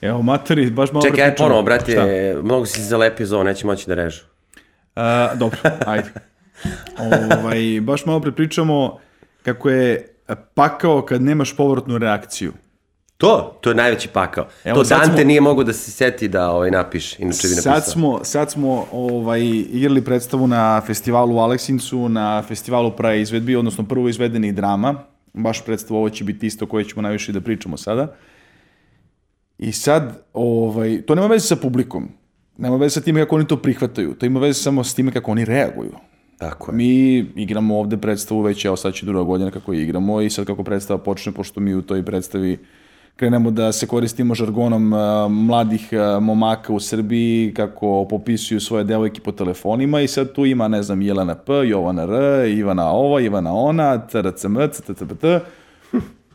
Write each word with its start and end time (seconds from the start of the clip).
Evo, 0.00 0.22
materi, 0.22 0.70
baš 0.70 0.92
malo 0.92 1.06
Čekaj, 1.06 1.24
aj 1.24 1.36
ponovo, 1.36 1.62
brate, 1.62 1.92
Šta? 1.92 2.42
mnogo 2.42 2.66
si 2.66 2.82
zalepio 2.82 3.26
za 3.26 3.36
ovo, 3.36 3.44
neće 3.44 3.66
moći 3.66 3.86
da 3.86 3.94
režu. 3.94 4.22
A, 4.96 5.34
dobro, 5.34 5.58
ajde. 5.86 6.08
ovaj, 6.98 7.80
baš 7.80 8.06
malo 8.06 8.20
prepričamo 8.20 8.98
kako 9.42 9.70
je 9.70 10.08
pakao 10.54 11.02
kad 11.02 11.22
nemaš 11.22 11.56
povratnu 11.56 11.98
reakciju. 11.98 12.52
To, 13.16 13.58
to 13.60 13.70
je 13.70 13.74
najveći 13.74 14.08
pakao. 14.08 14.46
Evo, 14.64 14.82
to 14.82 14.88
Dante 14.88 15.06
smo- 15.06 15.24
nije 15.24 15.40
mogao 15.40 15.64
da 15.64 15.72
se 15.72 15.90
seti 15.90 16.28
da 16.28 16.50
ovaj, 16.50 16.70
napiše, 16.70 17.16
inače 17.18 17.42
bi 17.42 17.54
napisao. 17.54 17.72
Sad 17.74 17.92
smo, 17.92 18.20
sad 18.24 18.50
smo 18.50 18.86
ovaj, 18.92 19.40
igrali 19.72 20.04
predstavu 20.04 20.46
na 20.46 20.80
festivalu 20.80 21.36
u 21.36 21.38
Aleksincu, 21.38 22.08
na 22.08 22.42
festivalu 22.42 22.90
praje 22.90 23.22
izvedbi, 23.22 23.56
odnosno 23.56 23.84
prvo 23.84 24.08
izvedenih 24.08 24.54
drama. 24.54 24.94
Baš 25.32 25.64
predstavu, 25.64 25.98
ovo 25.98 26.10
će 26.10 26.24
biti 26.24 26.46
isto 26.46 26.66
koje 26.66 26.84
ćemo 26.84 27.02
najviše 27.02 27.32
da 27.32 27.40
pričamo 27.40 27.76
sada. 27.76 28.14
I 29.60 29.72
sad, 29.72 30.22
ovaj, 30.32 31.02
to 31.02 31.14
nema 31.14 31.26
veze 31.26 31.46
sa 31.46 31.56
publikom. 31.56 32.08
Nema 32.58 32.76
veze 32.76 32.94
sa 32.94 33.00
time 33.00 33.20
kako 33.20 33.36
oni 33.36 33.46
to 33.46 33.56
prihvataju. 33.56 34.14
To 34.14 34.26
ima 34.26 34.40
veze 34.40 34.62
samo 34.62 34.84
s 34.84 34.94
time 34.94 35.12
kako 35.12 35.30
oni 35.30 35.44
reaguju. 35.44 35.92
Tako 36.38 36.70
je. 36.70 36.76
Mi 36.76 37.18
igramo 37.18 37.78
ovde 37.78 37.96
predstavu 37.96 38.40
već, 38.40 38.64
evo 38.64 38.76
sad 38.76 38.94
će 38.94 39.06
druga 39.06 39.24
godina 39.24 39.50
kako 39.50 39.72
je 39.72 39.82
igramo 39.82 40.20
i 40.20 40.30
sad 40.30 40.46
kako 40.46 40.64
predstava 40.64 40.98
počne, 40.98 41.32
pošto 41.32 41.60
mi 41.60 41.74
u 41.74 41.82
toj 41.82 42.04
predstavi 42.04 42.58
krenemo 43.16 43.50
da 43.50 43.72
se 43.72 43.86
koristimo 43.86 44.34
žargonom 44.34 44.92
a, 44.92 45.28
mladih 45.28 45.88
a, 45.92 46.20
momaka 46.20 46.72
u 46.72 46.80
Srbiji, 46.80 47.52
kako 47.54 48.06
popisuju 48.10 48.60
svoje 48.60 48.84
devojke 48.84 49.20
po 49.20 49.32
telefonima 49.32 50.00
i 50.00 50.08
sad 50.08 50.32
tu 50.32 50.46
ima, 50.46 50.68
ne 50.68 50.82
znam, 50.82 51.02
Jelena 51.02 51.34
P, 51.34 51.52
Jovana 51.52 52.02
R, 52.02 52.48
Ivana 52.48 52.90
ova, 52.90 53.20
Ivana 53.20 53.54
ona, 53.54 54.06
TRCM, 54.06 54.56
CTTPT, 54.72 55.24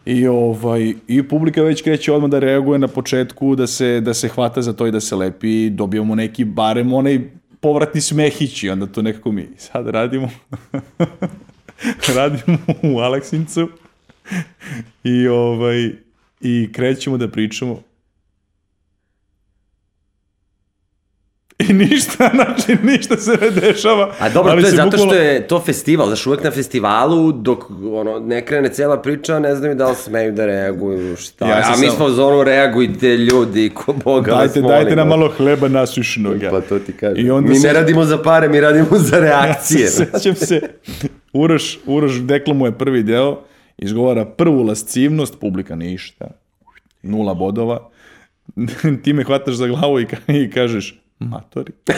I, 0.06 0.28
ovaj, 0.28 0.94
I 1.08 1.24
publika 1.24 1.62
već 1.62 1.82
kreće 1.82 2.14
odmah 2.14 2.32
da 2.32 2.40
reaguje 2.40 2.80
na 2.80 2.88
početku, 2.88 3.56
da 3.56 3.68
se, 3.68 4.02
da 4.02 4.14
se 4.14 4.28
hvata 4.28 4.62
za 4.62 4.74
to 4.74 4.88
i 4.88 4.92
da 4.92 5.00
se 5.00 5.16
lepi, 5.16 5.70
dobijamo 5.70 6.16
neki 6.16 6.46
barem 6.46 6.94
onaj 6.94 7.20
povratni 7.60 8.02
smehić 8.02 8.64
i 8.64 8.70
onda 8.70 8.86
to 8.86 9.02
nekako 9.02 9.32
mi 9.32 9.48
sad 9.58 9.88
radimo. 9.88 10.30
Radimo 12.18 12.58
u 12.84 13.00
Aleksincu. 13.00 13.70
I 15.04 15.28
ovaj 15.28 15.92
i 16.42 16.70
krećemo 16.74 17.18
da 17.18 17.28
pričamo 17.28 17.82
I 21.70 21.74
ništa, 21.76 22.30
znači 22.36 22.78
ništa 22.84 23.18
se 23.18 23.32
ne 23.34 23.50
dešava. 23.52 24.14
A 24.20 24.30
dobro, 24.30 24.52
to 24.52 24.58
je 24.58 24.66
zato 24.66 24.90
bukvalno- 24.90 25.06
što 25.06 25.16
je 25.16 25.48
to 25.48 25.60
festival, 25.62 26.08
znaš, 26.08 26.28
uvek 26.28 26.44
na 26.44 26.52
festivalu, 26.52 27.32
dok 27.32 27.64
ono, 27.84 28.20
ne 28.20 28.42
krene 28.44 28.70
cela 28.70 28.98
priča, 28.98 29.40
ne 29.40 29.56
znaju 29.56 29.76
da 29.76 29.90
li 29.90 29.96
smeju 29.96 30.32
da 30.32 30.46
reaguju, 30.46 31.16
šta. 31.16 31.48
Ja 31.48 31.64
a 31.66 31.78
mi 31.78 31.90
smo 31.90 32.06
u 32.06 32.12
zonu 32.12 32.44
reagujte 32.44 33.08
ljudi, 33.10 33.72
ko 33.72 33.94
Boga 33.96 34.32
vas 34.32 34.40
Dajte, 34.40 34.62
molim. 34.62 34.76
dajte 34.76 34.96
nam 34.96 35.08
malo 35.08 35.28
hleba 35.30 35.68
nasušnog. 35.70 36.36
Pa 36.52 36.62
to 36.62 36.80
ti 36.80 36.92
kažem. 36.94 37.26
I 37.26 37.32
onda 37.32 37.50
mi 37.50 37.56
se- 37.56 37.68
ne 37.68 37.74
radimo 37.74 38.04
za 38.04 38.18
pare, 38.18 38.50
mi 38.50 38.62
radimo 38.62 38.88
za 38.92 39.20
reakcije. 39.20 39.82
Ja 39.82 39.90
se 39.90 40.06
sećam 40.08 40.36
se, 40.38 40.62
Uroš, 41.34 41.80
Uroš 41.86 42.14
deklamuje 42.14 42.72
prvi 42.72 43.04
deo, 43.04 43.40
izgovara 43.78 44.26
prvu 44.28 44.64
lascivnost, 44.64 45.40
publika 45.40 45.76
ništa, 45.76 46.28
nula 47.04 47.34
bodova, 47.34 47.90
ti 49.04 49.14
me 49.14 49.24
hvataš 49.24 49.54
za 49.56 49.68
glavu 49.68 50.00
i, 50.00 50.06
i 50.30 50.50
kažeš, 50.50 51.02
matori. 51.20 51.72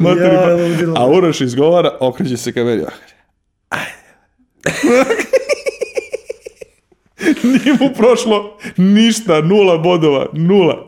matori, 0.00 0.24
Ja, 0.24 0.42
pa- 0.42 0.52
ludilo. 0.54 0.94
a 0.96 1.06
Uroš 1.08 1.40
izgovara, 1.40 1.96
okreće 2.00 2.36
se 2.36 2.52
ka 2.52 2.64
meni, 2.64 2.82
Nije 7.44 7.72
mu 7.80 7.90
prošlo 7.94 8.56
ništa, 8.76 9.40
nula 9.40 9.78
bodova, 9.78 10.26
nula. 10.32 10.86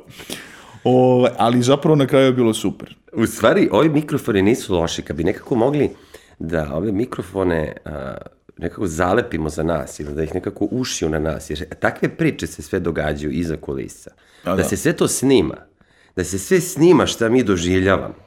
Ovaj, 0.85 1.31
ali 1.37 1.63
zapravo 1.63 1.97
na 1.97 2.07
kraju 2.07 2.27
je 2.27 2.33
bilo 2.33 2.55
super. 2.55 2.95
U 3.13 3.27
stvari, 3.27 3.69
ovi 3.73 3.89
mikrofoni 3.89 4.43
nisu 4.43 4.75
loši. 4.75 5.03
Kad 5.03 5.17
bi 5.17 5.25
nekako 5.25 5.55
mogli 5.55 5.91
da 6.39 6.71
ove 6.73 6.93
mikrofone 6.93 7.77
a, 7.85 8.15
nekako 8.59 8.87
zalepimo 8.87 9.49
za 9.49 9.63
nas 9.63 10.01
ili 10.01 10.15
da 10.15 10.23
ih 10.23 10.35
nekako 10.35 10.69
ušiju 10.71 11.09
na 11.09 11.19
nas, 11.19 11.51
jer 11.51 11.65
takve 11.69 12.09
priče 12.09 12.47
se 12.47 12.63
sve 12.63 12.81
događaju 12.81 13.33
iza 13.33 13.57
kulisa. 13.57 14.11
A 14.45 14.51
da, 14.51 14.57
da. 14.57 14.65
se 14.65 14.77
sve 14.77 14.93
to 14.93 15.09
snima. 15.09 15.57
Da 16.17 16.25
se 16.25 16.39
sve 16.39 16.61
snima 16.61 17.07
šta 17.07 17.29
mi 17.29 17.43
doživljavamo. 17.43 18.27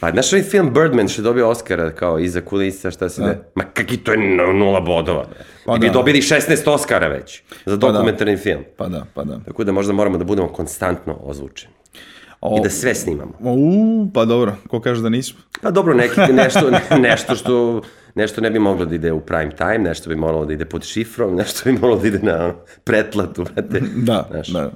Pa, 0.00 0.10
znaš 0.10 0.32
ovaj 0.32 0.42
film 0.42 0.72
Birdman 0.74 1.08
što 1.08 1.22
je 1.22 1.24
dobio 1.24 1.48
Oscara 1.48 1.90
kao 1.90 2.18
iza 2.18 2.40
kulisa, 2.40 2.90
šta 2.90 3.08
se 3.08 3.22
ne... 3.22 3.38
Ma 3.54 3.64
kaki 3.64 3.96
to 3.96 4.12
je 4.12 4.18
nula 4.54 4.80
bodova. 4.80 5.26
Pa 5.66 5.76
I 5.76 5.78
bi 5.78 5.86
da. 5.86 5.92
dobili 5.92 6.20
16 6.20 6.70
Oscara 6.70 7.08
već 7.08 7.42
za 7.66 7.76
da. 7.76 7.86
dokumentarni 7.86 8.36
film. 8.36 8.64
Pa 8.76 8.88
da, 8.88 9.06
pa 9.14 9.24
da. 9.24 9.40
Tako 9.44 9.64
da 9.64 9.72
možda 9.72 9.92
moramo 9.92 10.18
da 10.18 10.24
budemo 10.24 10.48
konstantno 10.48 11.18
ozvučeni. 11.22 11.72
O, 12.40 12.58
I 12.58 12.62
da 12.62 12.70
sve 12.70 12.94
snimamo. 12.94 13.32
U, 13.40 14.10
pa 14.14 14.24
dobro, 14.24 14.56
ko 14.68 14.80
kaže 14.80 15.02
da 15.02 15.08
nismo? 15.08 15.40
Pa 15.62 15.70
dobro, 15.70 15.94
neki, 15.94 16.32
nešto, 16.32 16.70
nešto 17.08 17.34
što 17.34 17.82
nešto 18.14 18.40
ne 18.40 18.50
bi 18.50 18.58
moglo 18.58 18.84
da 18.84 18.94
ide 18.94 19.12
u 19.12 19.20
prime 19.20 19.50
time, 19.56 19.78
nešto 19.78 20.08
bi 20.08 20.16
moralo 20.16 20.46
da 20.46 20.52
ide 20.52 20.64
pod 20.64 20.84
šifrom, 20.84 21.34
nešto 21.34 21.60
bi 21.64 21.72
moralo 21.72 22.00
da 22.00 22.08
ide 22.08 22.18
na 22.18 22.54
pretplatu, 22.84 23.44
brate. 23.44 23.80
Da, 23.96 24.28
Znaš. 24.30 24.48
da. 24.48 24.70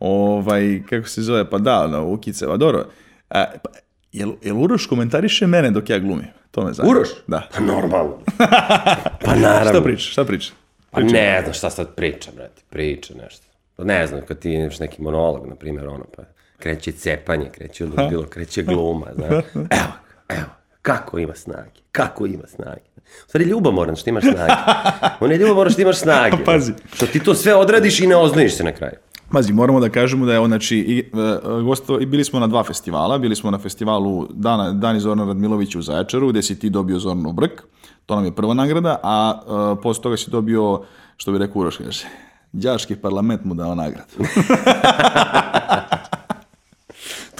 Ovaj, 0.00 0.82
kako 0.90 1.08
se 1.08 1.22
zove, 1.22 1.50
pa 1.50 1.58
da, 1.58 1.86
na 1.86 2.00
Ukice, 2.00 2.46
pa 2.46 2.56
dobro. 2.56 2.86
A, 3.30 3.44
pa, 3.62 3.70
jel, 4.12 4.32
jel 4.42 4.62
Uroš 4.62 4.86
komentariše 4.86 5.46
mene 5.46 5.70
dok 5.70 5.90
ja 5.90 5.98
glumim? 5.98 6.28
To 6.50 6.64
me 6.64 6.72
zanima. 6.72 6.96
Uroš? 6.96 7.08
Da. 7.26 7.48
Pa 7.54 7.60
normalno. 7.60 8.18
Pa 9.24 9.34
naravno. 9.34 9.70
Šta 9.70 9.82
pričaš, 9.82 10.12
šta 10.12 10.24
pričaš? 10.24 10.52
Pa 10.90 11.00
ne 11.00 11.40
znam 11.42 11.54
šta 11.54 11.70
sad 11.70 11.94
priča, 11.94 12.30
brate, 12.36 12.62
priča 12.70 13.14
nešto. 13.22 13.46
Pa 13.76 13.84
ne 13.84 14.06
znam, 14.06 14.20
kad 14.28 14.38
ti 14.38 14.52
imaš 14.52 14.78
neki 14.78 15.02
monolog, 15.02 15.46
na 15.48 15.54
primjer, 15.54 15.88
ono, 15.88 16.04
pa 16.16 16.22
kreće 16.58 16.92
cepanje, 16.92 17.50
kreće 17.52 17.86
ludilo, 17.96 18.26
kreće 18.26 18.62
gluma, 18.62 19.06
znaš. 19.14 19.44
Evo, 19.54 19.92
evo, 20.28 20.48
kako 20.82 21.18
ima 21.18 21.34
snage, 21.34 21.80
kako 21.92 22.26
ima 22.26 22.46
snage. 22.46 22.90
U 23.26 23.28
stvari, 23.28 23.44
ljubomoran 23.44 23.96
što 23.96 24.10
imaš 24.10 24.24
snage. 24.24 24.52
On 25.20 25.32
je 25.32 25.38
ljubomoran 25.38 25.72
što 25.72 25.82
imaš 25.82 25.98
snage. 25.98 26.36
Pazi. 26.44 26.72
Što 26.92 27.06
ti 27.06 27.20
to 27.20 27.34
sve 27.34 27.54
odradiš 27.54 28.00
i 28.00 28.06
ne 28.06 28.16
oznojiš 28.16 28.56
se 28.56 28.64
na 28.64 28.72
kraju. 28.72 28.96
Pazi, 29.32 29.52
moramo 29.52 29.80
da 29.80 29.88
kažemo 29.88 30.26
da 30.26 30.34
je 30.34 30.46
znači, 30.46 30.76
i, 30.76 30.98
e, 30.98 31.62
gosto, 31.62 32.00
i 32.00 32.06
bili 32.06 32.24
smo 32.24 32.40
na 32.40 32.46
dva 32.46 32.64
festivala, 32.64 33.18
bili 33.18 33.36
smo 33.36 33.50
na 33.50 33.58
festivalu 33.58 34.26
Dana, 34.30 34.72
Dani 34.72 35.00
Zorana 35.00 35.24
Radmilovića 35.24 35.78
u 35.78 35.82
Zaječaru, 35.82 36.28
gde 36.28 36.42
si 36.42 36.58
ti 36.58 36.70
dobio 36.70 36.98
Zornu 36.98 37.32
Brk, 37.32 37.62
to 38.06 38.16
nam 38.16 38.24
je 38.24 38.34
prva 38.34 38.54
nagrada, 38.54 39.00
a 39.02 39.40
e, 39.42 39.82
posle 39.82 40.02
toga 40.02 40.16
si 40.16 40.30
dobio, 40.30 40.82
što 41.16 41.32
bi 41.32 41.38
rekao 41.38 41.60
Uroš, 41.60 41.76
kaže, 41.76 42.06
Đački 42.52 42.96
parlament 42.96 43.44
mu 43.44 43.54
dao 43.54 43.74
nagradu. 43.74 44.12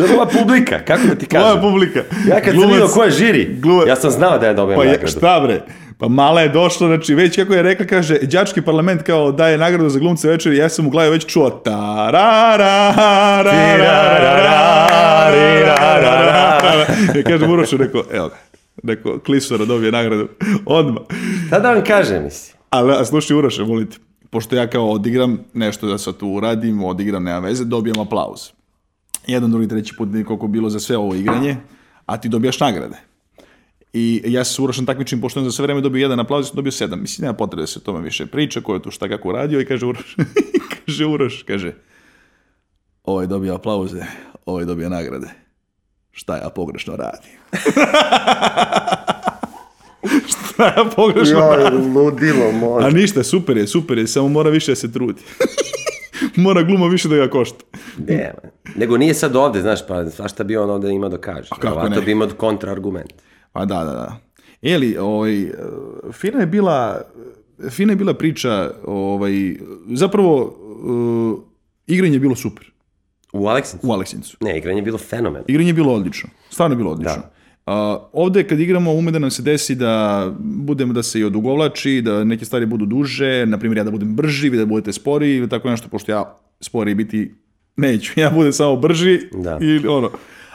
To 0.01 0.07
je 0.07 0.13
nova 0.13 0.27
publika, 0.29 0.79
kako 0.81 1.03
da 1.05 1.15
ti 1.15 1.27
kažem? 1.27 1.49
Moja 1.49 1.61
publika. 1.63 2.01
Ja 2.29 2.37
kad 2.37 2.45
sam 2.45 2.55
Glumac- 2.55 2.69
vidio 2.69 2.89
ko 2.89 3.05
je 3.05 3.11
žiri, 3.11 3.57
glumac- 3.61 3.89
ja 3.89 3.97
sam 3.97 4.11
znao 4.11 4.39
da 4.39 4.47
je 4.47 4.55
dobio 4.55 4.77
Pa 4.77 4.85
nagradu. 4.85 5.07
šta 5.09 5.41
bre? 5.41 5.61
Pa 5.99 6.09
mala 6.09 6.41
je 6.41 6.49
došla, 6.49 6.87
znači 6.87 7.15
već 7.15 7.37
kako 7.37 7.55
je 7.55 7.63
rekla, 7.63 7.87
kaže, 7.87 8.19
đački 8.19 8.63
parlament 8.63 9.03
kao 9.03 9.33
daje 9.33 9.59
nagradu 9.59 9.89
za 9.89 9.99
glumce 9.99 10.29
večeri, 10.29 10.57
ja 10.57 10.69
sam 10.69 10.87
u 10.87 10.91
glavi 10.91 11.11
već 11.11 11.27
čuo 11.27 11.51
ta 11.51 12.11
ra 12.11 12.57
ra 12.57 12.95
ra 12.97 13.43
ra 13.43 14.19
ra 14.19 14.39
ra 14.39 14.87
ra 14.87 15.61
ra 15.61 16.01
ra 16.01 16.61
ra 16.63 16.87
Ja 17.17 17.23
kažem 17.25 17.51
Urošu, 17.51 17.77
rekao, 17.77 18.03
evo 18.13 18.29
ga, 18.29 18.35
rekao, 18.85 19.19
Klisora 19.19 19.65
dobije 19.65 19.93
nagradu, 19.93 20.29
odmah. 20.67 21.03
Šta 21.47 21.61
da 21.61 21.73
vam 21.73 21.85
kažem, 21.85 22.25
mislim? 22.25 22.57
Ali, 22.71 22.93
a 22.93 23.05
slušaj 23.05 23.37
Uroše, 23.37 23.63
volite, 23.63 23.97
pošto 24.31 24.57
ja 24.57 24.67
kao 24.67 24.91
odigram 24.91 25.39
nešto 25.55 25.87
da 25.87 25.99
sad 25.99 26.17
tu 26.17 26.29
uradim, 26.29 26.85
odigram, 26.85 27.25
nema 27.25 27.39
veze, 27.39 27.65
dobijam 27.65 28.01
aplauz. 28.01 28.41
Jedan, 29.27 29.51
drugi, 29.51 29.69
treći 29.69 29.95
put, 29.97 30.09
koliko 30.27 30.45
je 30.45 30.49
bilo 30.49 30.71
za 30.71 30.81
sve 30.81 30.97
ovo 30.97 31.15
igranje, 31.15 31.57
a 32.07 32.17
ti 32.17 32.29
dobijaš 32.29 32.61
nagrade. 32.61 32.97
I 33.93 34.23
ja 34.27 34.45
se 34.45 34.53
s 34.53 34.57
takmičim, 34.87 35.21
pošto 35.21 35.41
on 35.41 35.47
za 35.47 35.53
sve 35.53 35.63
vreme 35.63 35.81
dobio 35.81 36.01
jedan 36.01 36.21
aplauz, 36.21 36.45
ja 36.45 36.49
sam 36.49 36.57
dobio 36.57 36.73
sedam. 36.73 37.01
Mislim, 37.01 37.25
nema 37.25 37.37
potrebe 37.37 37.63
da 37.63 37.67
se 37.67 37.79
o 37.79 37.83
tome 37.83 38.01
više 38.01 38.27
priča, 38.27 38.61
ko 38.61 38.75
je 38.75 38.83
tu 38.83 38.91
šta 38.91 39.09
kako 39.09 39.33
radio 39.33 39.61
i 39.61 39.65
kaže 39.65 39.87
Uroš, 39.87 40.17
kaže 40.87 41.07
Uroš, 41.07 41.43
kaže, 41.43 41.75
ovaj 43.05 43.27
dobio 43.27 43.55
aplauze, 43.55 44.03
ovaj 44.47 44.65
dobio 44.65 44.89
nagrade. 44.89 45.29
Šta 46.13 46.37
ja 46.37 46.49
pogrešno 46.49 46.97
radim? 46.97 47.31
šta 50.31 50.65
ja 50.65 50.85
pogrešno 50.97 51.41
radim? 51.41 51.97
ludilo 51.97 52.53
može. 52.53 52.87
A 52.87 52.91
ništa, 52.91 53.25
super 53.25 53.57
je, 53.57 53.67
super 53.67 53.99
je, 53.99 54.07
samo 54.07 54.29
mora 54.29 54.51
više 54.51 54.73
da 54.73 54.77
se 54.77 54.93
trudi. 54.93 55.23
mora 56.45 56.63
gluma 56.63 56.87
više 56.87 57.09
da 57.09 57.17
ga 57.17 57.31
košta. 57.31 57.65
Ne, 57.99 58.35
nego 58.77 58.97
nije 58.97 59.15
sad 59.15 59.37
ovde, 59.37 59.61
znaš, 59.61 59.87
pa 59.87 60.11
svašta 60.11 60.45
bi 60.45 60.57
on 60.57 60.71
ovde 60.71 60.91
ima 60.91 61.09
da 61.09 61.19
kaže. 61.19 61.49
kako 61.49 61.75
Ovako 61.75 61.89
ne? 61.89 62.01
bi 62.01 62.13
imao 62.13 62.29
kontraargument. 62.37 63.13
Pa 63.53 63.65
da, 63.65 63.79
da, 63.85 63.93
da. 63.93 64.17
Eli, 64.63 64.97
ovaj, 64.97 65.51
fina 66.13 66.41
je 66.41 66.47
bila, 66.47 67.01
fina 67.71 67.93
je 67.93 67.97
bila 67.97 68.15
priča, 68.15 68.71
ovaj, 68.85 69.57
zapravo, 69.87 70.45
uh, 70.45 71.39
igranje 71.87 72.15
je 72.15 72.21
bilo 72.21 72.37
super 72.37 72.73
U 73.33 73.47
Aleksincu? 73.47 73.87
u 73.89 73.93
Aleksincu. 73.93 74.37
Ne, 74.41 74.59
igranje 74.59 74.79
je 74.79 74.83
bilo 74.83 74.99
fenomen. 74.99 75.43
Igranje 75.49 75.69
je 75.69 75.75
bilo 75.75 75.95
odlično, 75.95 76.29
stvarno 76.51 76.75
je 76.75 76.77
bilo 76.77 76.91
odlično. 76.91 77.23
Ovde 78.13 78.43
kad 78.47 78.61
igramo 78.61 78.93
ume 78.93 79.11
da 79.11 79.19
nam 79.19 79.31
se 79.31 79.43
desi 79.43 79.75
da 79.75 80.27
budemo 80.39 80.93
da 80.93 81.03
se 81.03 81.21
i 81.21 81.25
odugovlači, 81.25 82.03
da 82.03 82.25
neke 82.25 82.45
stvari 82.45 82.67
budu 82.67 82.87
duže, 82.87 83.47
na 83.47 83.59
primjer 83.59 83.79
ja 83.79 83.85
da 83.85 83.91
budem 83.91 84.15
brži, 84.15 84.49
vi 84.49 84.57
da 84.59 84.67
budete 84.67 84.93
sporiji 84.93 85.37
ili 85.37 85.49
tako 85.49 85.71
nešto, 85.71 85.89
pošto 85.89 86.13
ja 86.13 86.39
sporiji 86.61 86.95
biti 86.95 87.35
neću, 87.77 88.13
ja 88.21 88.31
budem 88.31 88.53
samo 88.53 88.77
brži 88.77 89.21
Da. 89.33 89.59
i 89.63 89.87
ono. 89.87 90.11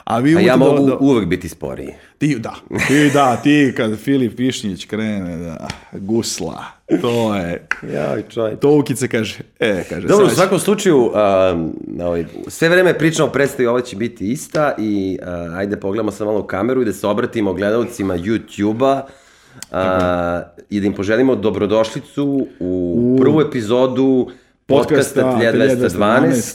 A 0.06 0.18
vi 0.18 0.36
A 0.36 0.40
ja 0.40 0.54
umete 0.54 0.70
da- 0.70 0.74
mogu 0.74 0.86
da, 0.86 0.96
uvek 1.00 1.26
biti 1.26 1.48
sporiji. 1.48 1.94
Ti, 2.18 2.38
da, 2.38 2.54
ti, 2.88 3.10
da, 3.10 3.36
ti 3.36 3.72
kad 3.76 3.98
Filip 3.98 4.38
Višnjić 4.38 4.84
krene, 4.84 5.36
da, 5.36 5.68
gusla, 5.92 6.64
to 7.00 7.34
je, 7.34 7.66
Jaj, 7.92 8.22
čaj. 8.28 8.56
to 8.56 8.78
Ukice 8.78 9.08
kaže, 9.08 9.38
e, 9.58 9.84
kaže, 9.88 10.08
Dobro, 10.08 10.26
u 10.26 10.30
svakom 10.30 10.58
slučaju, 10.58 10.98
um, 10.98 11.12
ovaj, 12.02 12.24
sve 12.48 12.68
vreme 12.68 12.98
pričamo 12.98 13.28
o 13.28 13.32
predstavi, 13.32 13.66
ova 13.66 13.80
će 13.80 13.96
biti 13.96 14.32
ista 14.32 14.74
i 14.78 15.18
uh, 15.22 15.56
ajde 15.56 15.80
pogledamo 15.80 16.10
sad 16.10 16.26
malo 16.26 16.40
u 16.40 16.46
kameru 16.46 16.82
i 16.82 16.84
da 16.84 16.92
se 16.92 17.06
obratimo 17.06 17.52
gledalcima 17.52 18.16
YouTube-a 18.16 19.02
uh, 19.70 20.64
i 20.70 20.80
da 20.80 20.86
im 20.86 20.94
poželimo 20.94 21.36
dobrodošlicu 21.36 22.46
u, 22.60 23.16
prvu 23.20 23.40
epizodu 23.40 24.30
podcasta 24.66 25.22
Podcasta 25.22 26.00
1212, 26.00 26.30
1212, 26.30 26.54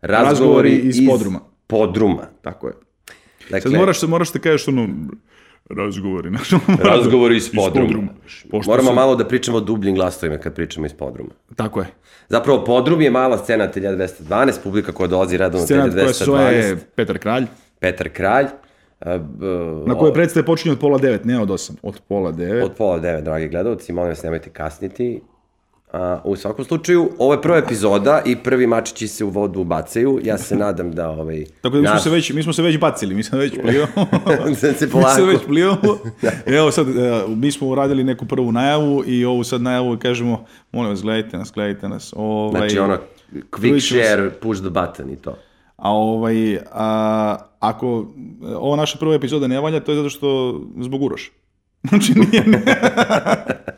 razgovori 0.00 0.76
iz 0.76 1.00
iz 1.00 1.08
podruma. 1.08 1.40
Podruma. 1.66 2.26
tako 2.42 2.66
je. 2.66 2.72
Dakle, 3.42 3.60
Sad 3.60 3.72
moraš, 3.72 4.02
moraš 4.02 4.32
da 4.32 4.38
kažeš 4.38 4.68
ono, 4.68 4.88
razgovori, 5.70 6.28
znaš, 6.46 6.50
razgovori 6.80 7.36
iz 7.36 7.50
podruma. 7.52 8.08
Pošto 8.50 8.70
Moramo 8.70 8.88
su- 8.88 8.94
malo 8.94 9.16
da 9.16 9.24
pričamo 9.24 9.60
dubljim 9.60 9.94
glasovima 9.94 10.38
kad 10.38 10.54
pričamo 10.54 10.86
iz 10.86 10.92
podruma. 10.94 11.30
Tako 11.56 11.80
je. 11.80 11.86
Zapravo, 12.28 12.64
podrum 12.64 13.00
je 13.00 13.10
mala 13.10 13.38
scena 13.38 13.68
1212, 13.68 14.52
publika 14.62 14.92
koja 14.92 15.06
dolazi 15.08 15.36
redovno 15.36 15.66
Scena 15.66 15.90
koja 15.92 16.12
se 16.12 16.24
zove 16.24 16.38
1212. 16.40 16.76
Petar 16.96 17.18
Kralj, 17.18 17.44
Petar 17.80 18.08
Kralj. 18.08 18.46
b- 19.00 19.46
na 19.86 19.94
kojoj 19.94 20.12
predstave 20.12 20.46
počinje 20.46 20.72
od 20.72 20.78
pola 20.78 20.98
devet, 20.98 21.24
ne 21.24 21.40
od 21.40 21.50
osam, 21.50 21.76
od 21.82 22.00
pola 22.00 22.32
devet. 22.32 22.64
Od 22.64 22.72
pola 22.72 22.98
devet, 22.98 23.24
dragi 23.24 23.48
gledalci, 23.48 23.92
molim 23.92 24.08
vas 24.08 24.22
nemojte 24.22 24.50
kasniti. 24.50 25.20
A, 25.92 26.20
u 26.24 26.36
svakom 26.36 26.64
slučaju, 26.64 27.10
ovo 27.18 27.32
je 27.32 27.42
prva 27.42 27.58
epizoda 27.58 28.22
i 28.24 28.36
prvi 28.36 28.66
mačići 28.66 29.08
se 29.08 29.24
u 29.24 29.28
vodu 29.28 29.64
bacaju. 29.64 30.20
Ja 30.24 30.38
se 30.38 30.56
nadam 30.64 30.92
da 30.92 31.10
ovaj... 31.10 31.44
Tako 31.60 31.74
da 31.76 31.80
mi 31.80 31.86
smo, 31.86 31.94
naš- 31.94 32.02
se 32.02 32.10
već, 32.10 32.32
mi 32.32 32.42
smo 32.42 32.52
se 32.52 32.62
već 32.62 32.78
bacili, 32.78 33.14
mi 33.14 33.22
smo 33.22 33.38
već 33.38 33.52
plivamo. 33.60 34.06
Sad 34.60 34.76
se 34.76 34.86
mi 34.86 34.92
polako... 34.92 35.14
se 35.14 35.22
već 35.22 35.40
plivamo. 35.46 35.98
Evo 36.58 36.70
sad, 36.70 36.88
e, 36.88 37.22
mi 37.28 37.52
smo 37.52 37.68
uradili 37.68 38.04
neku 38.04 38.26
prvu 38.26 38.52
najavu 38.52 39.04
i 39.06 39.24
ovu 39.24 39.44
sad 39.44 39.62
najavu 39.62 39.98
kažemo, 39.98 40.44
molim 40.72 40.90
vas, 40.90 41.02
gledajte 41.02 41.38
nas, 41.38 41.52
gledajte 41.54 41.88
nas. 41.88 42.12
Ovaj, 42.16 42.58
Znači 42.58 42.78
ono, 42.78 42.98
quick 43.50 43.80
share, 43.80 44.30
push 44.30 44.60
the 44.60 44.70
button 44.70 45.10
i 45.10 45.16
to. 45.16 45.38
A 45.76 45.90
ovaj, 45.90 46.58
a, 46.72 47.36
ako 47.60 48.06
e, 48.42 48.54
ova 48.54 48.76
naša 48.76 48.98
prva 48.98 49.14
epizoda 49.14 49.46
ne 49.46 49.60
valja, 49.60 49.80
to 49.80 49.92
je 49.92 49.96
zato 49.96 50.10
što 50.10 50.60
zbog 50.80 51.02
Uroša. 51.02 51.30
Znači 51.88 52.12
nije, 52.12 52.44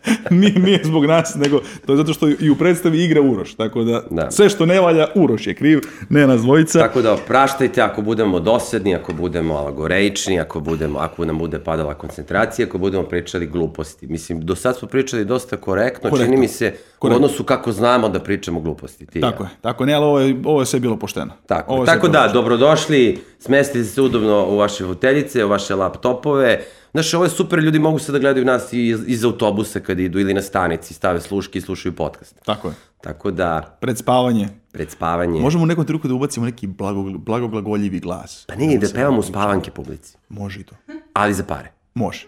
nije, 0.30 0.52
nije 0.52 0.80
zbog 0.84 1.04
nas, 1.04 1.34
nego 1.34 1.60
to 1.86 1.92
je 1.92 1.96
zato 1.96 2.12
što 2.12 2.28
i 2.30 2.50
u 2.50 2.56
predstavi 2.56 3.04
igra 3.04 3.22
Uroš. 3.22 3.54
Tako 3.54 3.82
da, 3.84 4.02
Da. 4.10 4.30
sve 4.30 4.48
što 4.48 4.66
ne 4.66 4.80
valja, 4.80 5.06
Uroš 5.14 5.46
je 5.46 5.54
kriv, 5.54 5.78
ne 6.08 6.26
nas 6.26 6.40
dvojica. 6.40 6.78
Tako 6.78 7.02
da 7.02 7.16
praštajte 7.18 7.80
ako 7.80 8.02
budemo 8.02 8.40
dosadni, 8.40 8.94
ako 8.94 9.12
budemo 9.12 9.54
alagoreični, 9.54 10.40
ako, 10.40 10.60
budemo, 10.60 10.98
ako 10.98 11.24
nam 11.24 11.38
bude 11.38 11.58
padala 11.58 11.94
koncentracija, 11.94 12.66
ako 12.66 12.78
budemo 12.78 13.02
pričali 13.02 13.46
gluposti. 13.46 14.06
Mislim, 14.06 14.40
do 14.40 14.54
sad 14.54 14.76
smo 14.76 14.88
pričali 14.88 15.24
dosta 15.24 15.56
korektno, 15.56 16.10
Korektno. 16.10 16.26
čini 16.26 16.36
mi 16.36 16.48
se 16.48 16.64
Korektno. 16.98 17.10
u 17.10 17.24
odnosu 17.24 17.44
kako 17.44 17.72
znamo 17.72 18.08
da 18.08 18.20
pričamo 18.20 18.60
gluposti. 18.60 19.06
Ti 19.06 19.18
i 19.18 19.22
ja. 19.22 19.30
Tako 19.30 19.42
je, 19.42 19.48
tako 19.60 19.86
ne, 19.86 19.94
ali 19.94 20.04
ovo 20.04 20.20
je, 20.20 20.36
ovo 20.44 20.60
je 20.60 20.66
sve 20.66 20.80
bilo 20.80 20.96
pošteno. 20.96 21.32
Tako, 21.46 21.72
Ovo 21.72 21.86
tako 21.86 22.08
da, 22.08 22.30
dobrodošli, 22.32 23.18
smestite 23.38 23.84
se 23.84 24.02
udobno 24.02 24.46
u 24.46 24.56
vaše 24.56 24.84
foteljice, 24.84 25.44
u 25.44 25.48
vaše 25.48 25.74
laptopove. 25.74 26.60
Znaš, 26.98 27.14
ovo 27.14 27.24
je 27.24 27.30
super, 27.30 27.58
ljudi 27.58 27.78
mogu 27.78 27.98
se 27.98 28.12
da 28.12 28.18
gledaju 28.18 28.46
nas 28.46 28.72
i 28.72 28.86
iz, 28.86 29.00
iz 29.06 29.24
autobusa 29.24 29.80
kad 29.80 29.98
idu 30.00 30.18
ili 30.20 30.34
na 30.34 30.42
stanici, 30.42 30.94
stave 30.94 31.20
sluške 31.20 31.58
i 31.58 31.62
slušaju 31.62 31.92
podcast. 31.94 32.34
Tako 32.44 32.68
je. 32.68 32.74
Tako 33.00 33.30
da, 33.30 33.76
Pred 33.80 33.98
spavanje. 33.98 34.48
pred 34.72 34.90
spavanje... 34.90 35.40
Možemo 35.40 35.62
u 35.62 35.66
nekom 35.66 35.84
trenutku 35.84 36.08
da 36.08 36.14
ubacimo 36.14 36.46
neki 36.46 36.66
blago, 36.66 37.02
blagoglagoljivi 37.02 38.00
glas. 38.00 38.44
Pa 38.48 38.54
nije, 38.54 38.78
da 38.78 38.86
pevamo 38.94 39.22
spavanke 39.22 39.70
publici. 39.70 40.16
Može 40.28 40.60
i 40.60 40.64
to. 40.64 40.74
Ali 41.12 41.34
za 41.34 41.44
pare. 41.44 41.70
Može. 41.94 42.26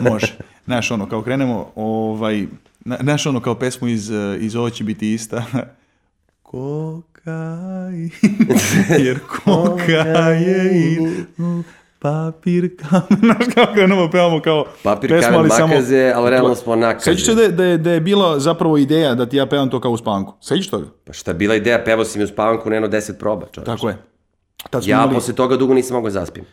Može. 0.00 0.34
Znaš, 0.64 0.90
ono, 0.90 1.08
kao 1.08 1.22
krenemo, 1.22 1.70
ovaj, 1.74 2.46
na- 2.80 2.98
znaš, 3.02 3.26
ono, 3.26 3.40
kao 3.40 3.54
pesmu 3.54 3.88
iz, 3.88 4.10
eh, 4.10 4.36
iz 4.40 4.56
Ovo 4.56 4.70
će 4.70 4.84
biti 4.84 5.14
ista. 5.14 5.44
Kokain, 6.42 8.10
jer 9.06 9.18
kokain, 9.44 11.24
papir 12.04 12.76
kamen. 12.78 13.20
Znaš, 13.20 13.54
kao 13.54 13.66
krenemo, 13.74 14.10
pevamo 14.10 14.40
kao 14.40 14.64
Papir, 14.82 15.10
pesmu, 15.10 15.22
kamen, 15.24 15.40
ali 15.40 15.50
samo- 15.50 15.66
makaze, 15.66 16.12
ali 16.14 16.30
realno 16.30 16.54
smo 16.54 16.76
nakaze. 16.76 17.04
Sećaš 17.04 17.24
se 17.24 17.34
da, 17.34 17.42
je- 17.42 17.48
da, 17.50 17.64
je, 17.64 17.78
da 17.78 17.90
je 17.90 18.00
bila 18.00 18.38
zapravo 18.38 18.76
ideja 18.76 19.14
da 19.14 19.26
ti 19.26 19.36
ja 19.36 19.46
pevam 19.46 19.70
to 19.70 19.80
kao 19.80 19.90
u 19.90 19.96
spanku? 19.96 20.34
Sećaš 20.40 20.68
toga? 20.68 20.86
Pa 21.04 21.12
šta 21.12 21.30
je 21.30 21.34
bila 21.34 21.54
ideja, 21.54 21.78
pevao 21.80 22.04
si 22.04 22.18
mi 22.18 22.24
u 22.24 22.28
spavanku, 22.28 22.70
neno 22.70 22.88
10 22.88 23.12
proba, 23.14 23.46
čovječ. 23.46 23.66
Tako 23.66 23.88
je. 23.88 23.96
Tad 24.70 24.86
Ja 24.86 24.96
imali, 24.96 25.14
posle 25.14 25.34
toga 25.34 25.56
dugo 25.56 25.74
nisam 25.74 25.94
mogao 25.94 26.10
zaspim. 26.10 26.44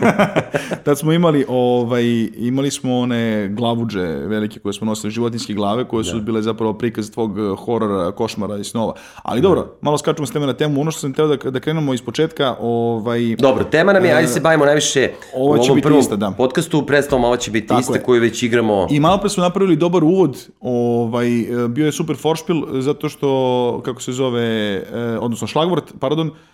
tad 0.84 0.98
smo 0.98 1.12
imali, 1.12 1.44
ovaj, 1.48 2.04
imali 2.36 2.70
smo 2.70 2.98
one 2.98 3.48
glavuđe 3.48 4.02
velike 4.06 4.60
koje 4.60 4.72
smo 4.72 4.86
nosili, 4.86 5.10
životinske 5.10 5.54
glave, 5.54 5.84
koje 5.84 6.04
su 6.04 6.20
bile 6.20 6.42
zapravo 6.42 6.72
prikaz 6.72 7.10
tvog 7.10 7.38
eh, 7.38 7.42
horora, 7.64 8.12
košmara 8.12 8.56
i 8.56 8.64
snova. 8.64 8.94
Ali 9.22 9.40
dobro, 9.40 9.78
malo 9.80 9.98
skačemo 9.98 10.26
s 10.26 10.30
teme 10.32 10.46
na 10.46 10.52
temu. 10.52 10.80
Ono 10.80 10.90
što 10.90 11.00
sam 11.00 11.12
teo 11.12 11.26
da, 11.26 11.50
da 11.50 11.60
krenemo 11.60 11.94
iz 11.94 12.02
početka, 12.02 12.56
ovaj, 12.60 13.36
Dobro, 13.38 13.64
tema 13.64 13.92
nam 13.92 14.04
je, 14.04 14.12
ajde 14.12 14.28
se 14.28 14.40
bavimo 14.40 14.64
najviše 14.64 15.10
ovo 15.34 15.52
u 15.52 15.56
će 15.56 15.62
ovom 15.62 15.74
biti 15.74 15.86
prvom 15.86 16.00
ista, 16.00 16.16
da. 16.16 16.30
podcastu, 16.30 16.86
predstavom 16.86 17.24
ovo 17.24 17.36
će 17.36 17.50
biti 17.50 17.66
Tako 17.66 17.80
ista 17.80 17.94
je. 17.94 18.02
koju 18.02 18.20
već 18.20 18.42
igramo. 18.42 18.86
I 18.90 19.00
malo 19.00 19.18
pre 19.18 19.30
smo 19.30 19.42
napravili 19.42 19.76
dobar 19.76 20.04
uvod, 20.04 20.48
ovaj, 20.60 21.40
e, 21.40 21.68
bio 21.68 21.86
je 21.86 21.92
super 21.92 22.16
foršpil, 22.16 22.80
zato 22.80 23.08
što, 23.08 23.80
kako 23.84 24.02
se 24.02 24.12
zove, 24.12 24.42
e, 24.42 24.82
odnosno 25.20 25.46
šlagvort, 25.46 25.84
pardon, 26.00 26.26
e, 26.26 26.49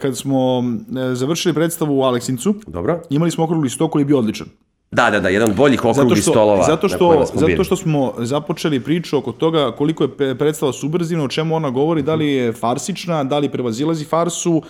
kad 0.00 0.16
smo 0.16 0.64
e, 1.10 1.14
završili 1.14 1.54
predstavu 1.54 1.98
u 1.98 2.02
Aleksincu, 2.02 2.54
Dobro? 2.66 3.02
imali 3.10 3.30
smo 3.30 3.44
okrugli 3.44 3.70
sto 3.70 3.88
koji 3.88 4.00
je 4.00 4.06
bio 4.06 4.18
odličan. 4.18 4.46
Da, 4.90 5.10
da, 5.10 5.20
da, 5.20 5.28
jedan 5.28 5.50
od 5.50 5.56
boljih 5.56 5.80
Zato 5.80 5.90
okruglih 5.90 6.22
što, 6.22 6.30
stolova 6.30 6.62
zato 6.62 6.88
što, 6.88 7.26
zato 7.34 7.64
što 7.64 7.76
smo 7.76 8.12
započeli 8.18 8.80
priču 8.80 9.18
oko 9.18 9.32
toga 9.32 9.72
koliko 9.72 10.04
je 10.04 10.38
predstava 10.38 10.72
subverzivna, 10.72 11.24
o 11.24 11.28
čemu 11.28 11.56
ona 11.56 11.70
govori, 11.70 12.02
da 12.02 12.14
li 12.14 12.32
je 12.32 12.52
farsična, 12.52 13.24
da 13.24 13.38
li 13.38 13.48
prevazilazi 13.48 14.04
farsu, 14.04 14.62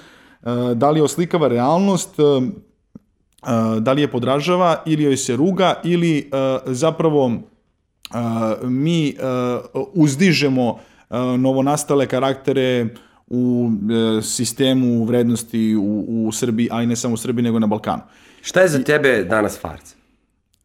e, 0.43 0.75
da 0.75 0.91
li 0.91 1.01
oslikava 1.01 1.49
realnost, 1.49 2.19
e, 2.19 2.23
da 3.81 3.93
li 3.93 4.01
je 4.03 4.11
podražava 4.11 4.83
ili 4.87 5.03
joj 5.05 5.17
se 5.17 5.37
ruga 5.37 5.81
ili 5.85 6.31
zapravo 6.67 7.33
mi 8.63 9.15
uzdižemo 9.95 10.79
novonastale 11.39 12.07
karaktere 12.07 12.87
u 13.31 13.71
e, 14.19 14.23
sistemu 14.23 15.05
vrednosti 15.05 15.77
u, 15.77 16.27
u 16.27 16.33
Srbiji, 16.33 16.69
a 16.73 16.83
i 16.83 16.87
ne 16.87 16.97
samo 16.97 17.15
u 17.15 17.17
Srbiji, 17.17 17.43
nego 17.43 17.59
na 17.59 17.67
Balkanu. 17.67 18.03
Šta 18.43 18.61
je 18.61 18.69
za 18.69 18.83
tebe 18.83 19.25
danas 19.25 19.61
farca? 19.61 20.01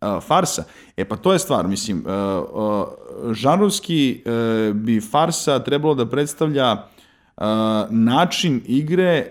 a, 0.05 0.19
farsa. 0.21 0.63
E 0.97 1.05
pa 1.05 1.15
to 1.15 1.33
je 1.33 1.39
stvar, 1.39 1.67
mislim, 1.67 2.03
a, 2.07 2.11
a, 2.11 2.85
žanrovski 3.31 4.21
e, 4.25 4.73
bi 4.73 5.01
farsa 5.01 5.59
trebalo 5.59 5.95
da 5.95 6.05
predstavlja 6.05 6.77
a, 7.37 7.87
način 7.89 8.61
igre 8.65 9.03
e, 9.03 9.29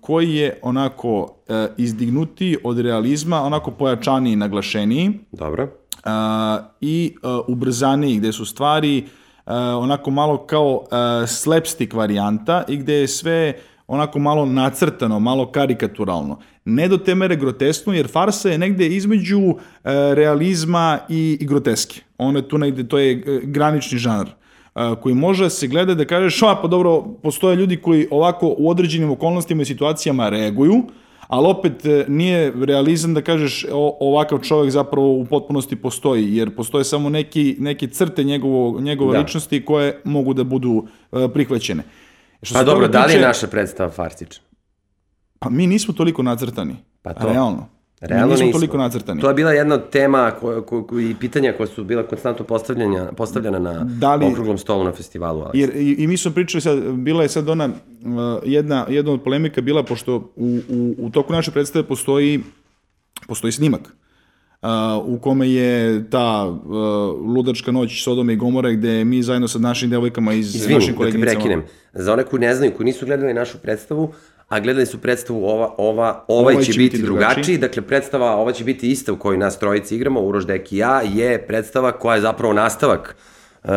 koji 0.00 0.34
je 0.34 0.58
onako 0.62 1.36
e, 1.48 1.68
izdignutiji 1.76 2.56
od 2.64 2.78
realizma, 2.78 3.42
onako 3.42 3.70
pojačaniji 3.70 4.32
i 4.32 4.36
naglašeniji 4.36 5.12
Dobro. 5.32 5.68
a, 6.04 6.58
i 6.80 7.14
a, 7.22 7.40
ubrzaniji, 7.48 8.18
gde 8.18 8.32
su 8.32 8.44
stvari 8.44 9.04
a, 9.06 9.23
onako 9.52 10.10
malo 10.10 10.46
kao 10.46 10.84
a, 10.90 11.26
slapstick 11.26 11.92
varijanta 11.92 12.64
i 12.68 12.76
gde 12.76 12.94
je 12.94 13.08
sve 13.08 13.54
onako 13.86 14.18
malo 14.18 14.46
nacrtano, 14.46 15.18
malo 15.18 15.52
karikaturalno. 15.52 16.38
Ne 16.64 16.88
do 16.88 16.96
te 16.98 17.14
mere 17.14 17.36
groteskno, 17.36 17.92
jer 17.92 18.08
farsa 18.08 18.48
je 18.48 18.58
negde 18.58 18.86
između 18.86 19.40
e, 19.40 19.54
realizma 20.14 20.98
i, 21.08 21.38
i 21.40 21.46
groteske. 21.46 22.00
Ono 22.18 22.38
je 22.38 22.48
tu 22.48 22.58
negde, 22.58 22.88
to 22.88 22.98
je 22.98 23.12
e, 23.12 23.40
granični 23.42 23.98
žanr 23.98 24.26
koji 25.02 25.14
može 25.14 25.50
se 25.50 25.66
gleda 25.66 25.94
da 25.94 26.04
kažeš, 26.04 26.42
a 26.42 26.56
pa 26.62 26.68
dobro, 26.68 27.02
postoje 27.22 27.56
ljudi 27.56 27.76
koji 27.76 28.08
ovako 28.10 28.54
u 28.58 28.70
određenim 28.70 29.10
okolnostima 29.10 29.62
i 29.62 29.64
situacijama 29.64 30.28
reaguju, 30.28 30.82
ali 31.26 31.46
opet 31.48 31.86
e, 31.86 32.04
nije 32.08 32.52
realizam 32.64 33.14
da 33.14 33.22
kažeš 33.22 33.66
ovakav 34.00 34.38
čovjek 34.38 34.70
zapravo 34.70 35.12
u 35.12 35.24
potpunosti 35.24 35.76
postoji, 35.76 36.36
jer 36.36 36.56
postoje 36.56 36.84
samo 36.84 37.08
neki, 37.08 37.56
neke 37.58 37.86
crte 37.86 38.24
njegovo, 38.24 38.80
njegove 38.80 39.12
Da. 39.12 39.18
ličnosti 39.18 39.64
koje 39.64 40.00
mogu 40.04 40.34
da 40.34 40.44
budu 40.44 40.86
e, 41.12 41.28
prihvaćene. 41.32 41.82
Što 42.42 42.54
Pa 42.54 42.64
dobro, 42.64 42.88
da 42.88 43.04
li 43.06 43.12
je 43.12 43.20
naša 43.20 43.46
predstava 43.46 43.90
farsična? 43.90 44.44
Pa 45.38 45.50
mi 45.50 45.66
nismo 45.66 45.94
toliko 45.94 46.22
nacrtani. 46.22 46.76
Pa 47.02 47.14
to. 47.14 47.28
Realno. 47.28 47.73
Realno 48.08 48.26
nismo, 48.26 48.46
nismo. 48.46 48.58
toliko 48.58 48.78
nacrtani. 48.78 49.20
To 49.20 49.28
je 49.28 49.34
bila 49.34 49.52
jedna 49.52 49.74
od 49.74 49.90
tema 49.90 50.30
ko, 50.40 50.62
ko, 50.62 50.82
ko, 50.82 51.00
i 51.00 51.14
pitanja 51.20 51.52
koja 51.56 51.66
su 51.66 51.84
bila 51.84 52.02
konstantno 52.02 52.44
postavljanja, 52.44 53.12
postavljena 53.16 53.58
na 53.58 53.84
Da 53.84 54.14
li- 54.14 54.26
okruglom 54.26 54.58
stolu 54.58 54.84
na 54.84 54.92
festivalu. 54.92 55.42
Ali. 55.42 55.60
Jer, 55.60 55.70
i, 55.76 55.94
I 55.98 56.06
mi 56.06 56.16
smo 56.16 56.30
pričali 56.32 56.60
sad, 56.60 56.78
bila 56.92 57.22
je 57.22 57.28
sad 57.28 57.48
ona, 57.48 57.64
uh, 57.64 57.72
jedna, 58.44 58.86
jedna 58.88 59.12
od 59.12 59.22
polemika 59.22 59.60
bila, 59.60 59.82
pošto 59.82 60.32
u, 60.36 60.58
u, 60.68 60.94
u 60.98 61.10
toku 61.10 61.32
naše 61.32 61.50
predstave 61.50 61.84
postoji 61.86 62.40
postoji 63.28 63.52
snimak 63.52 63.80
uh, 63.80 64.68
u 65.04 65.18
kome 65.18 65.50
je 65.50 66.04
ta 66.10 66.44
uh, 66.46 66.56
ludačka 67.36 67.72
noć 67.72 68.02
Sodome 68.02 68.32
i 68.32 68.36
Gomore 68.36 68.74
gde 68.74 69.04
mi 69.04 69.22
zajedno 69.22 69.48
sa 69.48 69.58
našim 69.58 69.90
devojkama 69.90 70.32
iz 70.32 70.54
Izvini, 70.54 70.74
našim 70.74 70.88
da 70.88 70.92
te 70.92 70.96
koleginicama 70.96 71.34
prekinem. 71.34 71.62
Za 71.92 72.12
one 72.12 72.24
koji 72.24 72.40
ne 72.40 72.54
znaju, 72.54 72.72
koji 72.76 72.84
nisu 72.84 73.06
gledali 73.06 73.34
našu 73.34 73.58
predstavu, 73.58 74.12
a 74.48 74.60
gledali 74.60 74.86
su 74.86 74.98
predstavu 74.98 75.44
ova, 75.44 75.74
ova, 75.78 76.24
ovaj, 76.28 76.62
će, 76.62 76.72
biti 76.72 76.98
drugačiji. 76.98 77.30
drugačiji. 77.30 77.58
dakle 77.58 77.82
predstava 77.82 78.36
ova 78.36 78.52
će 78.52 78.64
biti 78.64 78.90
ista 78.90 79.12
u 79.12 79.16
kojoj 79.16 79.38
nas 79.38 79.58
trojici 79.58 79.96
igramo, 79.96 80.20
Uroš 80.20 80.46
Dek 80.46 80.72
i 80.72 80.76
ja, 80.76 81.02
je 81.02 81.46
predstava 81.46 81.92
koja 81.92 82.14
je 82.14 82.20
zapravo 82.20 82.52
nastavak 82.52 83.16
uh, 83.64 83.70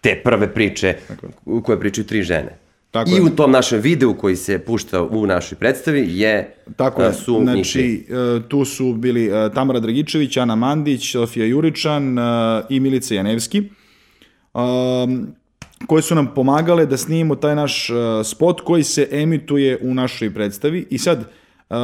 te 0.00 0.20
prve 0.24 0.54
priče 0.54 0.94
u 1.44 1.62
kojoj 1.62 1.80
pričaju 1.80 2.06
tri 2.06 2.22
žene. 2.22 2.58
Tako 2.90 3.10
I 3.10 3.14
je. 3.14 3.22
u 3.22 3.30
tom 3.30 3.50
našem 3.50 3.80
videu 3.80 4.14
koji 4.14 4.36
se 4.36 4.58
pušta 4.58 5.02
u 5.02 5.26
našoj 5.26 5.58
predstavi 5.58 6.18
je 6.18 6.54
Tako 6.76 7.00
uh, 7.00 7.06
je, 7.06 7.12
su 7.12 7.38
njih 7.38 7.52
znači 7.52 8.06
uh, 8.08 8.48
tu 8.48 8.64
su 8.64 8.92
bili 8.92 9.28
uh, 9.28 9.52
Tamara 9.54 9.80
Dragičević, 9.80 10.36
Ana 10.36 10.54
Mandić, 10.54 11.12
Sofija 11.12 11.46
Juričan 11.46 12.18
uh, 12.18 12.24
i 12.68 12.80
Milica 12.80 13.14
Janevski, 13.14 13.62
um, 14.54 15.34
koje 15.86 16.02
su 16.02 16.14
nam 16.14 16.34
pomagale 16.34 16.86
da 16.86 16.96
snimimo 16.96 17.36
taj 17.36 17.54
naš 17.54 17.90
uh, 17.90 17.96
spot 18.24 18.60
koji 18.60 18.82
se 18.82 19.08
emituje 19.10 19.78
u 19.82 19.94
našoj 19.94 20.34
predstavi 20.34 20.86
i 20.90 20.98
sad 20.98 21.18
uh, 21.70 21.76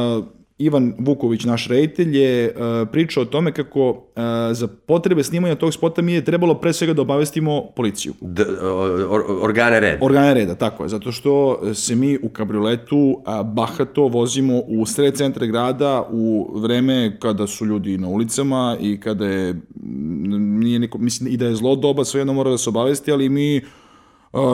Ivan 0.57 0.93
Vuković, 0.99 1.43
naš 1.43 1.67
reditelj, 1.67 2.17
je 2.17 2.55
uh, 2.55 2.87
pričao 2.91 3.23
o 3.23 3.25
tome 3.25 3.51
kako 3.51 4.03
za 4.51 4.67
potrebe 4.67 5.23
snimanja 5.23 5.55
tog 5.55 5.73
spota 5.73 6.01
mi 6.01 6.13
je 6.13 6.25
trebalo 6.25 6.55
pre 6.55 6.73
svega 6.73 6.93
da 6.93 7.01
obavestimo 7.01 7.65
policiju. 7.75 8.13
d, 8.21 8.43
or, 9.09 9.23
organe 9.41 9.79
reda. 9.79 10.05
Organe 10.05 10.33
reda, 10.33 10.55
tako 10.55 10.83
je, 10.83 10.89
zato 10.89 11.11
što 11.11 11.59
se 11.73 11.95
mi 11.95 12.17
u 12.23 12.29
kabrioletu 12.29 13.21
bahato 13.45 14.07
vozimo 14.07 14.59
u 14.67 14.85
sred 14.85 15.15
centra 15.15 15.45
grada 15.45 16.07
u 16.11 16.51
vreme 16.59 17.17
kada 17.19 17.47
su 17.47 17.65
ljudi 17.65 17.97
na 17.97 18.07
ulicama 18.07 18.77
i 18.81 18.99
kada 18.99 19.25
je, 19.25 19.61
nije 20.59 20.79
niko, 20.79 20.97
mislim 20.97 21.33
i 21.33 21.37
da 21.37 21.45
je 21.45 21.55
zlo 21.55 21.75
doba, 21.75 22.05
svejedno 22.05 22.33
mora 22.33 22.51
da 22.51 22.57
se 22.57 22.69
obavesti, 22.69 23.11
ali 23.11 23.29
mi 23.29 23.61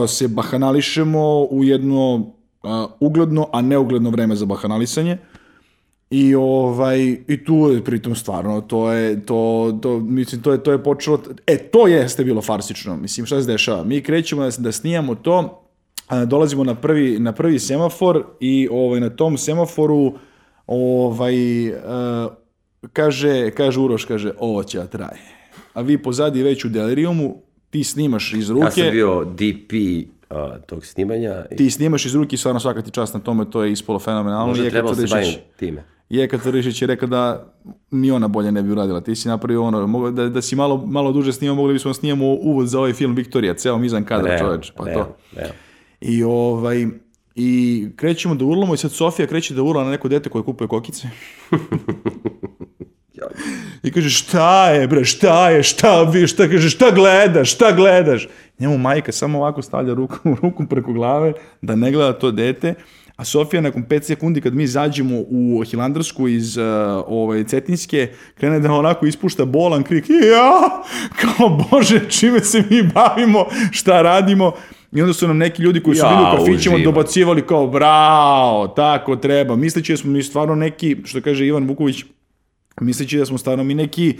se 0.07 0.27
bahanališemo 0.27 1.43
u 1.43 1.63
jedno 1.63 2.31
a, 2.63 2.87
ugledno, 2.99 3.47
a 3.51 3.61
neugledno 3.61 4.09
vreme 4.09 4.35
za 4.35 4.45
bahanalisanje. 4.45 5.17
I 6.09 6.35
ovaj 6.35 6.99
i 7.27 7.43
tu 7.45 7.55
je 7.55 7.83
pritom 7.83 8.15
stvarno 8.15 8.61
to 8.61 8.91
je 8.91 9.25
to 9.25 9.77
to 9.81 9.99
mislim 9.99 10.41
to 10.41 10.51
je 10.51 10.63
to 10.63 10.71
je 10.71 10.83
počelo 10.83 11.19
e 11.47 11.57
to 11.57 11.87
jeste 11.87 12.23
bilo 12.23 12.41
farsično 12.41 12.97
mislim 12.97 13.25
šta 13.25 13.41
se 13.41 13.51
dešava 13.51 13.83
mi 13.83 14.01
krećemo 14.01 14.43
da, 14.43 14.49
da 14.57 14.71
snimamo 14.71 15.15
to 15.15 15.63
a, 16.07 16.25
dolazimo 16.25 16.63
na 16.63 16.75
prvi 16.75 17.19
na 17.19 17.31
prvi 17.31 17.59
semafor 17.59 18.25
i 18.39 18.67
ovaj 18.71 18.99
na 18.99 19.09
tom 19.09 19.37
semaforu 19.37 20.13
ovaj 20.67 21.67
e, 21.67 21.73
kaže 22.93 23.51
kaže 23.51 23.79
Uroš 23.79 24.05
kaže 24.05 24.31
ovo 24.39 24.63
će 24.63 24.77
da 24.77 24.87
traje 24.87 25.21
a 25.73 25.81
vi 25.81 26.03
pozadi 26.03 26.43
već 26.43 26.65
u 26.65 26.69
delirijumu 26.69 27.41
ti 27.69 27.83
snimaš 27.83 28.33
iz 28.33 28.49
ruke 28.49 28.65
Ja 28.65 28.71
sam 28.71 28.91
bio 28.91 29.23
DP 29.23 29.73
uh, 30.29 30.37
tog 30.65 30.85
snimanja 30.85 31.45
i 31.51 31.55
ti 31.55 31.69
snimaš 31.71 32.05
iz 32.05 32.15
ruke 32.15 32.33
i 32.33 32.37
stvarno 32.37 32.59
svaka 32.59 32.81
ti 32.81 32.91
čast 32.91 33.13
na 33.13 33.19
tome 33.19 33.51
to 33.51 33.63
je 33.63 33.71
ispolo 33.71 33.99
fenomenalno 33.99 34.47
možda 34.47 34.63
Jeka 34.63 34.73
trebalo 34.73 34.95
se 34.95 35.07
bavim 35.09 35.33
time. 35.59 35.83
Jeka 36.09 36.37
Tvrdišić 36.37 36.81
je 36.81 36.87
rekao 36.87 37.07
da 37.09 37.53
ni 37.91 38.11
ona 38.11 38.27
bolje 38.27 38.51
ne 38.51 38.63
bi 38.63 38.71
uradila. 38.71 39.01
Ti 39.01 39.15
si 39.15 39.27
napravio 39.27 39.63
ono, 39.63 40.11
da, 40.11 40.29
da 40.29 40.41
si 40.41 40.55
malo, 40.55 40.85
malo 40.85 41.11
duže 41.11 41.33
snimao, 41.33 41.55
mogli 41.55 41.73
bismo 41.73 41.93
snimamo 41.93 42.25
uvod 42.25 42.67
za 42.67 42.79
ovaj 42.79 42.93
film 42.93 43.15
Viktorija, 43.15 43.53
ceo 43.53 43.77
mizan 43.77 44.05
kadar, 44.05 44.25
Realno, 44.25 44.45
čoveč, 44.45 44.71
pa 44.71 44.83
realno, 44.85 45.03
to. 45.03 45.15
realno. 45.35 45.53
I 46.01 46.23
ovaj, 46.23 46.87
i 47.35 47.87
krećemo 47.95 48.35
da 48.35 48.45
urlamo 48.45 48.73
i 48.73 48.77
sad 48.77 48.91
Sofija 48.91 49.27
kreće 49.27 49.53
da 49.53 49.63
urla 49.63 49.83
na 49.83 49.91
neko 49.91 50.07
dete 50.07 50.29
koje 50.29 50.43
kupuje 50.43 50.67
kokice. 50.67 51.07
I 53.83 53.91
kaže, 53.91 54.09
šta 54.09 54.69
je, 54.69 54.87
bre, 54.87 55.05
šta 55.05 55.49
je, 55.49 55.63
šta 55.63 56.03
vi, 56.03 56.27
šta, 56.27 56.47
kaže, 56.47 56.69
šta 56.69 56.91
gledaš, 56.91 57.53
šta 57.53 57.71
gledaš? 57.71 58.27
Njemu 58.59 58.77
majka 58.77 59.11
samo 59.11 59.37
ovako 59.37 59.61
stavlja 59.61 59.93
ruku, 59.93 60.15
ruku 60.41 60.65
preko 60.69 60.93
glave 60.93 61.33
da 61.61 61.75
ne 61.75 61.91
gleda 61.91 62.13
to 62.13 62.31
dete, 62.31 62.73
a 63.15 63.25
Sofija 63.25 63.61
nakon 63.61 63.83
5 63.83 64.01
sekundi 64.01 64.41
kad 64.41 64.53
mi 64.53 64.67
zađemo 64.67 65.15
u 65.29 65.63
Hilandarsku 65.71 66.27
iz 66.27 66.57
uh, 66.57 66.63
ovaj, 67.07 67.43
Cetinjske, 67.43 68.07
krene 68.35 68.59
da 68.59 68.71
onako 68.71 69.05
ispušta 69.05 69.45
bolan 69.45 69.83
krik, 69.83 70.05
ja, 70.09 70.83
kao 71.21 71.49
bože, 71.49 72.09
čime 72.09 72.39
se 72.39 72.63
mi 72.69 72.83
bavimo, 72.83 73.45
šta 73.71 74.01
radimo, 74.01 74.51
I 74.91 75.01
onda 75.01 75.13
su 75.13 75.27
nam 75.27 75.37
neki 75.37 75.61
ljudi 75.61 75.83
koji 75.83 75.95
su 75.95 76.05
Ja, 76.05 76.09
bili 76.09 76.21
u 76.21 76.37
kafićima 76.37 76.75
uživam. 76.75 76.83
dobacivali 76.83 77.41
kao 77.41 77.67
bravo, 77.67 78.67
tako 78.67 79.15
treba. 79.15 79.55
Misleći 79.55 79.93
da 79.93 79.97
smo 79.97 80.11
mi 80.11 80.23
stvarno 80.23 80.55
neki, 80.55 80.97
što 81.05 81.21
kaže 81.21 81.45
Ivan 81.45 81.67
Vuković, 81.67 82.05
misleći 82.81 83.17
da 83.17 83.25
smo 83.25 83.37
stvarno 83.37 83.63
mi 83.63 83.73
neki 83.73 84.17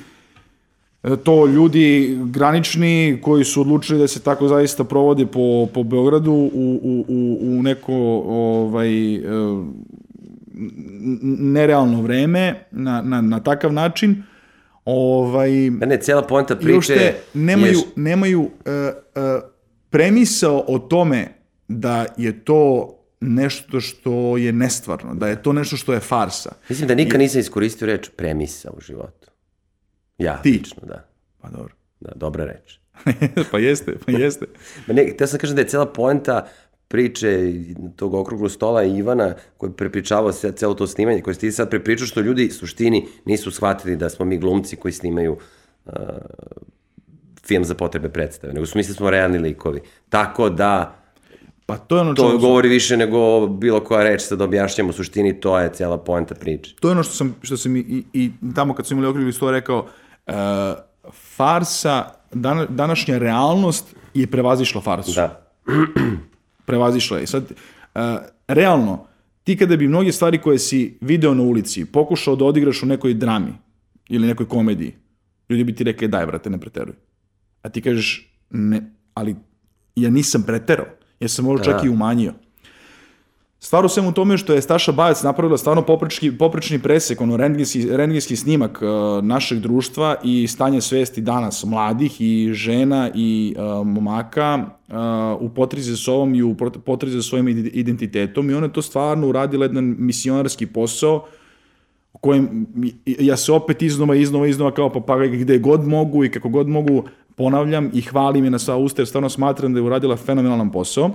e, 1.03 1.15
to 1.23 1.45
ljudi 1.45 2.17
granični 2.25 3.19
koji 3.21 3.43
su 3.45 3.61
odlučili 3.61 3.99
da 3.99 4.07
se 4.07 4.19
tako 4.19 4.47
zaista 4.47 4.83
provode 4.83 5.25
po, 5.25 5.67
po 5.73 5.83
Beogradu 5.83 6.31
u, 6.31 6.79
u, 6.83 7.05
u, 7.07 7.37
u 7.41 7.63
neko 7.63 7.93
ovaj, 8.27 9.15
e, 9.15 9.19
nerealno 11.39 12.01
vreme 12.01 12.63
na, 12.71 13.01
na, 13.01 13.21
na 13.21 13.39
takav 13.39 13.73
način 13.73 14.23
ovaj, 14.85 15.51
Ne, 15.69 15.97
cijela 16.01 16.21
poenta 16.21 16.55
priče 16.55 16.73
uopšte 16.73 17.15
nemaju, 17.33 17.77
je 17.77 17.83
nemaju 17.95 18.41
uh, 18.41 18.47
uh, 18.47 19.43
premisao 19.89 20.63
o 20.67 20.79
tome 20.79 21.27
da 21.67 22.05
je 22.17 22.43
to 22.45 22.95
nešto 23.21 23.81
što 23.81 24.38
je 24.38 24.53
nestvarno, 24.53 25.15
da 25.15 25.27
je 25.27 25.43
to 25.43 25.53
nešto 25.53 25.77
što 25.77 25.93
je 25.93 25.99
farsa. 25.99 26.51
Mislim 26.69 26.88
da 26.88 26.95
nikad 26.95 27.19
nisam 27.19 27.39
iskoristio 27.39 27.85
reč 27.85 28.09
premisa 28.15 28.71
u 28.77 28.81
životu. 28.81 29.27
Ja, 30.17 30.41
Ti? 30.41 30.51
lično, 30.51 30.81
da. 30.88 31.09
Pa 31.41 31.49
dobro. 31.49 31.73
Da, 31.99 32.11
dobra 32.15 32.45
reč. 32.45 32.79
pa 33.51 33.59
jeste, 33.59 33.97
pa 34.05 34.11
jeste. 34.21 34.45
Ma 34.88 34.93
ne, 34.93 35.13
te 35.17 35.27
sam 35.27 35.39
kažem 35.39 35.55
da 35.55 35.61
je 35.61 35.67
cijela 35.67 35.85
poenta 35.85 36.47
priče 36.88 37.53
tog 37.95 38.13
okruglog 38.13 38.51
stola 38.51 38.83
i 38.83 38.97
Ivana 38.97 39.33
koji 39.57 39.71
prepričavao 39.71 40.31
se 40.31 40.51
celo 40.51 40.73
to 40.73 40.88
snimanje 40.88 41.21
koje 41.21 41.33
ste 41.33 41.47
ti 41.47 41.51
sad 41.51 41.69
prepričao 41.69 42.07
što 42.07 42.21
ljudi 42.21 42.49
suštini 42.49 43.07
nisu 43.25 43.51
shvatili 43.51 43.95
da 43.95 44.09
smo 44.09 44.25
mi 44.25 44.38
glumci 44.38 44.75
koji 44.75 44.91
snimaju 44.91 45.38
uh, 45.85 45.93
film 47.47 47.65
za 47.65 47.75
potrebe 47.75 48.09
predstave, 48.09 48.53
nego 48.53 48.65
su 48.65 48.77
mislili 48.77 48.95
smo 48.95 49.09
realni 49.09 49.38
likovi. 49.38 49.81
Tako 50.09 50.49
da 50.49 50.98
Pa 51.69 51.77
to 51.77 51.95
je 51.95 52.01
ono 52.01 52.13
to 52.13 52.29
čemu- 52.29 52.39
govori 52.39 52.69
više 52.69 52.97
nego 52.97 53.47
bilo 53.47 53.79
koja 53.79 54.03
reč 54.03 54.21
sad 54.21 54.41
objašnjamo 54.41 54.89
u 54.89 54.93
suštini, 54.93 55.39
to 55.39 55.59
je 55.59 55.69
cijela 55.73 55.97
poenta 55.97 56.35
priče. 56.35 56.75
to 56.79 56.88
je 56.88 56.91
ono 56.91 57.03
što 57.03 57.13
sam, 57.13 57.35
što 57.41 57.57
sam 57.57 57.75
i, 57.75 57.79
i, 57.79 58.03
i 58.13 58.31
tamo 58.55 58.73
kad 58.73 58.88
smo 58.88 58.95
imali 58.95 59.09
okrugli 59.09 59.33
sto 59.33 59.51
rekao, 59.51 59.79
uh, 60.27 60.33
farsa, 61.35 62.05
dana, 62.31 62.65
današnja 62.65 63.17
realnost 63.17 63.95
je 64.13 64.27
prevazišla 64.27 64.81
farsu. 64.81 65.11
Da. 65.15 65.51
prevazišla 66.67 67.17
je. 67.17 67.27
Sad, 67.27 67.43
uh, 67.43 68.01
realno, 68.47 69.05
ti 69.43 69.57
kada 69.57 69.77
bi 69.77 69.88
mnoge 69.88 70.11
stvari 70.11 70.38
koje 70.38 70.59
si 70.59 70.97
video 71.01 71.33
na 71.33 71.43
ulici 71.43 71.85
pokušao 71.85 72.35
da 72.35 72.45
odigraš 72.45 72.83
u 72.83 72.85
nekoj 72.85 73.13
drami 73.13 73.53
ili 74.09 74.27
nekoj 74.27 74.47
komediji, 74.47 74.95
ljudi 75.49 75.63
bi 75.63 75.75
ti 75.75 75.83
rekli 75.83 76.07
daj 76.07 76.25
brate, 76.25 76.49
ne 76.49 76.57
preteruj. 76.59 76.95
A 77.61 77.69
ti 77.69 77.81
kažeš 77.81 78.33
ne, 78.49 78.91
ali 79.13 79.35
ja 79.95 80.09
nisam 80.09 80.43
preterao, 80.43 80.85
ja 81.19 81.27
sam 81.27 81.47
ovo 81.47 81.59
čak 81.59 81.83
i 81.83 81.89
umanjio. 81.89 82.33
Stvar 83.61 83.85
u 83.85 83.89
svemu 83.89 84.11
tome 84.11 84.38
što 84.38 84.53
je 84.53 84.61
Staša 84.61 84.91
Bajac 84.91 85.23
napravila 85.23 85.57
stvarno 85.57 85.81
poprečni, 85.81 86.38
poprečni 86.38 86.79
presek, 86.79 87.21
ono 87.21 87.38
rentgenski, 87.38 87.88
rentgenski 87.91 88.35
snimak 88.35 88.81
uh, 88.81 89.23
našeg 89.23 89.59
društva 89.59 90.15
i 90.23 90.47
stanje 90.47 90.81
svesti 90.81 91.21
danas 91.21 91.63
mladih 91.63 92.21
i 92.21 92.49
žena 92.53 93.09
i 93.15 93.55
uh, 93.57 93.88
momaka 93.88 94.65
uh, 94.88 94.95
u 95.39 95.49
potrizi 95.49 95.91
za 95.91 95.97
sobom 95.97 96.35
i 96.35 96.43
u 96.43 96.55
za 97.01 97.21
svojim 97.21 97.47
ide- 97.47 97.69
identitetom 97.69 98.49
i 98.49 98.53
ona 98.53 98.65
je 98.65 98.73
to 98.73 98.81
stvarno 98.81 99.27
uradila 99.27 99.65
jedan 99.65 99.95
misionarski 99.97 100.65
posao 100.65 101.25
kojem 102.21 102.67
ja 103.05 103.38
se 103.38 103.51
opet 103.51 103.81
iznova, 103.81 104.15
iznova, 104.15 104.47
iznova 104.47 104.71
kao 104.71 104.89
papagaj 104.93 105.27
gde 105.27 105.59
god 105.59 105.88
mogu 105.88 106.25
i 106.25 106.31
kako 106.31 106.49
god 106.49 106.67
mogu 106.67 107.03
ponavljam 107.39 107.89
i 107.93 108.01
hvalim 108.01 108.43
je 108.43 108.51
na 108.51 108.60
sva 108.60 108.75
usta 108.77 109.01
jer 109.01 109.08
stvarno 109.08 109.29
smatram 109.29 109.74
da 109.74 109.79
je 109.79 109.84
uradila 109.84 110.15
fenomenalan 110.15 110.72
posao. 110.72 111.12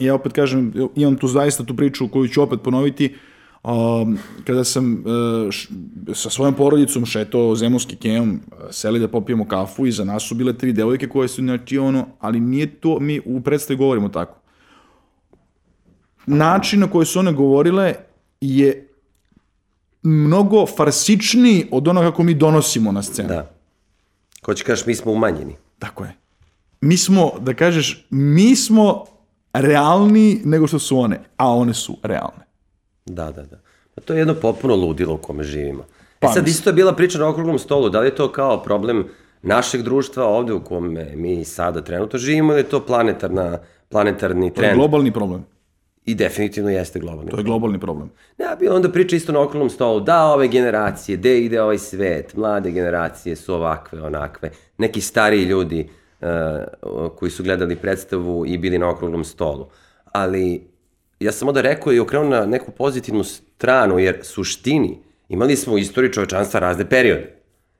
Ja 0.00 0.14
opet 0.14 0.32
kažem, 0.32 0.72
imam 0.96 1.16
tu 1.16 1.28
zaista 1.28 1.64
tu 1.64 1.76
priču 1.76 2.08
koju 2.08 2.28
ću 2.28 2.42
opet 2.42 2.60
ponoviti, 2.62 3.14
um, 3.64 4.18
kada 4.44 4.64
sam 4.64 4.92
uh, 4.92 5.50
š, 5.50 5.68
sa 6.14 6.30
svojom 6.30 6.54
porodicom 6.54 7.06
šetao 7.06 7.54
zemunski 7.56 7.96
kejom, 7.96 8.30
uh, 8.30 8.58
seli 8.70 9.00
da 9.00 9.08
popijemo 9.08 9.48
kafu 9.48 9.86
i 9.86 9.92
za 9.92 10.04
nas 10.04 10.28
su 10.28 10.34
bile 10.34 10.52
tri 10.52 10.72
devojke 10.72 11.08
koje 11.08 11.28
su, 11.28 11.42
znači 11.42 11.78
ono, 11.78 12.06
ali 12.20 12.40
nije 12.40 12.66
to, 12.66 13.00
mi 13.00 13.20
u 13.24 13.40
predstavi 13.40 13.78
govorimo 13.78 14.08
tako. 14.08 14.40
Način 16.26 16.80
na 16.80 16.90
koji 16.90 17.06
su 17.06 17.18
one 17.18 17.32
govorile 17.32 17.94
je 18.40 18.88
mnogo 20.02 20.66
farsičniji 20.66 21.66
od 21.70 21.88
onoga 21.88 22.10
kako 22.10 22.22
mi 22.22 22.34
donosimo 22.34 22.92
na 22.92 23.02
scenu. 23.02 23.28
Da. 23.28 23.57
Ko 24.48 24.54
će 24.54 24.64
kažeš, 24.64 24.86
mi 24.86 24.94
smo 24.94 25.12
umanjeni. 25.12 25.56
Tako 25.78 26.04
je. 26.04 26.12
Mi 26.80 26.96
smo, 26.96 27.32
da 27.40 27.54
kažeš, 27.54 28.06
mi 28.10 28.56
smo 28.56 29.04
realniji 29.52 30.40
nego 30.44 30.66
što 30.66 30.78
su 30.78 30.98
one, 30.98 31.20
a 31.36 31.54
one 31.54 31.74
su 31.74 31.96
realne. 32.02 32.44
Da, 33.06 33.30
da, 33.32 33.42
da. 33.42 33.60
Pa 33.94 34.00
to 34.00 34.12
je 34.12 34.18
jedno 34.18 34.34
potpuno 34.34 34.76
ludilo 34.76 35.14
u 35.14 35.18
kome 35.18 35.44
živimo. 35.44 35.84
Pa, 36.18 36.26
e 36.26 36.30
sad 36.32 36.42
mislim. 36.42 36.50
isto 36.50 36.70
je 36.70 36.74
bila 36.74 36.94
priča 36.94 37.18
na 37.18 37.28
okruglom 37.28 37.58
stolu, 37.58 37.88
da 37.88 38.00
li 38.00 38.06
je 38.06 38.14
to 38.14 38.32
kao 38.32 38.62
problem 38.62 39.04
našeg 39.42 39.82
društva 39.82 40.24
ovde 40.24 40.52
u 40.52 40.64
kome 40.64 41.12
mi 41.16 41.44
sada 41.44 41.84
trenutno 41.84 42.18
živimo 42.18 42.52
ili 42.52 42.60
je 42.60 42.68
to 42.68 42.86
planetarna, 42.86 43.58
planetarni 43.88 44.50
To 44.54 44.60
je 44.60 44.64
trend? 44.64 44.78
globalni 44.78 45.12
problem. 45.12 45.44
I 46.08 46.14
definitivno 46.14 46.70
jeste 46.70 46.98
globalni. 46.98 47.30
To 47.30 47.36
je 47.36 47.42
globalni 47.44 47.80
problem. 47.80 48.10
Ne, 48.38 48.44
a 48.46 48.56
bilo 48.56 48.76
onda 48.76 48.88
priča 48.92 49.16
isto 49.16 49.32
na 49.32 49.40
okruglom 49.40 49.70
stolu, 49.70 50.00
da 50.00 50.24
ove 50.24 50.48
generacije, 50.48 51.16
gde 51.16 51.40
ide 51.40 51.62
ovaj 51.62 51.78
svet, 51.78 52.36
mlade 52.36 52.70
generacije 52.70 53.36
su 53.36 53.54
ovakve, 53.54 54.02
onakve, 54.02 54.50
neki 54.78 55.00
stariji 55.00 55.44
ljudi 55.44 55.88
uh, 56.20 56.28
koji 57.16 57.30
su 57.30 57.42
gledali 57.42 57.76
predstavu 57.76 58.46
i 58.46 58.58
bili 58.58 58.78
na 58.78 58.90
okruglom 58.90 59.24
stolu. 59.24 59.66
Ali 60.04 60.62
ja 61.20 61.32
sam 61.32 61.48
onda 61.48 61.60
rekao 61.60 61.92
i 61.92 62.00
okrenuo 62.00 62.28
na 62.28 62.46
neku 62.46 62.70
pozitivnu 62.70 63.24
stranu, 63.24 63.98
jer 63.98 64.18
suštini 64.22 64.98
imali 65.28 65.56
smo 65.56 65.74
u 65.74 65.78
istoriji 65.78 66.12
čovečanstva 66.12 66.60
razne 66.60 66.88
periode. 66.88 67.34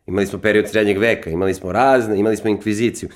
Imali 0.07 0.27
smo 0.27 0.39
period 0.39 0.69
srednjeg 0.69 0.99
veka, 0.99 1.31
imali 1.31 1.55
smo 1.55 1.73
razne, 1.73 2.19
imali 2.19 2.37
smo 2.37 2.51
inkviziciju. 2.51 3.09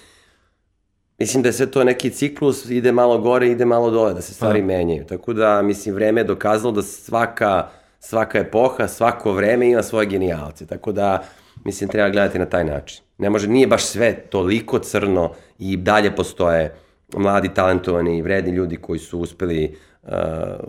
Mislim 1.23 1.43
da 1.43 1.49
je 1.49 1.53
sve 1.53 1.71
to 1.71 1.85
neki 1.85 2.11
ciklus, 2.11 2.71
ide 2.71 2.93
malo 2.93 3.19
gore, 3.19 3.49
ide 3.49 3.65
malo 3.65 3.91
dole, 3.91 4.15
da 4.15 4.21
se 4.21 4.35
stvari 4.35 4.63
menjaju. 4.63 5.05
Tako 5.05 5.33
da, 5.33 5.63
mislim, 5.63 5.95
vreme 5.95 6.21
je 6.21 6.25
dokazalo 6.25 6.73
da 6.73 6.83
svaka, 6.83 7.69
svaka 8.01 8.39
epoha, 8.39 8.89
svako 8.89 9.33
vreme 9.33 9.71
ima 9.71 9.83
svoje 9.83 10.07
genijalce. 10.07 10.67
Tako 10.67 10.93
da, 10.93 11.23
mislim, 11.65 11.91
treba 11.91 12.11
gledati 12.11 12.39
na 12.39 12.47
taj 12.47 12.65
način. 12.65 13.03
Ne 13.19 13.31
može, 13.31 13.49
nije 13.49 13.67
baš 13.67 13.85
sve 13.85 14.15
toliko 14.15 14.79
crno 14.79 15.31
i 15.59 15.77
dalje 15.77 16.17
postoje 16.17 16.75
mladi, 17.17 17.55
talentovani 17.55 18.19
i 18.19 18.23
vredni 18.23 18.51
ljudi 18.51 18.77
koji 18.77 18.99
su 18.99 19.21
uspeli 19.21 19.77
uh, 20.03 20.11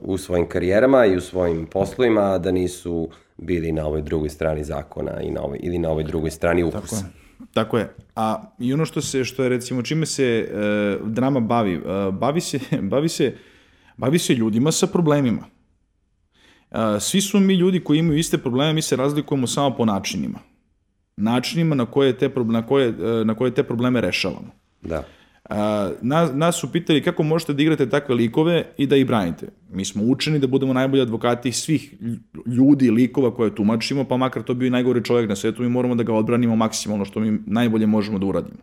u 0.01 0.17
svojim 0.17 0.49
karijerama 0.49 1.05
i 1.05 1.17
u 1.17 1.21
svojim 1.21 1.65
poslovima, 1.65 2.37
da 2.37 2.51
nisu 2.51 3.09
bili 3.37 3.71
na 3.71 3.87
ovoj 3.87 4.01
drugoj 4.01 4.29
strani 4.29 4.63
zakona 4.63 5.21
i 5.21 5.31
na 5.31 5.41
ovoj, 5.41 5.59
ili 5.61 5.77
na 5.77 5.89
ovoj 5.89 6.03
drugoj 6.03 6.31
strani 6.31 6.63
ukusa. 6.63 6.95
Tako 6.95 7.17
je. 7.17 7.22
Tako 7.53 7.77
je. 7.77 7.95
A 8.15 8.43
i 8.59 8.73
ono 8.73 8.85
što 8.85 9.01
se 9.01 9.23
što 9.23 9.43
je 9.43 9.49
recimo 9.49 9.81
čime 9.81 10.05
se 10.05 10.23
e, 10.23 10.97
drama 11.05 11.39
bavi, 11.39 11.73
e, 11.73 12.11
bavi 12.11 12.41
se 12.41 12.59
bavi 12.91 13.09
se 13.09 13.35
bavi 13.97 14.19
se 14.19 14.33
ljudima 14.33 14.71
sa 14.71 14.87
problemima. 14.87 15.45
E, 16.71 16.99
svi 16.99 17.21
su 17.21 17.39
mi 17.39 17.53
ljudi 17.53 17.79
koji 17.79 17.99
imaju 17.99 18.19
iste 18.19 18.37
probleme, 18.37 18.73
mi 18.73 18.81
se 18.81 18.95
razlikujemo 18.95 19.47
samo 19.47 19.75
po 19.75 19.85
načinima. 19.85 20.39
Načinima 21.17 21.75
na 21.75 21.85
koje 21.85 22.17
te 22.17 22.29
na 22.45 22.67
koje 22.67 22.87
e, 22.89 23.25
na 23.25 23.35
koje 23.35 23.53
te 23.53 23.63
probleme 23.63 24.01
rešavamo. 24.01 24.51
Da. 24.81 25.03
A, 25.49 25.91
nas, 26.01 26.29
nas 26.33 26.55
su 26.55 26.71
pitali 26.71 27.03
kako 27.03 27.23
možete 27.23 27.53
da 27.53 27.61
igrate 27.61 27.89
takve 27.89 28.15
likove 28.15 28.65
i 28.77 28.87
da 28.87 28.95
ih 28.95 29.07
branite. 29.07 29.47
Mi 29.69 29.85
smo 29.85 30.03
učeni 30.03 30.39
da 30.39 30.47
budemo 30.47 30.73
najbolji 30.73 31.01
advokati 31.01 31.51
svih 31.51 31.93
ljudi, 32.45 32.91
likova 32.91 33.35
koje 33.35 33.55
tumačimo, 33.55 34.03
pa 34.03 34.17
makar 34.17 34.43
to 34.43 34.53
bio 34.53 34.67
i 34.67 34.69
najgori 34.69 35.03
čovjek 35.03 35.29
na 35.29 35.35
svetu, 35.35 35.61
mi 35.61 35.69
moramo 35.69 35.95
da 35.95 36.03
ga 36.03 36.13
odbranimo 36.13 36.55
maksimalno 36.55 37.05
što 37.05 37.19
mi 37.19 37.39
najbolje 37.45 37.87
možemo 37.87 38.19
da 38.19 38.25
uradimo. 38.25 38.57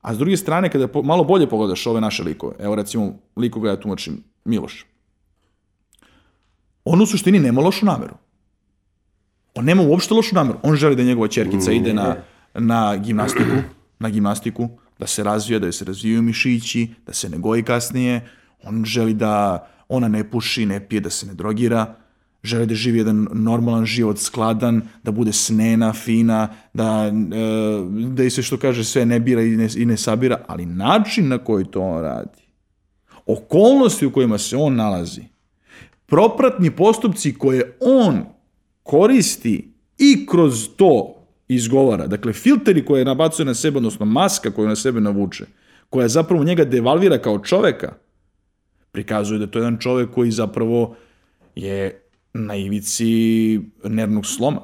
A 0.00 0.14
s 0.14 0.18
druge 0.18 0.36
strane, 0.36 0.68
kada 0.68 0.88
po, 0.88 1.02
malo 1.02 1.24
bolje 1.24 1.46
pogledaš 1.46 1.86
ove 1.86 2.00
naše 2.00 2.22
likove, 2.22 2.54
evo 2.58 2.74
recimo 2.74 3.18
liko 3.36 3.60
ga 3.60 3.70
ja 3.70 3.76
tumačim, 3.76 4.22
Miloš, 4.44 4.86
on 6.84 7.02
u 7.02 7.06
suštini 7.06 7.38
nema 7.38 7.60
lošu 7.60 7.86
nameru. 7.86 8.14
On 9.54 9.64
nema 9.64 9.82
uopšte 9.82 10.14
lošu 10.14 10.34
nameru. 10.34 10.58
On 10.62 10.76
želi 10.76 10.96
da 10.96 11.02
njegova 11.02 11.28
čerkica 11.28 11.72
ide 11.72 11.94
na, 11.94 12.16
na 12.54 12.96
gimnastiku, 12.96 13.56
na 13.98 14.10
gimnastiku, 14.10 14.68
da 14.98 15.06
se 15.06 15.24
razvija, 15.24 15.58
da 15.58 15.66
joj 15.66 15.72
se 15.72 15.84
razvijaju 15.84 16.22
mišići, 16.22 16.88
da 17.06 17.12
se 17.12 17.28
ne 17.28 17.38
goji 17.38 17.62
kasnije. 17.62 18.28
On 18.62 18.84
želi 18.84 19.14
da 19.14 19.66
ona 19.88 20.08
ne 20.08 20.30
puši, 20.30 20.66
ne 20.66 20.88
pije, 20.88 21.00
da 21.00 21.10
se 21.10 21.26
ne 21.26 21.34
drogira. 21.34 21.94
Želi 22.42 22.66
da 22.66 22.74
živi 22.74 22.98
jedan 22.98 23.28
normalan 23.32 23.86
život, 23.86 24.18
skladan, 24.18 24.82
da 25.02 25.10
bude 25.10 25.32
snena, 25.32 25.92
fina, 25.92 26.48
da, 26.74 27.06
e, 27.06 27.12
da 28.08 28.24
i 28.24 28.30
se 28.30 28.42
što 28.42 28.56
kaže 28.56 28.84
sve 28.84 29.06
ne 29.06 29.20
bira 29.20 29.42
i 29.42 29.56
ne, 29.56 29.68
i 29.76 29.84
ne 29.84 29.96
sabira, 29.96 30.44
ali 30.46 30.66
način 30.66 31.28
na 31.28 31.38
koji 31.38 31.64
to 31.64 31.80
on 31.80 32.02
radi, 32.02 32.42
okolnosti 33.26 34.06
u 34.06 34.12
kojima 34.12 34.38
se 34.38 34.56
on 34.56 34.76
nalazi, 34.76 35.22
propratni 36.06 36.70
postupci 36.70 37.34
koje 37.34 37.76
on 37.80 38.24
koristi 38.82 39.74
i 39.98 40.26
kroz 40.26 40.68
to 40.76 41.23
izgovara, 41.48 42.06
dakle 42.06 42.32
filteri 42.32 42.84
koje 42.84 43.04
nabacuje 43.04 43.46
na 43.46 43.54
sebe, 43.54 43.76
odnosno 43.76 44.06
maska 44.06 44.50
koju 44.50 44.68
na 44.68 44.76
sebe 44.76 45.00
navuče, 45.00 45.44
koja 45.90 46.08
zapravo 46.08 46.44
njega 46.44 46.64
devalvira 46.64 47.18
kao 47.18 47.38
čoveka, 47.38 47.94
prikazuje 48.92 49.38
da 49.38 49.44
je 49.44 49.50
to 49.50 49.58
jedan 49.58 49.78
čovek 49.78 50.10
koji 50.10 50.30
zapravo 50.30 50.96
je 51.54 52.02
na 52.34 52.56
ivici 52.56 53.60
nervnog 53.84 54.26
sloma. 54.26 54.60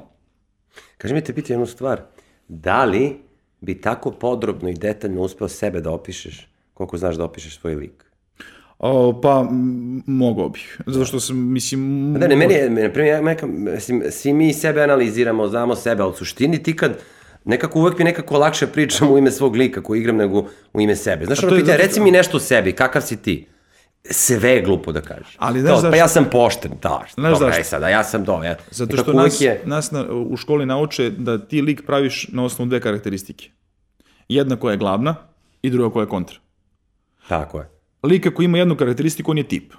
Kaži 0.97 1.13
mi 1.13 1.23
te 1.23 1.33
piti 1.33 1.53
jednu 1.53 1.65
stvar. 1.65 2.01
Da 2.47 2.85
li 2.85 3.17
bi 3.61 3.81
tako 3.81 4.11
podrobno 4.11 4.69
i 4.69 4.73
detaljno 4.73 5.21
uspeo 5.21 5.47
sebe 5.47 5.81
da 5.81 5.91
opišeš 5.91 6.47
koliko 6.73 6.97
znaš 6.97 7.15
da 7.15 7.23
opišeš 7.23 7.59
svoj 7.59 7.75
lik? 7.75 8.10
O, 8.83 9.21
pa, 9.21 9.47
mogao 10.05 10.49
bih. 10.49 10.81
Zato 10.85 11.05
što 11.05 11.19
sam, 11.19 11.37
mislim... 11.37 12.13
Da, 12.19 12.27
ne, 12.27 12.35
meni 12.35 12.53
je, 12.53 12.69
na 12.69 12.89
primjer, 12.89 13.15
ja 13.15 13.47
mislim, 13.47 14.03
svi 14.11 14.33
mi 14.33 14.53
sebe 14.53 14.81
analiziramo, 14.81 15.47
znamo 15.47 15.75
sebe, 15.75 16.03
ali 16.03 16.11
u 16.11 16.15
suštini 16.15 16.63
ti 16.63 16.75
kad 16.75 16.97
nekako 17.45 17.79
uvek 17.79 17.97
mi 17.97 18.03
nekako 18.03 18.37
lakše 18.37 18.67
pričam 18.67 19.11
u 19.11 19.17
ime 19.17 19.31
svog 19.31 19.55
lika 19.55 19.83
koji 19.83 19.99
igram 19.99 20.15
nego 20.15 20.45
u 20.73 20.81
ime 20.81 20.95
sebe. 20.95 21.25
Znaš, 21.25 21.43
ono 21.43 21.55
je 21.55 21.61
pitanje, 21.61 21.77
reci 21.77 21.99
mi 21.99 22.11
nešto 22.11 22.37
o 22.37 22.39
sebi, 22.39 22.71
kakav 22.71 23.01
si 23.01 23.17
ti? 23.17 23.47
Sve 24.03 24.49
je 24.49 24.61
glupo 24.61 24.91
da 24.91 25.01
kažeš. 25.01 25.35
Ali 25.37 25.61
znaš 25.61 25.73
Pa 25.73 25.81
zašto? 25.81 25.97
ja 25.97 26.07
sam 26.07 26.25
pošten, 26.31 26.71
da, 26.81 27.03
Znaš 27.13 27.33
dobra, 27.33 27.47
zašto? 27.47 27.59
aj 27.59 27.63
sada, 27.63 27.89
ja 27.89 28.03
sam 28.03 28.23
do, 28.23 28.43
ja. 28.43 28.55
Zato 28.71 28.97
što 28.97 29.13
nas, 29.13 29.41
je, 29.41 29.61
nas 29.65 29.91
na, 29.91 30.05
u 30.11 30.37
školi 30.37 30.65
nauče 30.65 31.09
da 31.09 31.37
ti 31.37 31.61
lik 31.61 31.85
praviš 31.85 32.27
na 32.31 32.43
osnovu 32.43 32.69
dve 32.69 32.79
karakteristike. 32.79 33.49
Jedna 34.29 34.55
koja 34.55 34.71
je 34.71 34.77
glavna 34.77 35.15
i 35.61 35.69
druga 35.69 35.93
koja 35.93 36.03
je 36.03 36.09
kontra. 36.09 36.37
tako 37.27 37.59
je. 37.59 37.80
Lik 38.03 38.27
ako 38.27 38.41
ima 38.43 38.57
jednu 38.57 38.75
karakteristiku, 38.75 39.31
on 39.31 39.37
je 39.37 39.47
tip. 39.47 39.73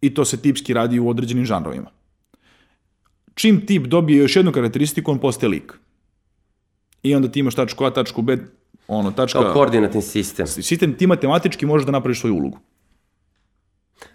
I 0.00 0.14
to 0.14 0.24
se 0.24 0.42
tipski 0.42 0.74
radi 0.74 1.00
u 1.00 1.08
određenim 1.08 1.44
žanrovima. 1.44 1.90
Čim 3.34 3.66
tip 3.66 3.86
dobije 3.86 4.18
još 4.18 4.36
jednu 4.36 4.52
karakteristiku, 4.52 5.10
on 5.10 5.18
postaje 5.18 5.50
lik. 5.50 5.72
I 7.02 7.14
onda 7.14 7.28
ti 7.28 7.40
imaš 7.40 7.54
tačku 7.54 7.84
A, 7.84 7.90
tačku 7.90 8.22
B, 8.22 8.38
ono, 8.88 9.10
tačka... 9.10 9.40
Kao 9.40 9.52
koordinatni 9.52 10.02
sistem. 10.02 10.46
Sistem 10.46 10.94
ti 10.94 11.06
matematički 11.06 11.66
možeš 11.66 11.86
da 11.86 11.92
napraviš 11.92 12.20
svoju 12.20 12.34
ulogu. 12.34 12.58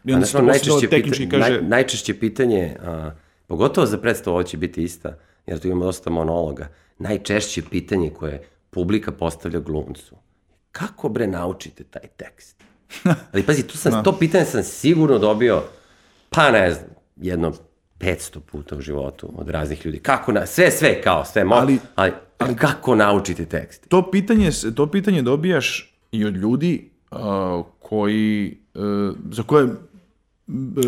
I 0.06 0.14
onda 0.14 0.26
se 0.26 0.42
najčešće, 0.42 0.90
pita, 0.90 1.30
kaže... 1.30 1.50
naj, 1.50 1.62
najčešće 1.62 2.20
pitanje, 2.20 2.76
a, 2.82 3.12
pogotovo 3.48 3.88
za 3.88 3.98
predstavu 3.98 4.36
ovo 4.36 4.44
će 4.44 4.58
biti 4.58 4.84
ista, 4.84 5.18
jer 5.46 5.60
tu 5.60 5.68
imamo 5.68 5.86
dosta 5.86 6.10
monologa, 6.10 6.68
najčešće 6.98 7.62
pitanje 7.70 8.10
koje 8.10 8.48
publika 8.70 9.12
postavlja 9.12 9.60
glumcu. 9.60 10.16
Kako 10.72 11.10
bre 11.10 11.28
naučite 11.28 11.84
taj 11.84 12.08
tekst? 12.18 12.64
Ali 13.34 13.44
pazi, 13.44 13.68
tu 13.68 13.78
sam, 13.78 14.04
to 14.04 14.18
pitanje 14.18 14.46
sam 14.46 14.64
sigurno 14.64 15.18
dobio, 15.18 15.64
pa 16.30 16.52
ne 16.52 16.72
znam, 16.72 16.90
jedno 17.16 17.54
500 18.00 18.40
puta 18.40 18.76
u 18.76 18.82
životu 18.82 19.30
od 19.38 19.50
raznih 19.50 19.86
ljudi. 19.86 20.00
Kako 20.00 20.32
na, 20.32 20.46
sve, 20.46 20.72
sve 20.72 21.02
kao, 21.02 21.26
sve, 21.26 21.44
mo, 21.44 21.56
ali, 21.56 21.80
Ali- 21.96 22.12
ali, 22.38 22.56
kako 22.56 22.96
naučite 22.96 23.46
tekst? 23.46 23.88
to 23.90 24.12
pitanje, 24.12 24.52
to 24.76 24.92
pitanje 24.92 25.22
dobijaš 25.22 25.96
i 26.12 26.26
od 26.26 26.36
ljudi 26.36 26.92
uh, 27.12 27.20
koji, 27.80 28.58
uh, 28.74 29.16
za 29.32 29.44
koje 29.44 29.68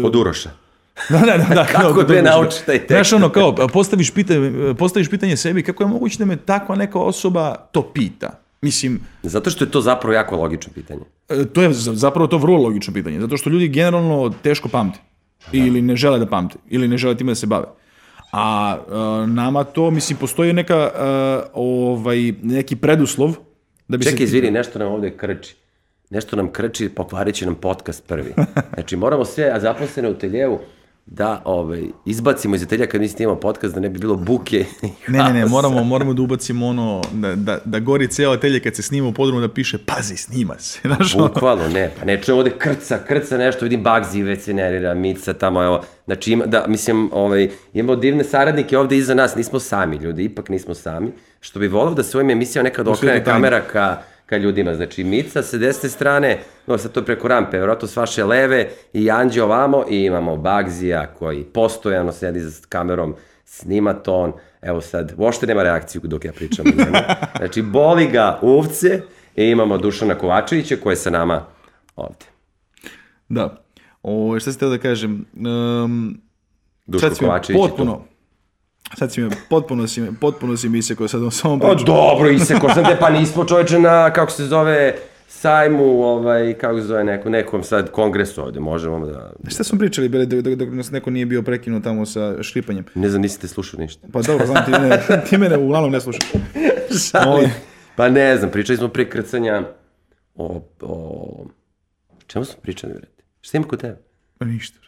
Od 0.03 0.15
Uroša. 0.15 0.49
Da, 1.09 1.19
da, 1.19 1.37
da, 1.37 1.55
da. 1.55 1.65
Kako 1.65 2.03
da, 2.03 2.21
naučiš 2.21 2.59
taj 2.65 2.77
tekst? 2.77 2.91
Znaš, 2.91 3.13
ono, 3.13 3.29
kao, 3.29 3.67
postaviš 3.67 4.11
pitanje, 4.11 4.73
postaviš 4.77 5.09
pitanje 5.09 5.37
sebi, 5.37 5.63
kako 5.63 5.83
je 5.83 5.87
moguće 5.87 6.17
da 6.17 6.25
me 6.25 6.37
takva 6.37 6.75
neka 6.75 6.99
osoba 6.99 7.55
to 7.71 7.91
pita? 7.93 8.40
Mislim, 8.61 8.99
Zato 9.23 9.49
što 9.49 9.63
je 9.65 9.71
to 9.71 9.81
zapravo 9.81 10.13
jako 10.13 10.35
logično 10.35 10.73
pitanje. 10.73 11.01
e, 11.29 11.45
to 11.45 11.61
je 11.61 11.73
za- 11.73 11.93
zapravo 11.95 12.27
to 12.27 12.37
vrlo 12.37 12.57
logično 12.57 12.93
pitanje, 12.93 13.19
zato 13.21 13.37
što 13.37 13.49
ljudi 13.49 13.67
generalno 13.67 14.33
teško 14.41 14.69
pamte. 14.69 14.99
Ili 15.51 15.81
ne 15.81 15.95
žele 15.95 16.19
da 16.19 16.25
pamte, 16.25 16.55
ili 16.69 16.87
ne 16.87 16.97
žele 16.97 17.17
time 17.17 17.31
da 17.31 17.35
se 17.35 17.47
bave. 17.47 17.65
A 18.31 18.77
e, 18.79 18.93
nama 19.27 19.63
to, 19.63 19.91
mislim, 19.91 20.17
postoji 20.17 20.53
neka, 20.53 20.75
e, 20.75 20.89
ovaj, 21.53 22.33
neki 22.43 22.75
preduslov 22.75 23.35
da 23.87 23.97
bi 23.97 24.03
Čekaj, 24.03 24.17
se... 24.17 24.23
izvini, 24.23 24.51
nešto 24.51 24.79
nam 24.79 24.87
ovde 24.87 25.09
krči. 25.11 25.55
Nešto 26.09 26.35
nam 26.35 26.51
krči, 26.51 26.89
pokvarit 26.89 27.35
će 27.35 27.45
nam 27.45 27.55
podcast 27.55 28.07
prvi. 28.07 28.33
Znači, 28.73 28.95
moramo 28.95 29.25
sve, 29.25 29.51
a 29.53 29.59
zaposlene 29.59 30.09
u 30.09 30.13
teljevu, 30.13 30.59
da 31.05 31.41
ovaj, 31.45 31.83
izbacimo 32.05 32.55
iz 32.55 32.63
atelja 32.63 32.87
kad 32.87 33.01
mi 33.01 33.07
snimamo 33.07 33.39
podcast, 33.39 33.73
da 33.73 33.79
ne 33.79 33.89
bi 33.89 33.99
bilo 33.99 34.15
buke. 34.15 34.65
Ne, 35.07 35.23
ne, 35.23 35.33
ne, 35.33 35.45
moramo, 35.45 35.83
moramo 35.83 36.13
da 36.13 36.21
ubacimo 36.21 36.67
ono, 36.67 37.01
da, 37.11 37.35
da, 37.35 37.59
da 37.65 37.79
gori 37.79 38.07
ceo 38.07 38.31
atelje 38.31 38.59
kad 38.59 38.75
se 38.75 38.81
snima 38.81 39.07
u 39.07 39.13
podrumu 39.13 39.41
da 39.41 39.53
piše, 39.53 39.77
pazi, 39.85 40.17
snima 40.17 40.55
se. 40.59 40.79
Znaš, 40.87 41.17
Bukvalno, 41.17 41.67
ne, 41.67 41.91
pa 41.99 42.05
ne 42.05 42.21
čujem 42.21 42.37
ovde 42.37 42.51
krca, 42.57 42.99
krca 43.07 43.37
nešto, 43.37 43.65
vidim 43.65 43.83
Bagzi 43.83 44.23
već 44.23 44.41
se 44.41 44.53
nerira, 44.53 44.93
Mica 44.93 45.33
tamo, 45.33 45.63
evo, 45.63 45.81
znači 46.05 46.31
ima, 46.31 46.45
da, 46.45 46.65
mislim, 46.67 47.09
ovaj, 47.13 47.49
imamo 47.73 47.95
divne 47.95 48.23
saradnike 48.23 48.77
ovde 48.77 48.97
iza 48.97 49.13
nas, 49.13 49.35
nismo 49.35 49.59
sami 49.59 49.95
ljudi, 49.95 50.23
ipak 50.23 50.49
nismo 50.49 50.73
sami, 50.73 51.11
što 51.39 51.59
bi 51.59 51.67
volao 51.67 51.93
da 51.93 52.03
se 52.03 52.17
ovim 52.17 52.29
emisijama 52.29 52.69
nekad 52.69 52.87
okrene 52.87 53.23
kamera 53.23 53.61
ka, 53.61 54.01
ka 54.31 54.37
ljudima, 54.37 54.75
znači 54.75 55.03
Mica 55.03 55.43
sa 55.43 55.57
desne 55.57 55.89
strane, 55.89 56.39
no 56.67 56.77
sad 56.77 56.91
to 56.91 57.01
preko 57.01 57.27
rampe, 57.27 57.57
vjerojatno 57.57 57.87
s 57.87 57.95
vaše 57.95 58.23
leve 58.23 58.69
i 58.93 59.11
Anđe 59.11 59.43
ovamo 59.43 59.85
i 59.89 60.03
imamo 60.05 60.35
Bagzija 60.35 61.07
koji 61.07 61.43
postojano 61.43 62.11
sedi 62.11 62.39
za 62.39 62.61
kamerom, 62.69 63.15
snima 63.45 63.93
to 63.93 64.15
on, 64.15 64.33
evo 64.61 64.81
sad, 64.81 65.13
uopšte 65.17 65.47
nema 65.47 65.63
reakciju 65.63 66.01
dok 66.03 66.25
ja 66.25 66.33
pričam. 66.33 66.65
Znači, 67.37 67.61
boli 67.61 68.07
ga 68.07 68.39
uvce 68.41 69.01
i 69.35 69.43
imamo 69.43 69.77
Dušana 69.77 70.15
Kovačevića 70.15 70.75
koji 70.83 70.91
je 70.91 70.97
sa 70.97 71.09
nama 71.09 71.45
ovde. 71.95 72.25
Da. 73.29 73.63
O, 74.03 74.39
šta 74.39 74.51
si 74.51 74.59
teo 74.59 74.69
da 74.69 74.77
kažem? 74.77 75.25
Um, 75.83 76.21
Duško 76.85 77.09
Kovačević 77.19 77.61
potpuno, 77.61 78.05
sad 78.97 79.13
si 79.13 79.21
me, 79.21 79.29
potpuno 79.49 79.87
si 79.87 80.03
potpuno 80.19 80.57
si 80.57 80.69
mi 80.69 80.77
isekao 80.77 81.07
sad 81.07 81.23
o 81.23 81.31
samom 81.31 81.59
priču. 81.59 81.85
dobro, 81.85 82.29
iseko 82.29 82.69
sam 82.73 82.83
te, 82.83 82.97
pa 82.99 83.09
nismo 83.09 83.45
čoveče 83.45 83.79
na, 83.79 84.13
kako 84.13 84.31
se 84.31 84.45
zove, 84.45 84.95
sajmu, 85.27 86.03
ovaj, 86.03 86.53
kako 86.53 86.79
se 86.79 86.85
zove, 86.85 87.03
neko, 87.03 87.29
nekom 87.29 87.63
sad 87.63 87.91
kongresu 87.91 88.43
ovde, 88.43 88.59
možemo 88.59 89.05
da... 89.05 89.33
Šta 89.47 89.63
smo 89.63 89.79
pričali, 89.79 90.09
bile, 90.09 90.25
dok, 90.25 90.39
dok, 90.39 90.53
dok 90.53 90.69
nas 90.71 90.91
neko 90.91 91.09
nije 91.09 91.25
bio 91.25 91.41
prekinut 91.41 91.83
tamo 91.83 92.05
sa 92.05 92.43
škripanjem? 92.43 92.85
Ne 92.95 93.09
znam, 93.09 93.21
niste 93.21 93.47
slušali 93.47 93.83
ništa. 93.83 94.07
Pa 94.13 94.21
dobro, 94.21 94.45
znam 94.45 94.65
ti 94.65 94.71
mene, 94.71 94.99
ti 95.29 95.37
mene 95.37 95.57
uglavnom 95.57 95.91
ne 95.91 96.01
slušaš. 96.01 96.31
Šalim. 97.09 97.49
Pa 97.95 98.09
ne 98.09 98.37
znam, 98.37 98.51
pričali 98.51 98.77
smo 98.77 98.87
pre 98.87 99.09
krcanja 99.09 99.63
o, 100.35 100.61
o... 100.81 101.45
Čemu 102.27 102.45
smo 102.45 102.61
pričali, 102.61 102.93
brate? 102.93 103.23
Šta 103.41 103.57
ima 103.57 103.67
kod 103.67 103.81
tebe? 103.81 103.97
Pa 104.37 104.45
ništa. 104.45 104.79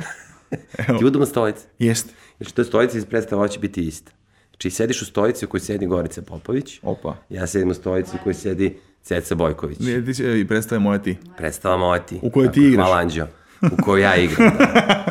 Ti 1.00 1.06
udobna 1.06 1.26
stolica. 1.26 1.68
Jeste. 1.80 2.14
Znači, 2.44 2.56
to 2.56 2.62
je 2.62 2.66
stolica 2.66 2.98
iz 2.98 3.06
predstava 3.06 3.48
će 3.48 3.60
biti 3.60 3.88
ista. 3.88 4.12
Znači, 4.50 4.70
sediš 4.70 5.02
u 5.02 5.06
stolici 5.06 5.46
u 5.46 5.48
kojoj 5.48 5.62
sedi 5.62 5.86
Gorica 5.86 6.22
Popović, 6.22 6.80
Opa. 6.82 7.16
ja 7.30 7.48
sedim 7.48 7.70
u 7.70 7.74
stolici 7.74 8.12
u 8.16 8.24
kojoj 8.24 8.34
sedi 8.34 8.78
Ceca 9.04 9.36
Bojković. 9.36 9.80
Ne, 9.80 10.06
ti 10.06 10.14
si, 10.14 10.40
i 10.40 10.48
predstave 10.48 10.80
moja 10.80 11.00
ti. 11.00 11.18
Predstava 11.38 11.78
moja 11.78 12.00
ti. 12.00 12.20
U 12.22 12.30
kojoj 12.30 12.52
ti 12.52 12.62
igraš. 12.62 12.86
Hvala 12.86 12.98
Anđeo. 13.02 13.28
U 13.62 13.84
kojoj 13.84 14.02
ja 14.02 14.16
igram. 14.16 14.52
Da. 14.58 15.06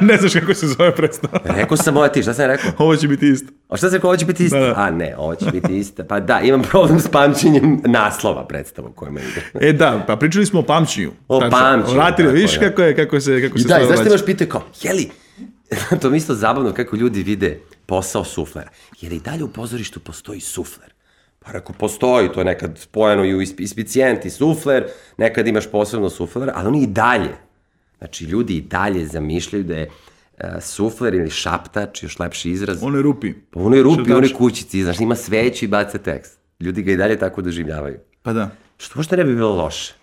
ne 0.06 0.16
znaš 0.16 0.32
kako 0.32 0.54
se 0.54 0.66
zove 0.66 0.94
predstava. 0.94 1.40
Rekao 1.60 1.76
sam 1.76 1.94
moja 1.94 2.08
ti, 2.08 2.22
šta 2.22 2.34
sam 2.34 2.46
rekao? 2.46 2.70
Ovo 2.78 2.96
će 2.96 3.08
biti 3.08 3.28
isto. 3.28 3.52
A 3.68 3.76
šta 3.76 3.90
se 3.90 3.96
rekao, 3.96 4.08
ovo 4.10 4.16
će 4.16 4.26
biti 4.26 4.44
ista? 4.44 4.60
Da, 4.60 4.66
da. 4.66 4.74
A 4.76 4.90
ne, 4.90 5.14
ovo 5.16 5.34
će 5.34 5.50
biti 5.52 5.78
ista. 5.78 6.04
Pa 6.04 6.20
da, 6.20 6.40
imam 6.40 6.62
problem 6.62 7.00
s 7.00 7.08
pamćenjem 7.08 7.80
naslova 7.86 8.46
predstava 8.46 8.88
u 8.88 8.92
kojima 8.92 9.20
igram. 9.20 9.44
E 9.60 9.72
da, 9.72 10.04
pa 10.06 10.16
pričali 10.16 10.46
smo 10.46 10.60
o 10.60 10.62
pamćenju. 10.62 11.10
O 11.28 11.40
pamćenju, 11.50 11.94
Vratili, 11.96 12.40
je. 12.40 12.48
kako 12.60 12.82
je, 12.82 12.96
kako 12.96 13.20
se, 13.20 13.42
kako 13.42 13.58
I 13.58 13.60
se 13.60 13.68
da, 13.68 13.80
i 13.80 13.86
znaš 13.86 13.98
vraća. 13.98 14.10
baš 14.10 14.24
pitaju 14.24 14.50
kao, 14.50 14.62
jeli, 14.82 15.10
to 16.00 16.10
mi 16.10 16.16
je 16.16 16.18
isto 16.18 16.34
zabavno 16.34 16.72
kako 16.72 16.96
ljudi 16.96 17.22
vide 17.22 17.60
posao 17.86 18.24
suflera. 18.24 18.70
Jer 19.00 19.12
i 19.12 19.20
dalje 19.20 19.44
u 19.44 19.48
pozorištu 19.48 20.00
postoji 20.00 20.40
sufler. 20.40 20.92
Pa 21.38 21.52
rekao, 21.52 21.74
postoji, 21.74 22.28
to 22.28 22.40
je 22.40 22.44
nekad 22.44 22.78
spojeno 22.78 23.24
i 23.24 23.34
u 23.34 23.40
isp- 23.40 23.60
ispicijent 23.60 24.24
i 24.24 24.30
sufler, 24.30 24.86
nekad 25.18 25.46
imaš 25.46 25.70
posebno 25.70 26.10
suflera, 26.10 26.52
ali 26.56 26.68
oni 26.68 26.82
i 26.82 26.86
dalje, 26.86 27.30
znači 27.98 28.24
ljudi 28.24 28.56
i 28.56 28.60
dalje 28.60 29.06
zamišljaju 29.06 29.64
da 29.64 29.76
je 29.76 29.86
uh, 29.86 30.44
sufler 30.60 31.14
ili 31.14 31.30
šaptač, 31.30 32.02
još 32.02 32.18
lepši 32.18 32.50
izraz, 32.50 32.82
Ono 32.82 32.96
je 32.96 33.02
rupi. 33.02 33.32
pa 33.50 33.60
u 33.60 33.66
onoj 33.66 33.82
rupi, 33.82 33.96
Šaptač. 33.96 34.16
onoj 34.16 34.32
kućici, 34.32 34.82
znaš, 34.82 35.00
ima 35.00 35.16
sveću 35.16 35.64
i 35.64 35.68
baca 35.68 35.98
tekst. 35.98 36.38
Ljudi 36.60 36.82
ga 36.82 36.92
i 36.92 36.96
dalje 36.96 37.18
tako 37.18 37.42
doživljavaju. 37.42 37.98
Pa 38.22 38.32
da. 38.32 38.50
Što 38.78 38.92
možda 38.96 39.16
ne 39.16 39.24
bi 39.24 39.34
bilo 39.34 39.54
loše? 39.54 39.94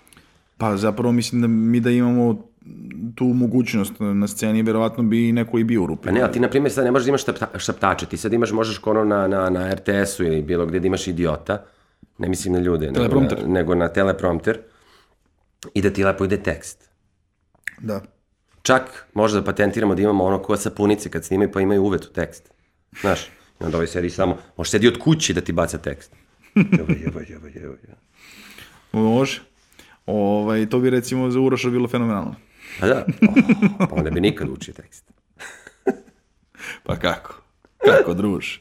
Pa 0.58 0.78
zapravo 0.78 1.12
mislim 1.12 1.41
da 1.41 1.48
mi 1.48 1.80
da 1.80 1.91
imamo 1.91 2.50
tu 3.15 3.26
mogućnost 3.26 3.94
na 4.00 4.28
sceni, 4.28 4.63
verovatno 4.63 5.04
bi 5.04 5.32
neko 5.32 5.60
i 5.60 5.63
bio 5.63 5.84
u 5.84 5.86
rupi. 5.86 6.06
Pa 6.06 6.12
ne, 6.12 6.22
ali 6.22 6.32
ti, 6.32 6.39
na 6.39 6.50
primjer, 6.50 6.72
sad 6.72 6.86
ne 6.86 6.91
možeš 6.91 7.06
da 7.06 7.10
imaš 7.10 7.26
šapta, 7.26 7.60
šaptače. 7.60 8.06
Ti 8.06 8.18
sad 8.18 8.34
imaš, 8.34 8.52
možeš 8.52 8.78
kono 8.78 9.04
na, 9.04 9.28
na, 9.28 9.50
na 9.50 9.74
RTS-u 9.74 10.24
ili 10.24 10.41
bilo 10.41 10.65
gdje 10.65 10.80
da 10.80 10.88
imaš 10.88 11.08
idiota. 11.08 11.65
Ne 12.18 12.30
mislim 12.30 12.54
na 12.54 12.60
ljude, 12.60 12.91
nego 12.91 13.22
na, 13.22 13.30
nego 13.48 13.76
na 13.76 13.88
teleprompter. 13.88 14.60
I 15.74 15.82
da 15.82 15.89
ti 15.89 16.04
lepo 16.04 16.26
ide 16.26 16.44
tekst. 16.44 16.89
Da. 17.80 18.02
Čak 18.62 19.08
možda 19.13 19.39
da 19.39 19.46
patentiramo 19.46 19.96
da 19.96 20.02
imamo 20.02 20.24
ono 20.24 20.39
ko 20.39 20.58
sapunice 20.58 21.10
kad 21.10 21.26
snimaju 21.26 21.52
pa 21.52 21.62
imaju 21.62 21.84
uvet 21.84 22.06
u 22.06 22.13
tekst. 22.13 22.52
Znaš, 23.02 23.26
i 23.62 23.63
onda 23.63 23.78
ovaj 23.78 23.88
sedi 23.88 24.10
samo, 24.10 24.38
može 24.58 24.70
sedi 24.70 24.88
od 24.88 25.00
kući 25.00 25.34
da 25.34 25.41
ti 25.41 25.52
baca 25.52 25.78
tekst. 25.78 26.12
Jeba, 26.56 26.94
jeba, 26.94 27.22
jeba, 27.22 27.48
jeba, 27.48 27.76
jeba. 27.84 27.98
Može. 28.91 29.41
Ovaj, 30.06 30.70
to 30.70 30.80
bi 30.80 30.89
recimo 30.89 31.32
za 31.32 31.39
Uroša 31.39 31.70
bilo 31.70 31.88
fenomenalno. 31.88 32.36
Pa 32.80 32.88
da, 32.88 33.06
oh, 33.22 33.88
pa 33.89 33.96
onda 33.96 34.10
bi 34.10 34.22
nikad 34.22 34.50
učio 34.50 34.74
tekst. 34.74 35.12
Pa 36.84 36.96
kako? 36.96 37.41
Kako, 37.78 38.13
druž? 38.13 38.58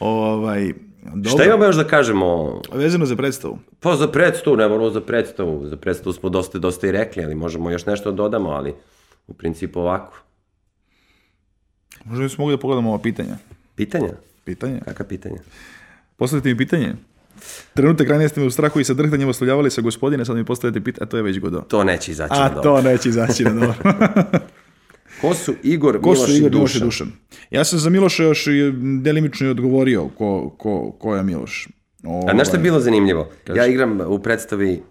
Ovaj, 0.00 0.72
dobro. 1.14 1.30
Šta 1.30 1.44
imamo 1.44 1.64
još 1.64 1.76
da 1.76 1.84
kažemo? 1.84 2.60
Vezano 2.72 3.06
za 3.06 3.16
predstavu. 3.16 3.58
Pa 3.80 3.96
za 3.96 4.08
predstavu, 4.08 4.56
ne 4.56 4.68
moramo 4.68 4.90
za 4.90 5.00
predstavu. 5.00 5.66
Za 5.66 5.76
predstavu 5.76 6.12
smo 6.12 6.28
dosta, 6.28 6.58
dosta 6.58 6.86
i 6.86 6.92
rekli, 6.92 7.24
ali 7.24 7.34
možemo 7.34 7.70
još 7.70 7.86
nešto 7.86 8.10
da 8.10 8.16
dodamo, 8.16 8.50
ali 8.50 8.74
u 9.26 9.34
principu 9.34 9.80
ovako. 9.80 10.18
Možda 12.04 12.22
bismo 12.22 12.42
mogli 12.42 12.56
da 12.56 12.60
pogledamo 12.60 12.88
ova 12.88 13.02
pitanja. 13.02 13.36
Pitanja? 13.74 14.12
Pitanja? 14.44 14.80
Kakva 14.84 15.04
pitanja? 15.04 15.40
Postavite 16.16 16.48
mi 16.48 16.56
pitanje. 16.56 16.94
Trenutak 17.74 18.08
ranije 18.08 18.28
ste 18.28 18.40
me 18.40 18.46
u 18.46 18.50
strahu 18.50 18.80
i 18.80 18.84
sa 18.84 18.94
drhtanjem 18.94 19.28
oslovljavali 19.28 19.70
sa 19.70 19.80
gospodine, 19.80 20.24
sad 20.24 20.36
mi 20.36 20.44
postavljate 20.44 20.84
pitanje, 20.84 21.04
a 21.04 21.08
to 21.10 21.16
je 21.16 21.22
već 21.22 21.40
godo. 21.40 21.60
To 21.60 21.84
neće 21.84 22.10
izaći 22.10 22.34
A 22.34 22.38
na 22.40 22.48
dobro. 22.48 22.62
to 22.62 22.82
neće 22.82 23.08
izaći 23.08 23.44
na 23.44 23.50
dobro. 23.50 23.74
Ko 25.20 25.34
su 25.34 25.54
Igor, 25.62 26.00
Ko 26.00 26.10
Miloš 26.10 26.28
su 26.30 26.36
Igor, 26.36 26.52
i 26.52 26.60
Dušan? 26.60 26.80
Dušan? 26.80 27.12
Ja 27.50 27.64
sam 27.64 27.78
za 27.78 27.90
Miloša 27.90 28.22
još 28.22 28.46
delimično 29.02 29.46
i 29.46 29.50
odgovorio 29.50 30.08
ko, 30.08 30.54
ko, 30.58 30.92
ko 30.92 31.16
je 31.16 31.22
Miloš. 31.22 31.68
A 32.04 32.32
znaš 32.34 32.48
šta 32.48 32.56
je 32.56 32.58
Ovaj, 32.58 32.62
bilo 32.62 32.80
zanimljivo? 32.80 33.30
Ja 33.56 33.66
igram 33.66 34.00
u 34.00 34.18
predstavi 34.18 34.82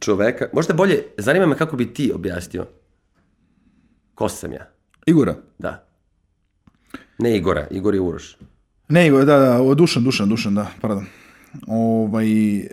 čoveka, 0.00 0.48
možda 0.52 0.74
bolje, 0.74 1.02
zanima 1.16 1.46
me 1.46 1.56
kako 1.56 1.76
bi 1.76 1.94
ti 1.94 2.12
objasnio. 2.14 2.66
Ko 4.14 4.28
sam 4.28 4.52
ja? 4.52 4.70
Igora. 5.06 5.34
Da. 5.58 5.86
Ne 7.18 7.36
Igora, 7.36 7.66
Igor 7.70 7.94
je 7.94 8.00
Uroš. 8.00 8.36
Ne, 8.92 9.06
Igor, 9.06 9.24
da, 9.24 9.38
da, 9.38 9.62
o, 9.62 9.74
Dušan, 9.74 10.04
Dušan, 10.04 10.28
Dušan, 10.28 10.54
da, 10.54 10.66
pardon. 10.80 11.06
Ovaj, 11.66 12.56
e, 12.56 12.64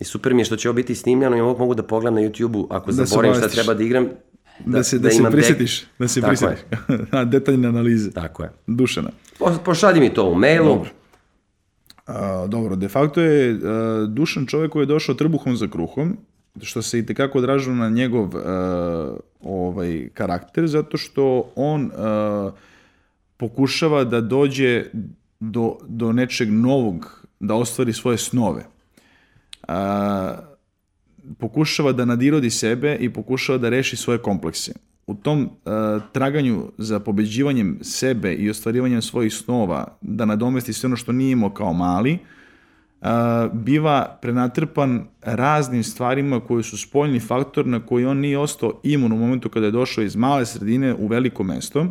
I 0.00 0.04
super 0.04 0.34
mi 0.34 0.40
je 0.40 0.44
što 0.44 0.56
će 0.56 0.68
ovo 0.68 0.74
biti 0.74 0.94
snimljeno 0.94 1.36
i 1.36 1.40
ovo 1.40 1.58
mogu 1.58 1.74
da 1.74 1.82
pogledam 1.82 2.14
na 2.14 2.20
YouTube-u 2.20 2.66
ako 2.70 2.86
Da 2.86 2.96
se 2.96 3.04
zaboravim 3.04 3.36
šta 3.36 3.48
treba 3.48 3.74
da 3.74 3.82
igram. 3.82 4.06
da, 4.66 4.82
se, 4.82 4.98
da, 4.98 5.10
se 5.10 5.16
imam 5.16 5.32
tek- 5.32 5.34
prisjetiš, 5.34 5.84
da 5.98 6.08
se 6.08 6.20
Tako 6.20 6.30
prisjetiš. 6.30 6.60
A, 7.12 7.24
Detaljne 7.24 7.68
analize. 7.68 8.10
Tako 8.10 8.42
je. 8.42 8.50
Dušana. 8.66 9.10
Po- 9.38 9.58
Pošalji 9.64 10.00
mi 10.00 10.14
to 10.14 10.24
u 10.24 10.34
mailu. 10.34 10.68
Dobro. 10.68 10.90
A, 12.06 12.46
dobro, 12.46 12.76
de 12.76 12.88
facto 12.88 13.20
je 13.20 13.58
a, 13.64 14.06
Dušan 14.08 14.46
čovjek 14.46 14.72
koji 14.72 14.82
je 14.82 14.86
došao 14.86 15.14
trbuhom 15.14 15.56
za 15.56 15.66
kruhom, 15.68 16.16
što 16.62 16.82
se 16.82 16.98
i 16.98 17.06
tekako 17.06 17.38
odražava 17.38 17.76
na 17.76 17.88
njegov 17.88 18.30
a, 18.36 19.16
ovaj 19.42 20.08
karakter, 20.14 20.66
zato 20.66 20.96
što 20.96 21.52
on 21.56 21.90
a, 21.96 22.50
pokušava 23.36 24.04
da 24.04 24.20
dođe 24.20 24.84
do, 25.40 25.76
do 25.88 26.12
nečeg 26.12 26.52
novog, 26.52 27.26
da 27.40 27.54
ostvari 27.54 27.92
svoje 27.92 28.18
snove. 28.18 28.66
A, 29.68 30.36
pokušava 31.38 31.92
da 31.92 32.04
nadirodi 32.04 32.50
sebe 32.50 32.96
i 33.00 33.12
pokušava 33.12 33.58
da 33.58 33.68
reši 33.68 33.96
svoje 33.96 34.18
komplekse. 34.18 34.72
U 35.06 35.14
tom 35.14 35.42
uh, 35.42 36.02
traganju 36.12 36.72
za 36.78 37.00
pobeđivanjem 37.00 37.78
sebe 37.82 38.34
i 38.34 38.50
ostvarivanjem 38.50 39.02
svojih 39.02 39.34
snova, 39.34 39.98
da 40.00 40.24
nadomesti 40.24 40.72
sve 40.72 40.86
ono 40.86 40.96
što 40.96 41.12
nije 41.12 41.32
imao 41.32 41.50
kao 41.50 41.72
mali, 41.72 42.18
uh, 43.00 43.08
biva 43.52 44.18
prenatrpan 44.22 45.06
raznim 45.22 45.84
stvarima 45.84 46.40
koji 46.40 46.62
su 46.62 46.78
spoljni 46.78 47.20
faktor 47.20 47.66
na 47.66 47.86
koji 47.86 48.04
on 48.04 48.18
nije 48.18 48.38
ostao 48.38 48.80
imun 48.82 49.12
u 49.12 49.16
momentu 49.16 49.48
kada 49.48 49.66
je 49.66 49.72
došao 49.72 50.04
iz 50.04 50.16
male 50.16 50.46
sredine 50.46 50.94
u 50.94 51.06
veliko 51.06 51.42
mesto 51.42 51.86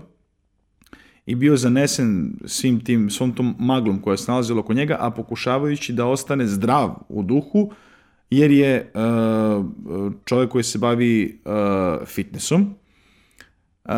i 1.26 1.36
bio 1.36 1.58
zanesen 1.58 2.34
svim 2.46 2.84
tim, 2.84 3.10
svom 3.10 3.32
tom 3.32 3.56
maglom 3.60 4.02
koja 4.02 4.18
se 4.18 4.32
nalazila 4.32 4.60
oko 4.60 4.74
njega, 4.74 4.98
a 5.00 5.12
pokušavajući 5.12 5.94
da 5.94 6.06
ostane 6.06 6.48
zdrav 6.48 6.96
u 7.10 7.24
duhu, 7.24 7.72
jer 8.30 8.52
je 8.52 8.92
uh, 8.94 10.14
čovjek 10.26 10.52
koji 10.52 10.64
se 10.64 10.78
bavi 10.78 11.42
uh, 11.46 12.08
fitnessom, 12.08 12.62
uh, 12.64 13.92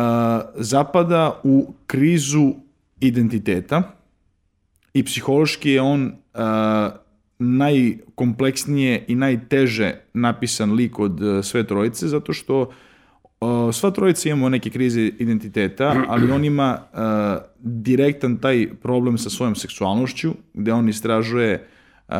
zapada 0.54 1.40
u 1.44 1.74
krizu 1.86 2.52
identiteta 3.00 3.82
i 4.94 5.04
psihološki 5.04 5.70
je 5.70 5.80
on 5.80 6.12
najkompleksnije 7.38 9.04
i 9.08 9.14
najteže 9.14 9.94
napisan 10.14 10.72
lik 10.72 10.98
od 10.98 11.20
sve 11.42 11.66
trojice, 11.66 12.08
zato 12.08 12.32
što 12.32 12.70
uh, 13.66 13.74
sva 13.74 13.90
trojica 13.90 14.28
imamo 14.28 14.48
neke 14.48 14.70
krize 14.70 15.00
identiteta, 15.00 15.94
ali 16.12 16.30
on 16.30 16.44
ima 16.44 16.78
uh, 16.78 16.98
direktan 17.58 18.36
taj 18.36 18.68
problem 18.82 19.18
sa 19.18 19.30
svojom 19.30 19.54
seksualnošću, 19.54 20.32
gde 20.54 20.72
on 20.72 20.88
istražuje 20.88 21.54
uh, 22.08 22.14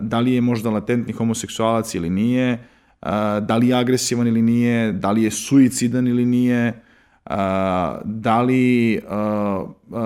da 0.00 0.20
li 0.20 0.32
je 0.32 0.40
možda 0.40 0.70
latentni 0.70 1.12
homoseksualac 1.12 1.94
ili 1.94 2.10
nije, 2.10 2.52
uh, 2.52 3.08
da 3.40 3.56
li 3.56 3.68
je 3.68 3.74
agresivan 3.74 4.26
ili 4.26 4.42
nije, 4.42 4.92
da 4.92 5.10
li 5.10 5.22
je 5.22 5.30
suicidan 5.30 6.08
ili 6.08 6.24
nije, 6.24 6.68
uh, 6.68 7.32
da 8.04 8.42
li 8.42 8.98
uh, 8.98 9.70
uh, 9.90 9.98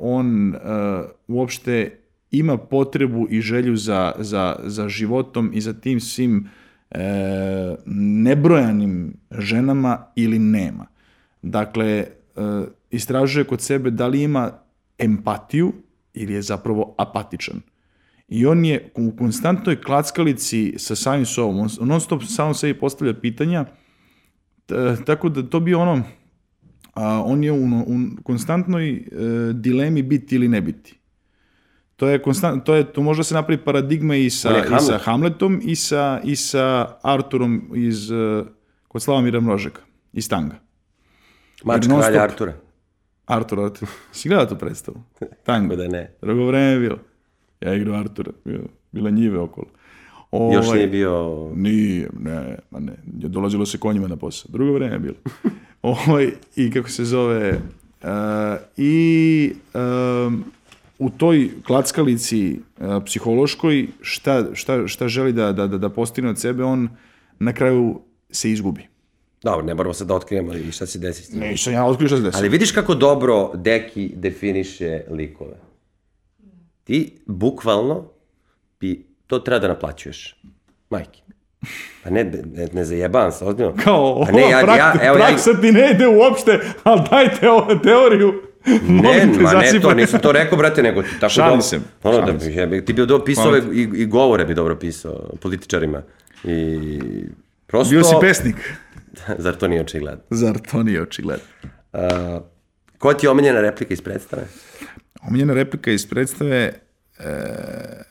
on 0.00 0.48
uh, 0.48 1.04
uopšte 1.28 1.96
ima 2.30 2.56
potrebu 2.56 3.26
i 3.30 3.40
želju 3.40 3.76
za, 3.76 4.12
za, 4.18 4.56
za 4.62 4.88
životom 4.88 5.50
i 5.54 5.60
za 5.60 5.72
tim 5.72 6.00
svim 6.00 6.48
e, 6.90 7.76
nebrojanim 7.86 9.16
ženama 9.30 10.06
ili 10.16 10.38
nema. 10.38 10.86
Dakle, 11.42 11.86
e, 11.86 12.06
istražuje 12.90 13.44
kod 13.44 13.60
sebe 13.60 13.90
da 13.90 14.06
li 14.06 14.22
ima 14.22 14.52
empatiju 14.98 15.72
ili 16.14 16.32
je 16.34 16.42
zapravo 16.42 16.94
apatičan. 16.98 17.60
I 18.28 18.46
on 18.46 18.64
je 18.64 18.92
u 18.94 19.12
konstantnoj 19.18 19.80
klackalici 19.82 20.74
sa 20.78 20.96
samim 20.96 21.26
sobom. 21.26 21.68
On 21.80 21.88
non 21.88 22.00
stop 22.00 22.22
samo 22.22 22.54
sebi 22.54 22.78
postavlja 22.78 23.14
pitanja. 23.14 23.64
Tako 25.06 25.28
da 25.28 25.42
to 25.42 25.60
bi 25.60 25.74
ono, 25.74 26.02
a, 26.94 27.22
on 27.26 27.44
je 27.44 27.52
u, 27.52 27.64
u 27.86 27.98
konstantnoj 28.22 28.90
e, 28.90 29.02
dilemi 29.54 30.02
biti 30.02 30.34
ili 30.34 30.48
ne 30.48 30.60
biti. 30.60 30.99
To 32.00 32.08
je 32.08 32.18
konstant, 32.22 32.64
to 32.64 32.74
je 32.74 32.84
to 32.92 33.02
može 33.02 33.18
da 33.20 33.24
se 33.24 33.34
napravi 33.34 33.60
paradigma 33.64 34.16
i 34.16 34.30
sa, 34.30 34.48
i 34.48 34.62
sa 34.62 34.68
Hamlet. 34.68 35.02
Hamletom 35.02 35.60
i 35.64 35.76
sa, 35.76 36.20
i 36.24 36.36
sa 36.36 36.96
Arturom 37.02 37.70
iz 37.74 38.10
e, 38.10 38.44
kod 38.88 39.02
Slavomira 39.02 39.40
Mrožeka 39.40 39.82
iz 40.12 40.28
Tanga. 40.28 40.54
Mač 41.64 41.86
kralja. 41.86 42.22
Artura. 42.22 42.52
Artur, 43.26 43.60
Artur. 43.60 43.88
Si 44.12 44.28
gledao 44.28 44.46
tu 44.46 44.56
predstavu? 44.58 45.02
Tango. 45.46 45.76
Da 45.76 45.88
ne. 45.88 46.14
Drugo 46.22 46.46
vreme 46.46 46.66
je 46.66 46.78
bilo. 46.78 46.98
Ja 47.60 47.74
igrao 47.74 48.00
Artura. 48.00 48.32
Bio, 48.44 48.60
bila 48.92 49.10
njive 49.10 49.38
okolo. 49.38 49.66
Još 50.32 50.66
Ovaj, 50.66 50.78
nije 50.78 50.88
bio... 50.88 51.48
Nije, 51.54 52.08
ne, 52.18 52.58
ma 52.70 52.80
ne. 52.80 52.92
Dolazilo 53.04 53.66
se 53.66 53.78
konjima 53.78 54.08
na 54.08 54.16
posao. 54.16 54.50
Drugo 54.52 54.72
vreme 54.72 54.94
je 54.94 54.98
bilo. 54.98 55.16
Ovaj, 55.82 56.30
I 56.56 56.70
kako 56.70 56.88
se 56.88 57.04
zove... 57.04 57.60
uh, 58.02 58.08
I 58.76 59.52
um, 59.74 60.44
u 61.00 61.10
toj 61.10 61.50
klackalici 61.66 62.60
uh, 62.78 63.02
psihološkoj 63.04 63.88
šta, 64.00 64.44
šta, 64.54 64.86
šta 64.86 65.08
želi 65.08 65.32
da, 65.32 65.52
da, 65.52 65.66
da, 65.66 65.78
da 65.78 65.88
postigne 65.88 66.30
od 66.30 66.38
sebe, 66.40 66.64
on 66.64 66.88
na 67.38 67.52
kraju 67.52 68.00
se 68.30 68.50
izgubi. 68.50 68.88
Dobro, 69.42 69.66
ne 69.66 69.74
moramo 69.74 69.94
sad 69.94 70.08
da 70.08 70.14
otkrijemo 70.14 70.54
i 70.54 70.72
šta 70.72 70.86
se 70.86 70.98
desi 70.98 71.30
tim. 71.30 71.40
Nisam 71.40 71.72
ja 71.72 71.84
otkrio 71.84 72.08
šta 72.08 72.16
se 72.16 72.22
desilo. 72.22 72.40
Ali 72.40 72.48
vidiš 72.48 72.72
kako 72.72 72.94
dobro 72.94 73.50
Deki 73.54 74.12
definiše 74.16 75.02
likove. 75.10 75.56
Ti 76.84 77.12
bukvalno 77.26 78.04
bi 78.80 79.06
to 79.26 79.38
treba 79.38 79.58
da 79.58 79.68
naplaćuješ. 79.68 80.42
Majke. 80.90 81.20
Pa 82.04 82.10
ne, 82.10 82.24
ne, 82.24 82.68
ne 82.72 82.84
zajebavam 82.84 83.32
se, 83.32 83.44
ozbiljno. 83.44 83.74
Kao, 83.84 84.24
Pa 84.26 84.32
ne, 84.32 84.40
ja, 84.40 84.46
ova 84.46 84.76
ja, 84.76 84.92
prak- 84.94 85.06
evo, 85.06 85.18
ja, 85.18 85.26
praksa 85.26 85.60
ti 85.60 85.72
ne 85.72 85.90
ide 85.90 86.06
uopšte, 86.08 86.60
ali 86.82 87.00
dajte 87.10 87.50
ovu 87.50 87.78
teoriju. 87.82 88.49
Ne, 88.66 89.26
ma 89.40 89.52
ne, 89.52 89.80
to 89.80 89.94
nisam 89.94 90.20
to 90.20 90.32
rekao, 90.32 90.58
brate, 90.58 90.82
nego 90.82 91.02
tako 91.20 91.32
Šalim 91.32 91.50
dobro. 91.50 91.62
se, 91.62 91.80
Ono 92.02 92.32
da 92.32 92.40
se. 92.40 92.52
jebe, 92.52 92.84
ti 92.84 92.92
bi 92.92 93.06
dobro 93.06 93.24
pisao 93.24 93.48
ove, 93.48 93.62
i, 93.72 93.88
i 93.94 94.06
govore 94.06 94.44
bi 94.44 94.54
dobro 94.54 94.76
pisao 94.76 95.30
političarima. 95.40 96.02
I 96.44 96.98
prosto... 97.66 97.90
Bio 97.90 98.04
si 98.04 98.14
pesnik. 98.20 98.56
Zar 99.38 99.56
to 99.56 99.68
nije 99.68 99.80
očigledno? 99.80 100.22
Zar 100.30 100.58
to 100.70 100.82
nije 100.82 101.02
očigledno? 101.02 101.44
Uh, 101.92 102.00
ko 102.98 103.14
ti 103.14 103.26
je 103.26 103.30
omiljena 103.30 103.60
replika 103.60 103.94
iz 103.94 104.00
predstave? 104.00 104.42
Omiljena 105.28 105.54
replika 105.54 105.90
iz 105.90 106.06
predstave... 106.06 106.72
E, 107.18 108.02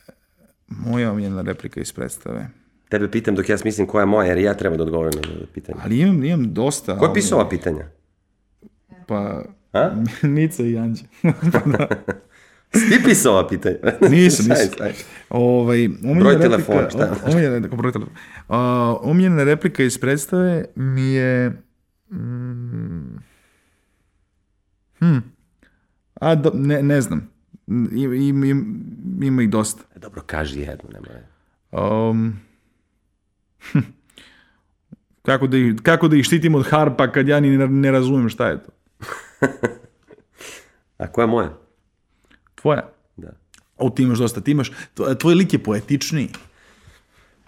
moja 0.67 1.12
omiljena 1.12 1.41
replika 1.41 1.81
iz 1.81 1.93
predstave. 1.93 2.47
Tebe 2.89 3.12
pitam 3.12 3.35
dok 3.35 3.49
ja 3.49 3.57
smislim 3.57 3.88
koja 3.88 4.01
je 4.01 4.05
moja, 4.05 4.27
jer 4.27 4.38
ja 4.38 4.53
treba 4.53 4.77
da 4.77 4.83
odgovorim 4.83 5.21
na 5.21 5.45
pitanje. 5.53 5.79
Ali 5.83 5.99
imam, 5.99 6.23
imam 6.23 6.53
dosta. 6.53 6.97
Ko 6.97 7.05
je 7.05 7.13
pisao 7.13 7.39
ova 7.39 7.49
pitanja? 7.49 7.85
Pa, 9.07 9.43
A? 9.73 9.91
Mica 10.27 10.63
i 10.63 10.77
Anđe. 10.77 11.03
Si 12.73 12.89
ti 12.89 13.03
pisao 13.03 13.34
ova 13.34 13.47
pitanja? 13.47 13.75
Nisam, 14.12 14.45
nisam. 14.49 14.88
ovaj, 15.29 15.89
Broj 16.19 16.39
telefona, 16.39 16.89
šta? 16.89 17.15
Omiljena, 17.25 17.67
broj 17.67 17.91
telefona. 17.91 18.17
A, 18.47 18.95
omiljena 19.01 19.43
replika 19.43 19.84
iz 19.84 19.97
predstave 19.97 20.65
mi 20.75 21.13
je... 21.13 21.62
Mm, 22.12 23.17
hm, 24.99 25.17
a, 26.13 26.36
do, 26.36 26.51
ne, 26.53 26.84
ne 26.84 27.01
znam. 27.01 27.29
Im, 27.67 28.13
im, 28.13 28.43
im, 28.43 28.86
ima 29.23 29.41
ih 29.41 29.49
dosta. 29.49 29.84
Dobro, 29.95 30.21
kaži 30.25 30.60
jednu, 30.60 30.89
nema. 30.93 31.08
Um, 31.71 32.39
hm, 33.71 33.79
kako, 35.21 35.47
da 35.47 35.58
ih, 35.58 35.73
kako 35.84 36.08
da 36.08 36.15
ih 36.15 36.25
štitim 36.25 36.55
od 36.55 36.67
harpa 36.69 37.12
kad 37.12 37.27
ja 37.27 37.39
ni 37.39 37.58
ne, 37.58 37.67
ne 37.67 37.91
razumem 37.91 38.29
šta 38.29 38.47
je 38.47 38.63
to? 38.63 38.71
A 40.97 41.08
koja 41.12 41.23
je 41.23 41.28
moja? 41.28 41.58
Tvoja. 42.56 42.89
Da. 43.17 43.30
O, 43.78 43.89
ti 43.89 44.04
imaš 44.04 44.17
dosta. 44.17 44.41
Ti 44.41 44.52
imaš, 44.52 44.71
tvoj, 45.19 45.34
lik 45.34 45.54
je 45.54 45.63
poetičniji. 45.63 46.30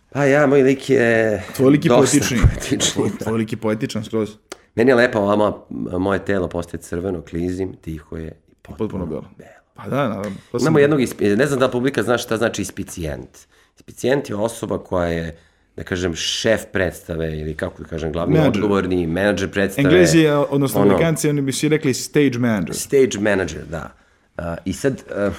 Pa 0.09 0.25
ja, 0.25 0.47
moj 0.47 0.63
lik 0.63 0.89
je... 0.89 1.43
Tvoj 1.55 1.69
lik 1.71 1.85
je 1.85 1.89
dosta 1.89 2.17
poetičniji. 2.17 2.41
poetičniji. 2.41 2.93
Tvoj, 2.93 3.09
tvoj 3.19 3.37
lik 3.37 3.51
je 3.51 3.57
poetičan 3.57 4.03
skroz. 4.03 4.29
Meni 4.75 4.91
je 4.91 4.95
lepo, 4.95 5.19
ova 5.19 5.35
moja- 5.35 5.97
moje 5.99 6.25
telo 6.25 6.47
postaje 6.47 6.81
crveno, 6.81 7.21
klizim, 7.21 7.75
tiho 7.81 8.17
je 8.17 8.27
i 8.47 8.53
potpuno, 8.61 8.77
Potpuno 8.77 9.05
belo. 9.05 9.25
Pa 9.73 9.87
da, 9.87 10.07
naravno. 10.07 10.37
Imamo 10.61 10.79
jednog, 10.79 10.99
ne 11.37 11.45
znam 11.45 11.59
da 11.59 11.65
li 11.65 11.71
publika 11.71 12.03
zna 12.03 12.17
šta 12.17 12.37
znači 12.37 12.61
ispicijent. 12.61 13.37
Ispicijent 13.75 14.29
je 14.29 14.35
osoba 14.35 14.83
koja 14.83 15.07
je, 15.07 15.37
da 15.75 15.83
kažem, 15.83 16.15
šef 16.15 16.65
predstave 16.71 17.39
ili 17.39 17.55
kako 17.55 17.83
da 17.83 17.89
kažem, 17.89 18.11
glavni 18.11 18.33
Menadžer. 18.33 18.63
odgovorni, 18.63 19.07
menadžer 19.07 19.51
predstave. 19.51 19.87
Englezi, 19.87 20.27
odnosno 20.27 20.81
ono, 20.81 20.89
Amerikanci, 20.91 21.29
oni 21.29 21.41
bi 21.41 21.51
svi 21.51 21.69
rekli 21.69 21.93
stage 21.93 22.39
manager. 22.39 22.75
Stage 22.75 23.19
manager, 23.19 23.61
da. 23.69 23.91
Uh, 24.37 24.45
I 24.65 24.73
sad 24.73 24.93
uh, 24.93 25.33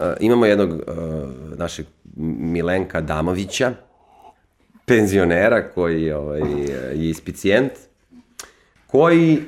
uh, 0.00 0.06
imamo 0.20 0.46
jednog 0.46 0.70
uh, 0.70 0.78
našeg 1.58 1.86
Milenka 2.16 3.00
Damovića, 3.00 3.72
penzionera 4.84 5.70
koji 5.70 6.12
ovaj, 6.12 6.40
je 6.94 7.10
ispicijent, 7.10 7.72
koji 8.86 9.42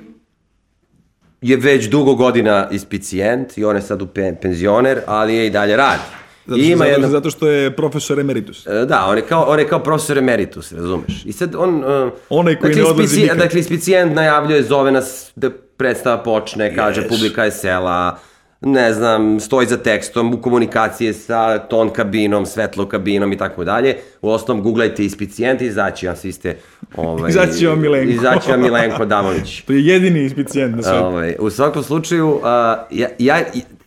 je 1.41 1.57
već 1.57 1.89
dugo 1.89 2.15
godina 2.15 2.69
ispicijent 2.71 3.59
i 3.59 3.65
on 3.65 3.77
je 3.77 3.83
sad 3.83 4.03
u 4.03 4.07
pe, 4.07 4.35
penzioner, 4.43 5.01
ali 5.07 5.35
je 5.35 5.47
i 5.47 5.51
dalje 5.51 5.77
radi. 5.77 6.20
Zato, 6.47 6.63
što, 6.63 6.67
ima 6.71 6.77
zato, 6.77 6.91
jedno, 6.91 7.09
zato 7.09 7.31
što 7.31 7.49
je 7.49 7.77
profesor 7.77 8.21
emeritus. 8.21 8.67
E, 8.67 8.85
Da, 8.87 9.07
on 9.09 9.17
je 9.17 9.23
kao, 9.23 9.43
on 9.43 9.59
je 9.59 9.69
kao 9.69 9.79
profesor 9.83 10.19
emeritus, 10.19 10.73
razumeš? 10.73 11.23
I 11.25 11.33
sad 11.33 11.55
on... 11.55 11.77
Uh, 11.77 12.13
Onaj 12.29 12.57
koji 12.57 12.75
dakle, 12.75 12.83
ne 12.85 12.91
odlazi 12.91 13.21
nikad. 13.21 13.39
Dakle, 13.39 13.61
ispicijent 13.61 14.15
najavljuje, 14.15 14.63
zove 14.63 14.93
nas 14.93 15.33
da 15.37 15.51
predstava 15.77 16.23
počne, 16.23 16.75
kaže 16.77 17.01
Yes. 17.03 17.09
publika 17.09 17.45
je 17.45 17.51
sela, 17.51 18.19
ne 18.61 18.93
znam, 18.93 19.41
stoji 19.41 19.67
za 19.67 19.77
tekstom, 19.77 20.35
u 20.35 20.43
komunikaciji 20.43 21.13
sa 21.13 21.59
ton 21.59 21.91
kabinom, 21.91 22.47
svetlo 22.47 22.89
kabinom 22.89 23.33
i 23.33 23.37
tako 23.37 23.65
dalje. 23.65 23.97
U 24.23 24.31
osnovom, 24.31 24.63
googlajte 24.63 25.05
ispicijent 25.05 25.61
i 25.61 25.67
izaći 25.67 26.07
vam 26.07 26.17
svi 26.17 26.33
ste... 26.33 26.57
Ovaj, 26.97 27.31
Izaći 27.31 27.67
vam 27.67 27.81
Milenko. 27.81 28.13
Izaći 28.13 28.51
vam 28.51 28.61
Milenko 28.61 29.05
Damović. 29.05 29.61
To 29.67 29.73
je 29.73 29.87
jedini 29.87 30.25
ispicijent 30.25 30.77
na 30.77 30.83
svetu. 30.83 31.05
Ovaj, 31.05 31.37
u 31.39 31.51
svakom 31.51 31.83
slučaju, 31.83 32.29
uh, 32.29 32.43
ja, 32.91 33.09
ja 33.19 33.41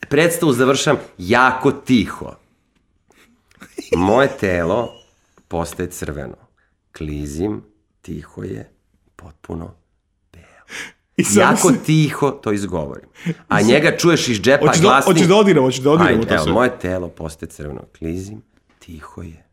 predstavu 0.09 0.53
završam 0.53 0.97
jako 1.17 1.71
tiho. 1.71 2.35
Moje 3.95 4.27
telo 4.29 4.93
postaje 5.47 5.89
crveno. 5.89 6.35
Klizim, 6.91 7.63
tiho 8.01 8.43
je, 8.43 8.69
potpuno 9.15 9.73
I 11.17 11.23
samo 11.23 11.41
jako 11.41 11.69
se- 11.69 11.83
tiho 11.85 12.31
to 12.31 12.51
izgovorim. 12.51 13.09
A 13.47 13.61
njega 13.61 13.97
čuješ 13.97 14.27
iz 14.27 14.37
džepa 14.37 14.67
Hoćeš 14.67 14.81
da, 14.81 14.87
glasni. 14.87 15.13
hoćeš 15.13 15.27
da 15.27 15.35
odigramo, 15.35 15.67
hoćeš 15.67 15.81
da 15.81 15.91
odigramo 15.91 16.17
Ajde, 16.17 16.27
to 16.27 16.33
evo, 16.33 16.43
sve. 16.43 16.53
moje 16.53 16.79
telo 16.79 17.07
postaje 17.07 17.49
crveno. 17.49 17.81
Klizim, 17.97 18.41
tiho 18.79 19.21
je 19.21 19.45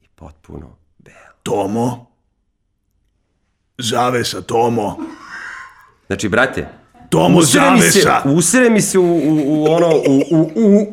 i 0.00 0.06
potpuno 0.08 0.76
belo. 0.98 1.16
Tomo. 1.42 2.06
Zavesa, 3.78 4.42
Tomo. 4.42 4.98
Znači, 6.06 6.28
brate, 6.28 6.68
Tomo 7.12 7.38
usere 7.38 7.70
mi 7.70 7.80
se, 7.80 8.00
usere 8.26 8.70
mi 8.70 8.80
se 8.80 8.98
u, 8.98 9.04
u, 9.04 9.18
u 9.46 9.64
ono, 9.64 9.88
u, 9.88 10.22
u, 10.30 10.50
u, 10.54 10.86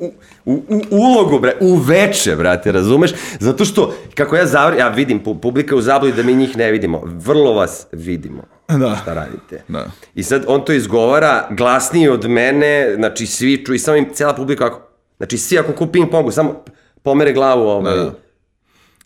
u, 0.46 0.54
u, 0.68 0.82
u 0.92 0.98
ulogu, 0.98 1.40
bre, 1.40 1.54
u 1.62 1.76
veče, 1.76 2.36
brate, 2.36 2.72
razumeš? 2.72 3.12
Zato 3.40 3.66
što, 3.66 3.94
kako 4.16 4.36
ja 4.36 4.46
zavr, 4.46 4.78
ja 4.78 4.88
vidim, 4.88 5.24
pu- 5.24 5.40
publika 5.40 5.76
u 5.76 5.82
zabludi 5.82 6.16
da 6.16 6.24
mi 6.24 6.36
njih 6.36 6.58
ne 6.58 6.72
vidimo. 6.72 7.02
Vrlo 7.06 7.54
vas 7.54 7.88
vidimo. 7.92 8.44
Da. 8.68 9.00
Šta 9.02 9.14
radite. 9.14 9.64
Da. 9.68 9.92
I 10.16 10.24
sad 10.24 10.44
on 10.48 10.66
to 10.66 10.74
izgovara 10.74 11.48
glasnije 11.52 12.12
od 12.12 12.30
mene, 12.30 12.94
znači 12.96 13.26
svi 13.26 13.66
čuju, 13.66 13.76
i 13.76 13.80
samo 13.80 13.98
im 13.98 14.10
cela 14.14 14.34
publika 14.34 14.66
ako, 14.66 14.82
znači 15.18 15.38
svi 15.38 15.60
ako 15.60 15.74
ku 15.74 15.88
ping 15.88 16.12
pongu, 16.12 16.32
samo 16.32 16.64
pomere 17.04 17.34
glavu 17.34 17.62
ovaj. 17.62 17.98
Da. 17.98 18.14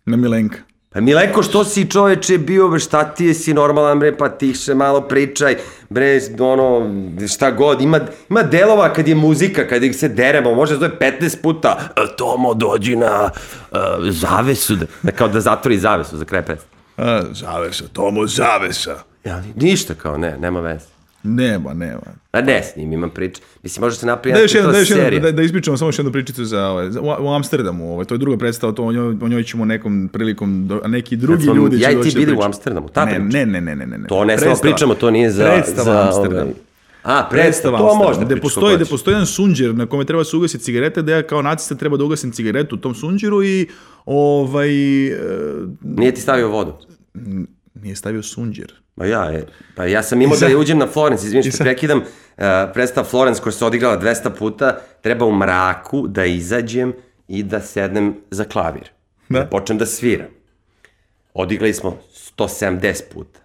Na 0.05 0.17
Milenka. 0.17 0.57
Pa 0.93 1.01
Mileko, 1.01 1.43
što 1.43 1.63
si 1.63 1.89
čoveče 1.89 2.37
bio, 2.37 2.67
bre, 2.69 2.79
šta 2.79 3.03
ti 3.03 3.25
je, 3.25 3.33
si 3.33 3.53
normalan, 3.53 3.99
bre, 3.99 4.17
pa 4.17 4.29
tiše, 4.29 4.73
malo 4.75 5.01
pričaj, 5.01 5.57
bre, 5.89 6.19
ono, 6.39 6.89
šta 7.33 7.51
god, 7.51 7.81
ima, 7.81 7.99
ima 8.29 8.43
delova 8.43 8.93
kad 8.93 9.07
je 9.07 9.15
muzika, 9.15 9.67
kad 9.67 9.81
se 9.95 10.09
deremo, 10.09 10.55
može 10.55 10.73
da 10.73 10.79
zove 10.79 10.99
15 10.99 11.41
puta, 11.41 11.79
"E, 11.95 12.15
Tomo, 12.17 12.53
dođi 12.53 12.95
na 12.95 13.29
uh, 13.71 13.77
zavesu, 14.09 14.75
da, 14.75 14.85
da, 15.03 15.11
kao 15.11 15.27
da 15.27 15.41
zatvori 15.41 15.77
zavesu 15.77 16.17
za 16.17 16.25
kraj 16.25 16.41
predstave. 16.41 16.73
A, 16.97 17.21
zavesa, 17.31 17.83
Tomo 17.93 18.27
Zavesa. 18.27 18.95
Ja, 19.23 19.41
ništa 19.55 19.93
kao, 19.93 20.17
ne, 20.17 20.37
nema 20.37 20.59
veze. 20.59 20.92
Nema, 21.23 21.73
nema. 21.73 22.01
A 22.31 22.41
ne, 22.41 22.63
s 22.63 22.75
njim 22.75 22.93
imam 22.93 23.09
prič. 23.09 23.37
Mislim, 23.63 23.81
može 23.81 23.95
se 23.95 24.05
napraviti 24.05 24.37
Da 24.37 24.41
još 24.41 24.53
da 24.53 24.79
još 24.79 24.89
jedno, 24.89 25.03
serija. 25.03 25.21
da, 25.21 25.31
da 25.31 25.41
ispričamo 25.41 25.77
samo 25.77 25.87
još 25.87 25.99
jednu 25.99 26.11
pričicu 26.11 26.45
za 26.45 26.67
ovaj, 26.67 26.91
za, 26.91 27.01
u, 27.01 27.29
Amsterdamu, 27.29 27.93
ovaj, 27.93 28.05
to 28.05 28.13
je 28.13 28.19
druga 28.19 28.37
predstava, 28.37 28.73
to 28.73 28.83
o 28.83 28.91
njoj, 28.91 29.15
o 29.21 29.27
njoj 29.27 29.43
ćemo 29.43 29.65
nekom 29.65 30.09
prilikom, 30.13 30.67
do, 30.67 30.81
neki 30.87 31.15
drugi 31.15 31.43
smo 31.43 31.53
ljudi 31.53 31.79
ja 31.79 31.89
će 31.89 31.93
i 31.93 31.95
ti 31.95 32.03
doći 32.03 32.15
da 32.15 32.19
bili 32.19 32.37
u. 32.37 32.41
Amsterdamu, 32.41 32.89
ta 32.89 33.05
ne, 33.05 33.11
priča? 33.11 33.37
ne, 33.37 33.45
ne, 33.45 33.61
ne, 33.61 33.75
ne, 33.75 33.85
ne, 33.87 33.97
ne. 33.97 34.07
To 34.07 34.25
ne 34.25 34.37
samo 34.37 34.55
pričamo, 34.61 34.95
to 34.95 35.11
nije 35.11 35.31
za- 35.31 35.43
Predstava 35.45 35.83
za, 35.85 36.07
Amsterdam. 36.07 36.39
ovaj, 36.39 36.53
A, 37.03 37.27
predstava, 37.31 37.77
to 37.77 37.95
možda 37.97 38.25
Gde 38.25 38.35
postoji, 38.37 38.75
gde 38.75 38.85
postoji 38.85 39.13
jedan 39.13 39.25
sunđer 39.25 39.75
na 39.75 39.85
kome 39.85 40.05
treba 40.05 40.23
se 40.23 40.37
ugasiti 40.37 40.63
cigarete, 40.63 41.01
da 41.01 41.11
ja 41.11 41.23
kao 41.23 41.41
nacista 41.41 41.75
treba 41.75 41.97
da 41.97 42.03
ugasim 42.03 42.31
cigaretu 42.31 42.75
u 42.75 42.79
tom 42.79 42.95
sunđeru 42.95 43.43
i 43.43 43.67
ovaj, 44.05 44.69
e, 45.07 45.17
Nije 45.81 46.13
ti 46.13 46.21
stavio 46.21 46.47
vodu. 46.47 46.73
nije 47.75 47.95
stavio 47.95 48.23
sunđer. 48.23 48.73
Ma 48.95 49.05
ja, 49.05 49.23
je, 49.23 49.45
pa 49.75 49.85
ja 49.85 50.03
sam 50.03 50.21
imao 50.21 50.37
sad- 50.37 50.51
da 50.51 50.57
uđem 50.57 50.77
na 50.77 50.87
Florence, 50.87 51.25
izvini 51.25 51.47
i 51.47 51.51
što 51.51 51.63
prekidam, 51.63 51.97
uh, 51.97 52.05
predstava 52.73 53.05
Florence 53.05 53.41
koja 53.41 53.53
se 53.53 53.65
odigrala 53.65 53.97
200 53.97 54.29
puta, 54.29 54.79
treba 55.01 55.25
u 55.25 55.31
mraku 55.31 56.07
da 56.07 56.25
izađem 56.25 56.93
i 57.27 57.43
da 57.43 57.61
sednem 57.61 58.15
za 58.31 58.43
klavir. 58.43 58.89
Da, 59.29 59.39
Da. 59.39 59.45
počnem 59.45 59.77
da 59.77 59.85
sviram. 59.85 60.27
Odigrali 61.33 61.73
smo 61.73 61.97
170 62.37 63.01
puta. 63.13 63.39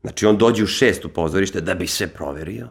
Znači 0.00 0.26
on 0.26 0.36
dođe 0.36 0.64
u 0.64 0.66
šest 0.66 1.04
u 1.04 1.08
pozorište 1.08 1.60
da 1.60 1.74
bi 1.74 1.86
sve 1.86 2.06
proverio. 2.06 2.68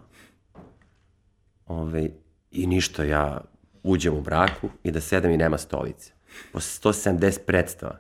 Ove, 1.68 2.10
I 2.52 2.68
ništa, 2.68 3.04
ja 3.04 3.42
uđem 3.84 4.14
u 4.14 4.22
mraku 4.22 4.70
i 4.84 4.92
da 4.92 5.02
sedem 5.02 5.32
i 5.32 5.38
nema 5.38 5.58
stolice. 5.58 6.12
Posle 6.54 6.92
170 6.92 7.40
predstava. 7.40 7.98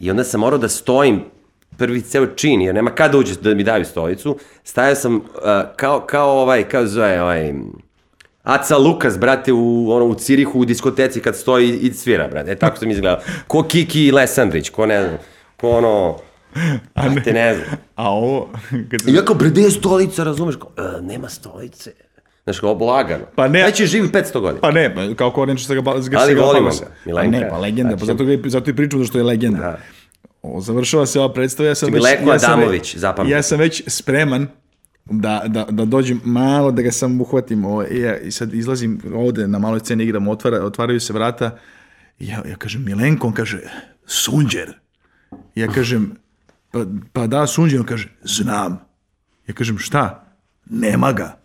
I 0.00 0.10
onda 0.10 0.24
sam 0.24 0.40
morao 0.40 0.58
da 0.58 0.68
stojim 0.68 1.24
prvi 1.80 2.00
ceo 2.02 2.26
čin, 2.26 2.60
jer 2.62 2.74
nema 2.74 2.90
kada 2.90 3.18
uđe 3.18 3.34
da 3.40 3.54
mi 3.54 3.64
daju 3.64 3.84
stolicu. 3.84 4.38
Stajao 4.64 4.94
sam 4.94 5.16
uh, 5.16 5.22
kao, 5.76 6.00
kao 6.00 6.30
ovaj, 6.30 6.64
kao 6.68 6.86
zove, 6.86 7.22
ovaj, 7.22 7.54
Aca 8.42 8.76
Lukas, 8.76 9.18
brate, 9.18 9.52
u, 9.52 9.90
ono, 9.90 10.04
u 10.04 10.14
Cirihu, 10.14 10.60
u 10.60 10.64
diskoteci 10.64 11.20
kad 11.20 11.36
stoji 11.36 11.78
i 11.78 11.92
svira, 11.92 12.28
brate. 12.28 12.52
E, 12.52 12.56
tako 12.56 12.76
sam 12.76 12.90
izgledao. 12.90 13.20
Ko 13.46 13.62
Kiki 13.62 14.12
Lesandrić, 14.12 14.70
ko 14.70 14.86
ne 14.86 15.02
znam, 15.02 15.18
ko 15.56 15.70
ono, 15.70 16.16
brate, 16.94 17.32
ne 17.32 17.54
znam. 17.54 17.66
A 17.94 18.10
ovo, 18.10 18.48
kad 18.90 19.08
I 19.08 19.14
ja 19.14 19.24
kao, 19.24 19.34
bre, 19.34 19.50
je 19.54 19.70
stolica, 19.70 20.24
razumeš? 20.24 20.56
Kao, 20.56 20.70
e, 20.78 21.02
nema 21.02 21.28
stolice. 21.28 21.92
Znaš, 22.44 22.60
kao, 22.60 22.74
lagano. 22.74 23.24
Pa 23.34 23.48
ne- 23.48 23.64
Već 23.64 23.80
je 23.80 23.86
živi 23.86 24.08
500 24.08 24.40
godina. 24.40 24.60
Pa 24.60 24.70
ne, 24.70 24.94
pa 24.94 25.14
kao 25.16 25.30
Korenč 25.30 25.66
sa 25.66 25.74
ga 25.74 25.82
Ali 26.18 26.34
volimo 26.34 26.70
ga, 26.70 26.86
Milenka. 27.04 27.38
Pa 27.38 27.44
ne, 27.44 27.48
pa 27.50 27.58
legenda, 27.58 27.96
pa 27.96 28.04
Znači- 28.04 28.18
zato, 28.18 28.24
ga, 28.24 28.48
zato 28.48 28.70
i 28.70 28.76
pričam 28.76 29.00
da 29.00 29.06
što 29.06 29.18
je 29.18 29.24
legenda. 29.24 29.58
Da. 29.58 29.78
O, 30.42 30.60
završava 30.60 31.06
se 31.06 31.20
ova 31.20 31.32
predstava, 31.32 31.68
ja 31.68 31.74
sam 31.74 31.92
već... 31.92 32.02
Mileko 32.02 32.30
ja 32.30 32.38
sam 32.38 32.52
Adamović, 32.52 32.96
već-. 32.96 33.28
Ja 33.30 33.42
sam 33.42 33.58
već 33.58 33.82
spreman 33.86 34.46
da, 35.04 35.42
da, 35.46 35.64
da 35.70 35.84
dođem 35.84 36.20
malo, 36.24 36.70
da 36.70 36.82
ga 36.82 36.92
sam 36.92 37.20
uhvatim. 37.20 37.64
O, 37.64 37.84
i, 37.84 38.00
ja, 38.00 38.18
I 38.18 38.30
sad 38.30 38.54
izlazim 38.54 39.00
ovde, 39.14 39.48
na 39.48 39.58
maloj 39.58 39.80
sceni 39.80 40.04
igram, 40.04 40.28
otvara, 40.28 40.64
otvaraju 40.64 41.00
se 41.00 41.12
vrata. 41.12 41.58
Ja, 42.18 42.42
ja 42.48 42.56
kažem, 42.56 42.84
Milenko, 42.84 43.26
on 43.26 43.32
kaže, 43.32 43.60
sunđer. 44.06 44.78
Ja 45.54 45.68
kažem, 45.68 46.16
pa, 46.70 46.84
pa 47.12 47.26
da, 47.26 47.46
sunđer, 47.46 47.80
on 47.80 47.86
kaže, 47.86 48.08
znam. 48.22 48.80
Ja 49.46 49.54
kažem, 49.54 49.78
šta? 49.78 50.26
Nema 50.66 51.12
ga. 51.12 51.38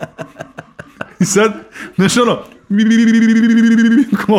I 1.20 1.24
sad, 1.24 1.52
znaš 1.96 2.16
ono, 2.16 2.44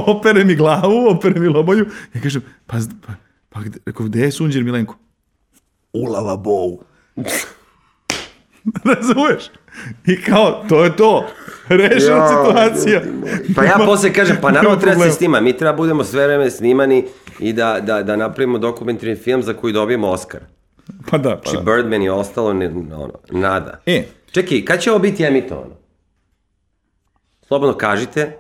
opere 0.07 0.43
mi 0.43 0.55
glavu, 0.55 1.07
opere 1.09 1.39
mi 1.39 1.47
lobolju. 1.47 1.85
Ja 2.13 2.21
kažem, 2.21 2.41
pa, 2.67 2.77
pa, 3.07 3.13
pa 3.49 3.61
gde, 3.61 3.79
rekao, 3.85 4.05
gde 4.05 4.19
je 4.19 4.31
sunđer 4.31 4.63
Milenko? 4.63 4.97
U 5.93 6.05
lavabou. 6.05 6.83
Razumeš? 8.85 9.43
I 10.05 10.21
kao, 10.21 10.65
to 10.69 10.83
je 10.83 10.95
to. 10.95 11.27
Rešena 11.67 12.15
Jao, 12.15 12.45
situacija. 12.45 13.01
Pa 13.55 13.63
ja 13.63 13.79
posle 13.85 14.13
kažem, 14.13 14.37
pa 14.41 14.51
naravno 14.51 14.75
treba 14.75 14.91
se 14.91 14.95
problema. 14.95 15.13
snima. 15.13 15.39
Mi 15.39 15.57
treba 15.57 15.73
budemo 15.73 16.03
sve 16.03 16.27
vreme 16.27 16.49
snimani 16.51 17.05
i 17.39 17.53
da, 17.53 17.79
da, 17.79 18.03
da 18.03 18.15
napravimo 18.15 18.57
dokumentarni 18.57 19.15
film 19.15 19.43
za 19.43 19.53
koji 19.53 19.73
dobijemo 19.73 20.09
Oscar. 20.09 20.41
Pa 21.09 21.17
da, 21.17 21.29
pa 21.35 21.49
Znači, 21.49 21.65
da. 21.65 21.71
Birdman 21.73 22.01
i 22.01 22.09
ostalo, 22.09 22.53
ne, 22.53 22.67
ono, 22.93 23.13
nada. 23.29 23.81
E, 23.85 24.03
Čekaj, 24.31 24.65
kad 24.65 24.79
će 24.79 24.91
ovo 24.91 24.99
biti 24.99 25.23
emitovano? 25.23 25.80
Slobodno 27.51 27.77
kažite. 27.77 28.37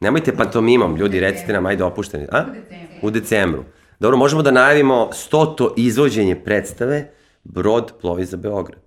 Nemojte 0.00 0.36
pantomimom, 0.36 0.96
ljudi, 0.96 1.20
recite 1.20 1.52
nam, 1.52 1.66
ajde 1.66 1.84
opušteni. 1.84 2.26
A? 2.32 2.44
U 3.02 3.10
decembru. 3.10 3.64
Dobro, 3.98 4.16
možemo 4.16 4.42
da 4.42 4.50
najavimo 4.50 5.10
stoto 5.12 5.74
izvođenje 5.76 6.36
predstave 6.36 7.10
Brod 7.44 7.92
plovi 8.00 8.24
za 8.24 8.36
Beograd. 8.36 8.80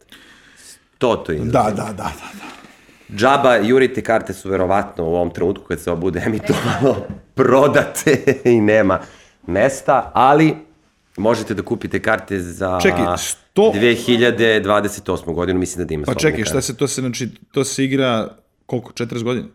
Stoto 0.96 1.32
izvođenje. 1.32 1.52
da, 1.52 1.64
da, 1.64 1.84
da, 1.84 1.92
da. 1.94 2.30
da. 2.34 3.16
Džaba, 3.16 3.56
jurite 3.56 4.02
karte 4.02 4.34
su 4.34 4.50
verovatno 4.50 5.04
u 5.04 5.16
ovom 5.16 5.30
trenutku 5.30 5.66
kad 5.66 5.80
se 5.80 5.92
ovo 5.92 6.00
bude 6.00 6.24
emitovalo 6.26 7.08
prodate 7.36 8.42
i 8.46 8.62
nema 8.62 9.00
mesta, 9.48 10.12
ali 10.14 10.56
možete 11.18 11.54
da 11.54 11.62
kupite 11.62 12.02
karte 12.02 12.40
za 12.40 12.80
Čekaj, 12.82 13.06
sto- 13.18 13.74
2028. 13.74 15.34
godinu, 15.34 15.60
mislim 15.60 15.88
da 15.88 15.94
ima 15.94 16.06
Pa 16.06 16.16
čekaj, 16.16 16.46
šta 16.46 16.62
se 16.62 16.78
to 16.78 16.88
se, 16.88 17.02
znači, 17.02 17.30
to 17.52 17.64
se 17.64 17.86
igra, 17.86 18.43
koliko, 18.82 18.92
40 18.94 19.24
godina? 19.24 19.48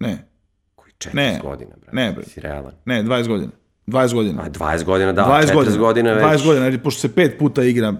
Ne, 0.00 0.28
Koji 0.74 0.92
40 0.98 1.14
Ne, 1.14 1.40
godina, 1.42 1.70
brate. 1.80 1.96
ne, 1.96 2.12
bre. 2.12 2.24
Si 2.24 2.40
realan. 2.40 2.72
ne, 2.84 3.02
20 3.02 3.28
godina. 3.28 3.52
20 3.86 4.14
godina. 4.14 4.42
A 4.42 4.50
20 4.50 4.84
godina, 4.84 5.12
da, 5.12 5.22
20 5.22 5.46
40 5.48 5.54
godina. 5.54 5.76
godina 5.76 6.12
već. 6.12 6.24
20 6.24 6.46
godina, 6.46 6.70
znači, 6.70 6.82
pošto 6.82 7.00
se 7.00 7.14
pet 7.14 7.38
puta 7.38 7.64
igra 7.64 7.94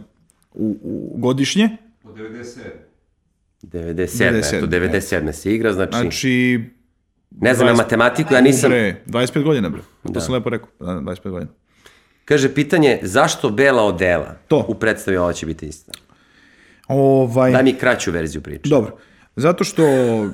u, 0.55 0.79
u 0.83 1.19
godišnje, 1.19 1.69
Od 2.05 2.17
97. 2.17 2.59
97, 3.63 4.43
97, 4.43 4.57
eto, 4.57 4.67
97 4.67 5.33
se 5.33 5.55
igra, 5.55 5.73
znači, 5.73 5.97
znači... 6.01 6.61
ne 7.31 7.55
znam 7.55 7.67
na 7.67 7.75
20 7.75 7.77
matematiku, 7.77 8.35
ja 8.35 8.41
nisam... 8.41 8.71
Bre, 8.71 9.03
25 9.07 9.43
godina, 9.43 9.69
bre. 9.69 9.81
To 10.15 10.21
sam 10.21 10.35
lepo 10.35 10.51
rekao. 10.51 10.69
Da, 10.81 10.87
25 10.87 11.31
godina. 11.31 11.53
Kaže, 12.25 12.55
pitanje, 12.55 12.99
zašto 13.03 13.51
bela 13.51 13.83
odela 13.83 14.35
To. 14.49 14.65
u 14.69 14.75
predstavi 14.75 15.17
ovo 15.17 15.33
će 15.33 15.47
biti 15.47 15.67
istina? 15.67 15.95
Ovaj... 16.89 17.53
Daj 17.53 17.63
mi 17.63 17.75
kraću 17.75 18.11
verziju 18.11 18.43
priče. 18.43 18.69
Dobro. 18.69 18.97
Zato 19.37 19.65
što 19.65 19.83
e, 19.85 20.29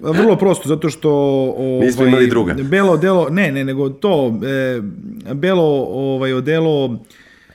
vrlo 0.00 0.36
prosto, 0.36 0.68
zato 0.68 0.88
što 0.90 1.10
ovaj, 1.58 1.86
Nismo 1.86 2.06
imali 2.06 2.26
druga. 2.26 2.54
Belo 2.54 2.96
delo, 2.96 3.28
ne, 3.30 3.52
ne, 3.52 3.64
nego 3.64 3.90
to 3.90 4.38
e, 5.26 5.34
belo 5.34 5.86
ovaj 5.90 6.32
odelo 6.32 7.00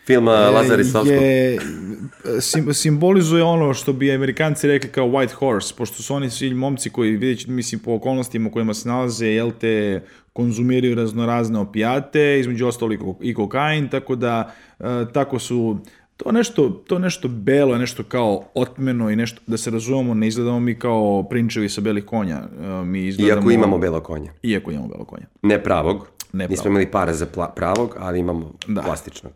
Film 0.06 0.28
uh, 0.28 0.34
Lazar 0.34 0.80
je 0.80 1.58
sim, 2.40 2.74
simbolizuje 2.74 3.44
ono 3.44 3.74
što 3.74 3.94
bi 3.94 4.12
Amerikanci 4.12 4.68
rekli 4.68 4.90
kao 4.90 5.08
white 5.08 5.34
horse, 5.34 5.74
pošto 5.78 6.04
su 6.04 6.14
oni 6.14 6.30
svi 6.30 6.54
momci 6.54 6.90
koji 6.90 7.12
vidjet 7.18 7.48
mislim 7.48 7.82
po 7.82 7.94
okolnostima 7.94 8.50
u 8.50 8.52
kojima 8.52 8.74
se 8.74 8.90
nalaze, 8.90 9.28
jel 9.28 9.52
te 9.60 10.04
konzumiraju 10.34 10.96
raznorazne 10.96 11.60
opijate, 11.60 12.40
između 12.40 12.68
ostalo 12.68 12.94
i 12.94 12.98
ko- 12.98 13.18
i 13.22 13.34
kokain, 13.34 13.90
tako 13.90 14.16
da 14.16 14.54
e, 14.80 14.84
tako 15.14 15.40
su 15.40 15.78
to 16.18 16.32
nešto, 16.32 16.70
to 16.70 17.00
nešto 17.00 17.28
belo, 17.28 17.74
je 17.74 17.80
nešto 17.80 18.04
kao 18.04 18.44
otmeno 18.56 19.10
i 19.10 19.16
nešto, 19.16 19.42
da 19.48 19.58
se 19.58 19.70
razumemo, 19.70 20.14
ne 20.14 20.28
izgledamo 20.28 20.60
mi 20.60 20.76
kao 20.76 21.24
prinčevi 21.24 21.70
sa 21.70 21.82
belih 21.82 22.06
konja. 22.06 22.42
e, 22.62 22.84
Mi 22.84 23.02
izgledamo, 23.02 23.42
Iako 23.42 23.52
imamo 23.52 23.78
belo 23.78 24.00
konja. 24.00 24.32
Iako 24.44 24.72
imamo 24.72 24.88
belo 24.88 25.06
konja. 25.06 25.26
Ne 25.42 25.64
pravog. 25.64 26.08
Ne 26.34 26.48
Nismo 26.48 26.56
pravog. 26.56 26.72
imali 26.74 26.92
para 26.92 27.14
za 27.14 27.26
pravog, 27.48 27.96
ali 28.00 28.20
imamo 28.20 28.54
Da. 28.68 28.82
plastičnog. 28.82 29.32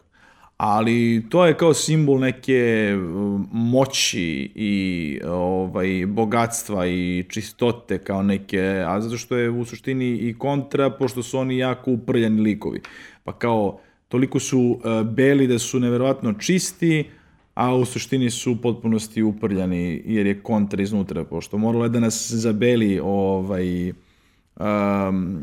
ali 0.58 1.26
to 1.30 1.46
je 1.46 1.54
kao 1.54 1.74
simbol 1.74 2.20
neke 2.20 2.62
um, 2.96 3.48
moći 3.52 4.22
i 4.56 4.80
ovaj 5.28 6.06
bogatstva 6.08 6.88
i 6.88 7.26
čistote 7.30 7.98
kao 7.98 8.24
neke, 8.24 8.60
a 8.88 9.02
zato 9.02 9.18
što 9.18 9.38
je 9.38 9.50
u 9.50 9.66
suštini 9.66 10.06
i 10.10 10.36
kontra, 10.36 10.90
pošto 10.90 11.24
su 11.24 11.38
oni 11.38 11.58
jako 11.58 11.92
uprljani 11.92 12.42
likovi. 12.42 12.82
Pa 13.24 13.34
kao, 13.34 13.80
toliko 14.10 14.40
su 14.40 14.60
uh, 14.60 15.08
beli 15.08 15.48
da 15.48 15.60
su 15.60 15.80
neverovatno 15.80 16.34
čisti, 16.34 17.10
a 17.54 17.76
u 17.76 17.86
suštini 17.86 18.30
su 18.30 18.52
u 18.52 18.56
potpunosti 18.56 19.24
uprljani 19.24 20.02
jer 20.06 20.26
je 20.28 20.40
kontra 20.44 20.82
iznutra, 20.82 21.24
pošto 21.24 21.58
moralo 21.58 21.86
je 21.86 21.90
da 21.90 22.00
nas 22.00 22.32
zabeli 22.32 23.00
ovaj, 23.04 23.90
um, 23.90 25.40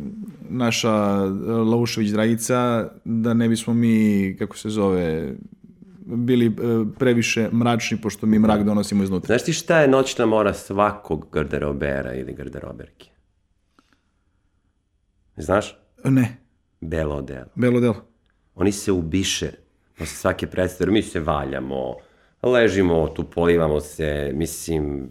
naša 0.48 0.94
Laušević 1.70 2.10
Dragica, 2.10 2.88
da 3.04 3.34
ne 3.34 3.48
bismo 3.48 3.74
mi, 3.74 4.36
kako 4.38 4.56
se 4.56 4.68
zove, 4.70 5.34
bili 6.06 6.48
uh, 6.48 6.54
previše 6.98 7.48
mračni, 7.52 8.00
pošto 8.00 8.26
mi 8.26 8.38
mrak 8.38 8.64
donosimo 8.64 9.02
iznutra. 9.04 9.26
Znaš 9.26 9.44
ti 9.44 9.52
šta 9.52 9.80
je 9.80 9.88
noćna 9.88 10.26
mora 10.26 10.54
svakog 10.54 11.28
garderobera 11.32 12.14
ili 12.14 12.34
garderoberke? 12.34 13.10
Znaš? 15.36 15.76
Ne, 16.04 16.36
Belo 16.80 17.14
odelo. 17.14 17.46
belo 17.54 17.80
delo. 17.80 18.05
Oni 18.56 18.72
se 18.72 18.92
ubiše 18.92 19.50
posle 19.94 20.16
svake 20.16 20.46
predstave, 20.46 20.90
mi 20.90 21.02
se 21.02 21.20
valjamo, 21.20 21.94
ležimo 22.42 23.08
tu, 23.08 23.24
polivamo 23.24 23.80
se, 23.80 24.30
mislim, 24.34 25.08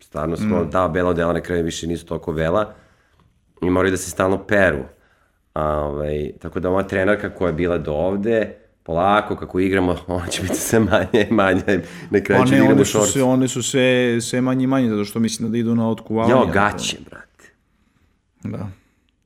stvarno 0.00 0.36
smo, 0.36 0.60
Mm. 0.60 0.70
da, 0.70 0.88
bela 0.88 1.10
odela 1.10 1.32
na 1.32 1.40
kraju 1.40 1.64
više 1.64 1.86
nisu 1.86 2.06
toliko 2.06 2.32
bela 2.32 2.74
i 3.62 3.70
moraju 3.70 3.90
da 3.90 3.96
se 3.96 4.10
stalno 4.10 4.38
peru. 4.38 4.82
A, 5.54 5.64
ovaj, 5.66 6.32
tako 6.40 6.60
da 6.60 6.70
ova 6.70 6.82
trenerka 6.82 7.30
koja 7.30 7.48
je 7.48 7.52
bila 7.52 7.78
do 7.78 7.92
ovde, 7.92 8.56
polako 8.82 9.36
kako 9.36 9.60
igramo, 9.60 9.96
ona 10.06 10.26
će 10.26 10.42
biti 10.42 10.54
sve 10.56 10.78
manje 10.80 11.26
i 11.30 11.32
manje, 11.32 11.80
na 12.10 12.20
kraju 12.20 12.42
A 12.42 12.46
će 12.46 12.50
da 12.50 12.62
igramo 12.62 12.84
šorcu. 12.84 13.12
sve, 13.12 13.22
one 13.22 13.48
su 13.48 13.62
sve, 13.62 14.20
sve 14.20 14.40
manje 14.40 14.64
i 14.64 14.68
manje, 14.68 14.88
zato 14.90 15.04
što 15.04 15.18
mislim 15.18 15.52
da 15.52 15.58
idu 15.58 15.74
na 15.74 15.90
otkuvavanje. 15.90 16.34
Jao, 16.34 16.46
gaće, 16.46 16.96
brate. 17.10 17.44
Da. 18.44 18.68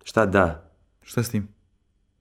Šta 0.04 0.26
da? 0.26 0.70
Šta 1.02 1.22
s 1.22 1.30
tim? 1.30 1.53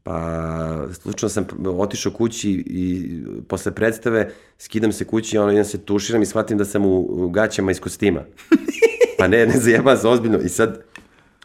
Pa, 0.03 0.87
slučajno 0.93 1.29
sam 1.29 1.45
otišao 1.65 2.11
kući 2.11 2.51
i 2.51 3.11
posle 3.47 3.71
predstave 3.71 4.31
skidam 4.57 4.91
se 4.91 5.05
kući, 5.05 5.37
ono, 5.37 5.51
idem 5.51 5.65
se 5.65 5.85
tuširam 5.85 6.21
i 6.21 6.25
shvatim 6.25 6.57
da 6.57 6.65
sam 6.65 6.85
u, 6.85 7.29
gaćama 7.29 7.71
iz 7.71 7.79
kostima. 7.79 8.21
Pa 9.17 9.27
ne, 9.27 9.45
ne 9.45 9.59
zajebam 9.59 9.97
se 9.97 10.07
ozbiljno. 10.07 10.39
I 10.39 10.49
sad, 10.49 10.83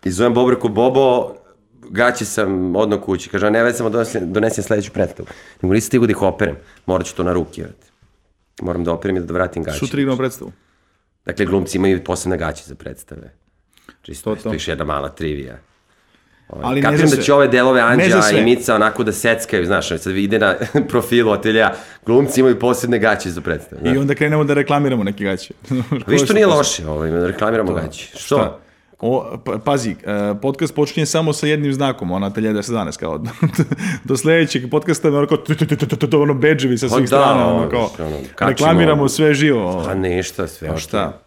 i 0.04 0.10
zovem 0.10 0.34
Bobrko 0.34 0.68
Bobo, 0.68 1.34
gaće 1.90 2.24
sam 2.24 2.76
odno 2.76 3.00
kući. 3.00 3.28
Kaže, 3.30 3.46
a 3.46 3.50
ne, 3.50 3.62
već 3.62 3.76
sam 3.76 3.92
donesem, 3.92 4.32
donesem 4.32 4.64
sledeću 4.64 4.92
predstavu. 4.92 5.28
Nego 5.62 5.74
nisi 5.74 5.86
stigu 5.86 6.06
da 6.06 6.10
ih 6.10 6.22
operem. 6.22 6.56
Morat 6.86 7.06
ću 7.06 7.14
to 7.16 7.22
na 7.22 7.32
ruke. 7.32 7.62
Vete. 7.62 7.86
Moram 8.62 8.84
da 8.84 8.92
operem 8.92 9.16
i 9.16 9.20
da 9.20 9.32
vratim 9.34 9.62
gaće. 9.62 9.78
Sutra 9.78 10.00
igramo 10.00 10.18
predstavu. 10.18 10.52
Dakle, 11.24 11.46
glumci 11.46 11.78
imaju 11.78 12.04
posebne 12.04 12.36
gaće 12.38 12.64
za 12.66 12.74
predstave. 12.74 13.34
Čisto, 14.02 14.30
To, 14.30 14.36
to, 14.36 14.42
to. 14.42 14.48
to. 14.48 14.54
još 14.54 14.68
jedna 14.68 14.84
mala 14.84 15.08
trivija. 15.08 15.58
Ali 16.48 16.62
Ali 16.64 16.80
ne 16.80 16.82
Kapiram 16.82 17.08
za 17.08 17.16
da 17.16 17.22
će 17.22 17.34
ove 17.34 17.48
delove 17.48 17.80
Ne 17.82 17.86
Anđa 17.86 18.38
i 18.38 18.44
Mica 18.44 18.74
onako 18.74 19.04
da 19.04 19.12
seckaju, 19.12 19.66
znaš, 19.66 19.88
sad 19.88 20.16
ide 20.16 20.38
na 20.38 20.54
profilu 20.90 21.32
atelja, 21.32 21.72
glumci 22.06 22.40
imaju 22.40 22.58
posebne 22.58 22.98
gaće 22.98 23.30
za 23.30 23.40
predstave. 23.40 23.94
I 23.94 23.98
onda 23.98 24.14
krenemo 24.14 24.44
da 24.44 24.54
reklamiramo 24.54 25.04
neke 25.04 25.24
gaće. 25.24 25.54
Viš, 26.06 26.26
to 26.26 26.32
nije 26.32 26.46
loše, 26.46 26.86
ovaj, 26.86 27.10
da 27.10 27.26
reklamiramo 27.26 27.72
gaće. 27.72 28.06
Što? 28.06 28.18
Šta? 28.36 28.58
O, 29.00 29.36
pa, 29.44 29.58
pazi, 29.58 29.90
e, 29.90 29.94
podcast 30.42 30.74
počinje 30.74 31.06
samo 31.06 31.32
sa 31.32 31.46
jednim 31.46 31.72
znakom, 31.72 32.10
ona 32.10 32.30
telje 32.30 32.52
da 32.52 32.62
se 32.62 32.72
danas 32.72 32.96
kao 32.96 33.18
do 34.04 34.16
sledećeg 34.16 34.70
podcasta 34.70 35.08
ono 35.08 35.26
kao 35.26 35.38
ono 36.22 36.34
bedževi 36.34 36.78
sa 36.78 36.86
Pa 36.88 36.94
svih 36.94 37.02
da, 37.02 37.06
strana, 37.06 37.54
ono 37.54 37.68
kao 37.68 37.90
reklamiramo 38.38 39.08
sve 39.08 39.34
živo. 39.34 39.82
Pa 39.86 39.94
ništa, 39.94 40.48
sve. 40.48 40.68
okej. 40.68 40.80
šta? 40.80 41.20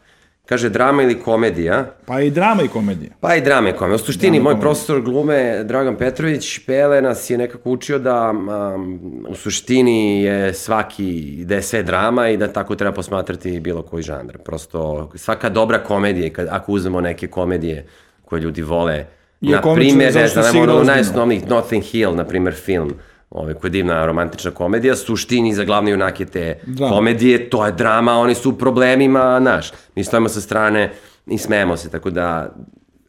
Kaže, 0.51 0.69
drama 0.69 1.03
ili 1.03 1.19
komedija? 1.19 1.85
Pa 2.05 2.21
i 2.21 2.29
drama 2.29 2.63
i 2.63 2.67
komedija. 2.67 3.11
Pa 3.19 3.35
i 3.35 3.41
drame 3.41 3.75
komedije. 3.75 3.95
U 3.95 4.05
suštini, 4.05 4.31
Drame 4.31 4.37
i 4.37 4.41
moj 4.41 4.53
komedije. 4.53 4.61
profesor 4.61 5.01
glume, 5.01 5.63
Dragan 5.63 5.95
Petrović, 5.95 6.59
Pele 6.65 7.01
nas 7.01 7.29
je 7.29 7.37
nekako 7.37 7.69
učio 7.69 7.99
da 7.99 8.31
um, 8.31 9.25
u 9.29 9.35
suštini 9.35 10.23
je 10.23 10.53
svaki, 10.53 11.43
da 11.45 11.55
je 11.55 11.61
sve 11.61 11.83
drama 11.83 12.29
i 12.29 12.37
da 12.37 12.47
tako 12.47 12.75
treba 12.75 12.93
posmatrati 12.93 13.59
bilo 13.59 13.81
koji 13.81 14.03
žanr. 14.03 14.37
Prosto, 14.37 15.11
svaka 15.15 15.49
dobra 15.49 15.83
komedija, 15.83 16.27
i 16.27 16.29
kad, 16.29 16.47
ako 16.51 16.71
uzmemo 16.71 17.01
neke 17.01 17.27
komedije 17.27 17.85
koje 18.25 18.41
ljudi 18.41 18.61
vole, 18.61 19.05
Je 19.41 19.51
na 19.55 19.61
primjer, 19.75 20.15
ne 20.15 20.27
znam, 20.27 20.57
ono 20.57 20.83
najosnovnijih 20.83 21.49
Notting 21.49 21.83
Hill, 21.83 22.15
na 22.15 22.25
primjer, 22.25 22.53
film, 22.53 22.93
ovaj, 23.31 23.53
koja 23.53 23.67
je 23.67 23.71
divna 23.71 24.05
romantična 24.05 24.51
komedija, 24.51 24.95
suštini 24.95 25.53
za 25.53 25.63
glavne 25.63 25.91
junake 25.91 26.25
te 26.25 26.59
Drama. 26.65 26.91
komedije, 26.91 27.49
to 27.49 27.65
je 27.65 27.71
drama, 27.71 28.13
oni 28.13 28.35
su 28.35 28.49
u 28.49 28.53
problemima, 28.53 29.37
znaš, 29.41 29.71
mi 29.95 30.03
stojimo 30.03 30.29
sa 30.29 30.41
strane 30.41 30.91
i 31.27 31.37
smejemo 31.37 31.77
se, 31.77 31.89
tako 31.89 32.09
da 32.09 32.55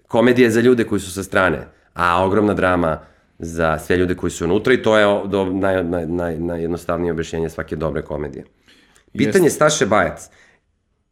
komedija 0.09 0.47
je 0.47 0.51
za 0.51 0.61
ljude 0.61 0.85
koji 0.85 1.01
su 1.01 1.13
sa 1.13 1.23
strane, 1.23 1.59
a 1.95 2.25
ogromna 2.25 2.55
drama 2.55 2.99
za 3.39 3.79
sve 3.79 3.97
ljude 3.97 4.15
koji 4.15 4.31
su 4.31 4.45
unutra 4.45 4.73
i 4.73 4.83
to 4.83 4.99
je 4.99 5.29
do, 5.29 5.45
naj, 5.47 5.85
naj, 5.85 6.07
naj, 6.07 6.39
najjednostavnije 6.39 7.13
objašnjenje 7.13 7.49
svake 7.49 7.77
dobre 7.77 8.03
komedije. 8.03 8.45
Pitanje 9.13 9.51
Staše 9.51 9.87
Bajac. 9.87 10.29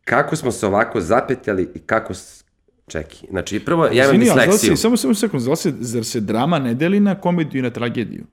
Kako 0.05 0.37
smo 0.37 0.51
se 0.51 0.67
ovako 0.67 1.01
zapetljali 1.01 1.69
i 1.75 1.79
kako... 1.79 2.15
S... 2.15 2.45
Čekaj, 2.89 3.19
znači 3.31 3.61
prvo 3.61 3.85
ja 3.87 4.11
imam 4.11 4.27
zar 4.27 4.37
disleksiju. 4.37 4.77
se- 4.77 4.83
Samo, 4.83 4.97
samo 4.97 5.15
sekund, 5.15 5.43
zar 5.43 5.57
se, 5.57 5.73
zar 5.81 6.05
se 6.05 6.21
drama 6.21 6.59
ne 6.59 6.75
deli 6.75 7.01
na 7.01 7.15
komediju 7.15 7.59
i 7.59 7.63
na 7.63 7.71
tragediju? 7.71 8.25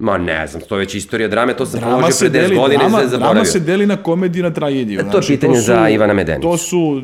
Ma 0.00 0.18
ne 0.18 0.46
znam, 0.46 0.62
to 0.68 0.74
je 0.74 0.78
već 0.78 0.94
istorija 0.94 1.28
drame, 1.28 1.56
to 1.56 1.66
sam 1.66 1.80
Drama 1.80 1.94
položio 1.94 2.12
se 2.12 2.30
pre 2.30 2.40
10 2.40 2.42
deli, 2.42 2.56
godina 2.56 2.74
i 2.74 2.78
drama, 2.78 2.98
sve 2.98 3.08
drama 3.08 3.24
zaboravio. 3.24 3.44
se 3.44 3.60
deli 3.60 3.86
na 3.86 3.96
komediju 3.96 4.40
i 4.40 4.42
na 4.42 4.54
tragediju. 4.54 5.00
Znači, 5.00 5.12
to 5.12 5.18
je 5.18 5.38
pitanje 5.38 5.60
za 5.60 5.88
Ivana 5.88 6.14
Medenić. 6.14 6.42
To 6.42 6.56
su, 6.56 7.02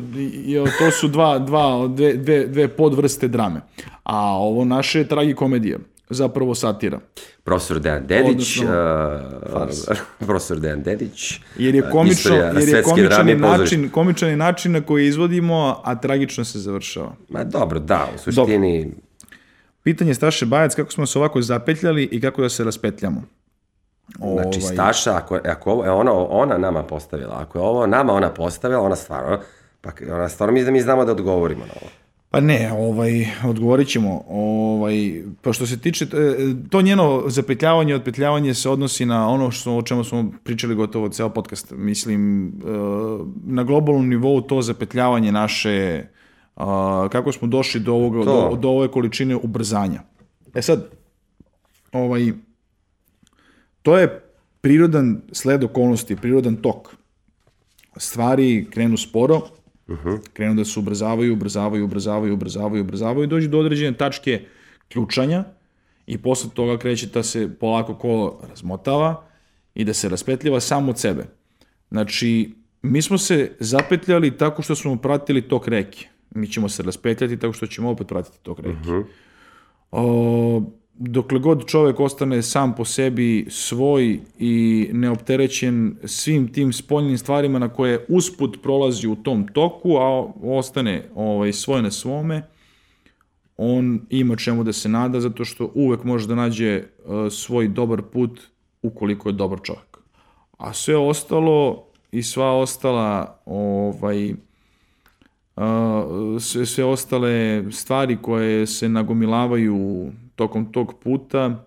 to 0.79 0.91
su 0.91 1.07
dva, 1.07 1.39
dva, 1.39 1.87
dve, 1.87 2.13
dve, 2.13 2.47
dve 2.47 2.67
podvrste 2.67 3.27
drame. 3.27 3.61
A 4.03 4.37
ovo 4.37 4.65
naše 4.65 4.99
je 4.99 5.07
tragikomedija, 5.07 5.77
zapravo 6.09 6.55
satira. 6.55 6.99
Profesor 7.43 7.79
Dejan 7.79 8.07
Dedić, 8.07 8.59
Odnosno, 8.59 9.93
uh, 9.93 9.97
profesor 10.27 10.59
Dejan 10.59 10.83
Dedić, 10.83 11.39
Jer 11.57 11.75
je 11.75 11.83
uh, 11.83 11.91
komično, 11.91 12.35
jer 12.35 12.69
je 12.69 12.83
komičan 12.83 13.39
način, 13.39 13.89
komičan 13.89 14.29
je 14.29 14.37
način 14.37 14.71
na 14.71 14.81
koji 14.81 15.07
izvodimo, 15.07 15.81
a 15.83 15.95
tragično 15.95 16.45
se 16.45 16.59
završava. 16.59 17.15
Ma 17.29 17.43
dobro, 17.43 17.79
da, 17.79 18.07
u 18.15 18.17
suštini, 18.17 18.91
Pitanje 19.87 20.13
Staše 20.13 20.45
Bajac, 20.45 20.75
kako 20.75 20.91
smo 20.91 21.05
se 21.05 21.19
ovako 21.19 21.41
zapetljali 21.41 22.03
i 22.11 22.21
kako 22.21 22.41
da 22.41 22.49
se 22.49 22.63
raspetljamo? 22.63 23.23
znači 24.17 24.59
Ovaj, 24.59 24.73
Staša, 24.73 25.15
ako, 25.15 25.39
ako 25.45 25.71
ovo, 25.71 25.83
je 25.83 25.91
ona, 25.91 26.11
ona 26.13 26.57
nama 26.57 26.83
postavila, 26.83 27.37
ako 27.39 27.57
je 27.57 27.63
ovo 27.63 27.87
nama 27.87 28.13
ona 28.13 28.29
postavila, 28.29 28.81
ona 28.81 28.95
stvarno, 28.95 29.39
pa 29.81 29.91
ona 30.11 30.29
stvarno 30.29 30.53
mi 30.53 30.63
da 30.63 30.71
mi 30.71 30.81
znamo 30.81 31.05
da 31.05 31.11
odgovorimo 31.11 31.65
na 31.65 31.71
ovo. 31.81 31.91
Pa 32.29 32.39
ne, 32.39 32.71
ovaj, 32.77 33.27
odgovorit 33.45 33.87
ćemo. 33.87 34.23
Ovaj, 34.29 35.23
pa 35.41 35.53
što 35.53 35.65
se 35.65 35.79
tiče, 35.79 36.05
e, 36.05 36.35
to 36.69 36.81
njeno 36.81 37.23
zapetljavanje, 37.27 37.95
otpetljavanje 37.95 38.53
se 38.53 38.69
odnosi 38.69 39.05
na 39.05 39.29
ono 39.29 39.51
što, 39.51 39.77
o 39.77 39.81
čemu 39.81 40.03
smo 40.03 40.31
pričali 40.43 40.75
gotovo 40.75 41.09
ceo 41.09 41.29
podcast. 41.29 41.71
Mislim, 41.71 42.47
e, 42.47 42.51
na 43.45 43.63
globalnom 43.63 44.09
nivou 44.09 44.41
to 44.41 44.61
zapetljavanje 44.61 45.31
naše, 45.31 46.03
a, 46.57 47.07
kako 47.11 47.31
smo 47.31 47.47
došli 47.47 47.79
do, 47.81 47.93
ovoga, 47.93 48.25
do, 48.25 48.57
do 48.61 48.69
ove 48.69 48.87
količine 48.87 49.35
ubrzanja. 49.35 50.01
E 50.55 50.61
sad, 50.61 50.89
ovaj, 51.91 52.31
to 53.81 53.97
je 53.97 54.23
prirodan 54.61 55.21
sled 55.31 55.63
okolnosti, 55.63 56.15
prirodan 56.15 56.55
tok. 56.55 56.95
Stvari 57.97 58.67
krenu 58.69 58.97
sporo, 58.97 59.41
krenu 60.33 60.55
da 60.55 60.65
se 60.65 60.79
ubrzavaju, 60.79 61.33
ubrzavaju, 61.33 61.85
ubrzavaju, 61.85 62.33
ubrzavaju, 62.33 62.83
ubrzavaju 62.83 63.23
i 63.23 63.27
dođu 63.27 63.49
do 63.49 63.59
određene 63.59 63.97
tačke 63.97 64.41
ključanja 64.87 65.43
i 66.07 66.17
posle 66.17 66.49
toga 66.53 66.77
kreće 66.77 67.07
da 67.07 67.23
se 67.23 67.49
polako 67.59 67.95
kolo 67.95 68.41
razmotava 68.49 69.23
i 69.75 69.83
da 69.83 69.93
se 69.93 70.09
raspetljava 70.09 70.59
samo 70.59 70.91
od 70.91 70.99
sebe. 70.99 71.25
Znači, 71.89 72.53
mi 72.81 73.01
smo 73.01 73.17
se 73.17 73.55
zapetljali 73.59 74.37
tako 74.37 74.61
što 74.61 74.75
smo 74.75 74.95
pratili 74.97 75.41
tok 75.41 75.67
reke. 75.67 76.07
Mi 76.37 76.47
ćemo 76.47 76.69
se 76.69 76.83
raspetljati 76.83 77.37
tako 77.37 77.53
što 77.53 77.67
ćemo 77.67 77.89
opet 77.89 78.07
pratiti 78.07 78.37
tok 78.43 78.59
reke. 78.59 78.77
O, 79.91 80.61
dokle 80.93 81.39
god 81.39 81.65
čovek 81.65 81.99
ostane 81.99 82.41
sam 82.41 82.75
po 82.75 82.85
sebi 82.85 83.45
svoj 83.49 84.19
i 84.39 84.89
neopterećen 84.93 85.97
svim 86.03 86.53
tim 86.53 86.73
spoljnim 86.73 87.17
stvarima 87.17 87.59
na 87.59 87.69
koje 87.69 88.05
usput 88.09 88.57
prolazi 88.63 89.07
u 89.07 89.15
tom 89.15 89.47
toku, 89.47 89.95
a 89.95 90.31
ostane 90.43 91.09
ovaj, 91.15 91.53
svoj 91.53 91.81
na 91.81 91.91
svome, 91.91 92.43
on 93.57 94.01
ima 94.09 94.35
čemu 94.35 94.63
da 94.63 94.73
se 94.73 94.89
nada 94.89 95.19
zato 95.19 95.45
što 95.45 95.71
uvek 95.75 96.03
može 96.03 96.27
da 96.27 96.35
nađe 96.35 96.67
e, 96.67 96.83
svoj 97.31 97.67
dobar 97.67 98.01
put 98.01 98.41
ukoliko 98.81 99.29
je 99.29 99.33
dobar 99.33 99.59
čovjek. 99.63 99.97
A 100.57 100.73
sve 100.73 100.97
ostalo 100.97 101.87
i 102.11 102.23
sva 102.23 102.51
ostala 102.51 103.41
ovaj, 103.45 104.33
sve, 106.39 106.65
sve 106.65 106.83
ostale 106.83 107.63
stvari 107.71 108.17
koje 108.21 108.67
se 108.67 108.89
nagomilavaju 108.89 110.11
tokom 110.35 110.71
tog 110.71 110.93
puta, 111.03 111.65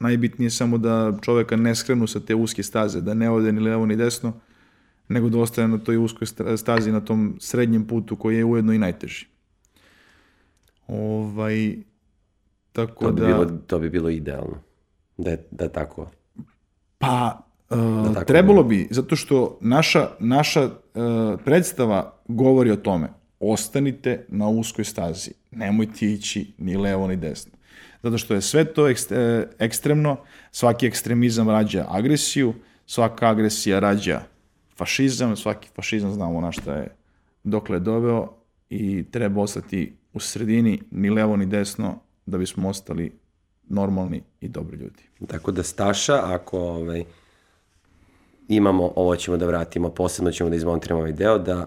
najbitnije 0.00 0.46
je 0.46 0.50
samo 0.50 0.78
da 0.78 1.18
čoveka 1.22 1.56
ne 1.56 1.74
skrenu 1.74 2.06
sa 2.06 2.20
te 2.20 2.34
uske 2.34 2.62
staze, 2.62 3.00
da 3.00 3.14
ne 3.14 3.30
ode 3.30 3.52
ni 3.52 3.60
levo 3.60 3.86
ni 3.86 3.96
desno, 3.96 4.32
nego 5.08 5.28
da 5.28 5.38
ostane 5.38 5.68
na 5.68 5.78
toj 5.78 5.96
uskoj 5.96 6.26
sta- 6.26 6.56
stazi, 6.56 6.92
na 6.92 7.00
tom 7.00 7.36
srednjem 7.40 7.86
putu 7.86 8.16
koji 8.16 8.36
je 8.36 8.44
ujedno 8.44 8.72
i 8.72 8.78
najteži. 8.78 9.26
Ovaj, 10.86 11.76
tako 12.72 13.04
To 13.04 13.12
bi, 13.12 13.20
da... 13.20 13.26
bilo, 13.26 13.44
to 13.66 13.78
bi 13.78 13.90
bilo 13.90 14.08
idealno. 14.08 14.56
Da 15.16 15.30
je, 15.30 15.46
da 15.50 15.64
je 15.64 15.72
tako. 15.72 16.10
Pa, 16.98 17.42
uh, 17.72 18.14
tako 18.14 18.26
trebalo 18.26 18.62
bi, 18.62 18.88
zato 18.90 19.16
što 19.16 19.58
naša, 19.60 20.08
naša 20.18 20.64
uh, 20.64 20.72
predstava 21.44 22.14
govori 22.28 22.70
o 22.70 22.76
tome. 22.76 23.08
Ostanite 23.40 24.26
na 24.28 24.48
uskoj 24.48 24.84
stazi. 24.84 25.30
Nemojte 25.50 26.06
ići 26.06 26.52
ni 26.58 26.76
levo 26.76 27.08
ni 27.08 27.16
desno. 27.16 27.52
Zato 28.02 28.18
što 28.18 28.34
je 28.34 28.40
sve 28.40 28.64
to 28.64 28.88
e, 28.88 28.94
ekstremno, 29.58 30.16
svaki 30.50 30.86
ekstremizam 30.86 31.48
rađa 31.48 31.86
agresiju, 31.88 32.54
svaka 32.86 33.28
agresija 33.28 33.78
rađa 33.78 34.20
fašizam, 34.76 35.36
svaki 35.36 35.68
fašizam 35.74 36.12
znamo 36.12 36.40
na 36.40 36.52
šta 36.52 36.74
je 36.74 36.88
dokle 37.44 37.76
je 37.76 37.80
doveo 37.80 38.32
i 38.70 39.04
treba 39.10 39.40
ostati 39.40 39.96
u 40.12 40.20
sredini, 40.20 40.82
ni 40.90 41.10
levo 41.10 41.36
ni 41.36 41.46
desno, 41.46 41.98
da 42.26 42.38
bismo 42.38 42.68
ostali 42.68 43.12
normalni 43.68 44.22
i 44.40 44.48
dobri 44.48 44.76
ljudi. 44.76 45.02
Tako 45.26 45.52
da 45.52 45.62
Staša, 45.62 46.20
ako 46.22 46.58
ovaj, 46.58 47.04
imamo, 48.56 48.92
ovo 48.96 49.16
ćemo 49.16 49.36
da 49.36 49.46
vratimo, 49.46 49.88
posebno 49.88 50.32
ćemo 50.32 50.50
da 50.50 50.56
izmontiramo 50.56 51.00
ovaj 51.00 51.12
deo, 51.12 51.38
da, 51.38 51.66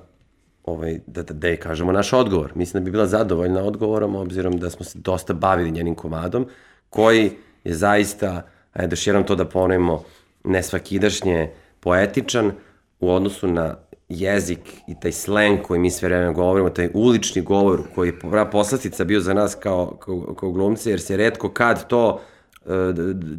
ovaj, 0.63 0.99
da, 1.07 1.23
da, 1.23 1.33
da 1.33 1.47
je 1.47 1.57
kažemo 1.57 1.91
naš 1.91 2.13
odgovor. 2.13 2.51
Mislim 2.55 2.83
da 2.83 2.85
bi 2.85 2.91
bila 2.91 3.07
zadovoljna 3.07 3.63
odgovorom, 3.63 4.15
obzirom 4.15 4.57
da 4.57 4.69
smo 4.69 4.85
se 4.85 4.99
dosta 4.99 5.33
bavili 5.33 5.71
njenim 5.71 5.95
komadom, 5.95 6.47
koji 6.89 7.31
je 7.63 7.73
zaista, 7.73 8.41
ajde 8.73 8.93
još 8.93 9.07
jednom 9.07 9.23
to 9.23 9.35
da 9.35 9.45
ponovimo, 9.45 10.03
nesvakidašnje 10.43 11.51
poetičan 11.79 12.51
u 12.99 13.11
odnosu 13.11 13.47
na 13.47 13.75
jezik 14.09 14.59
i 14.87 14.99
taj 14.99 15.11
slang 15.11 15.61
koji 15.61 15.79
mi 15.79 15.91
sve 15.91 16.09
vreme 16.09 16.33
govorimo, 16.33 16.69
taj 16.69 16.89
ulični 16.93 17.41
govor 17.41 17.81
koji 17.95 18.07
je 18.07 18.19
prava 18.19 18.49
poslastica 18.49 19.03
bio 19.03 19.19
za 19.19 19.33
nas 19.33 19.55
kao, 19.55 19.95
kao, 19.95 20.35
kao 20.39 20.51
glumce, 20.51 20.89
jer 20.89 21.01
se 21.01 21.17
redko 21.17 21.49
kad 21.49 21.87
to, 21.87 22.21
e, 22.65 22.69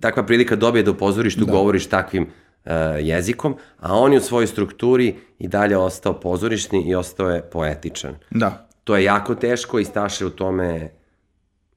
takva 0.00 0.26
prilika 0.26 0.56
dobije 0.56 0.82
da 0.82 0.90
u 0.90 0.94
pozorištu 0.94 1.44
da. 1.44 1.52
govoriš 1.52 1.86
takvim 1.86 2.26
jezikom, 3.00 3.56
a 3.78 3.94
on 3.94 4.12
je 4.12 4.18
u 4.18 4.22
svojoj 4.22 4.46
strukturi 4.46 5.16
i 5.38 5.48
dalje 5.48 5.76
ostao 5.76 6.20
pozorišni 6.20 6.82
i 6.88 6.94
ostao 6.94 7.30
je 7.30 7.42
poetičan. 7.42 8.14
Da. 8.30 8.68
To 8.84 8.96
je 8.96 9.04
jako 9.04 9.34
teško 9.34 9.78
i 9.78 9.84
Staša 9.84 10.26
u 10.26 10.30
tome 10.30 10.90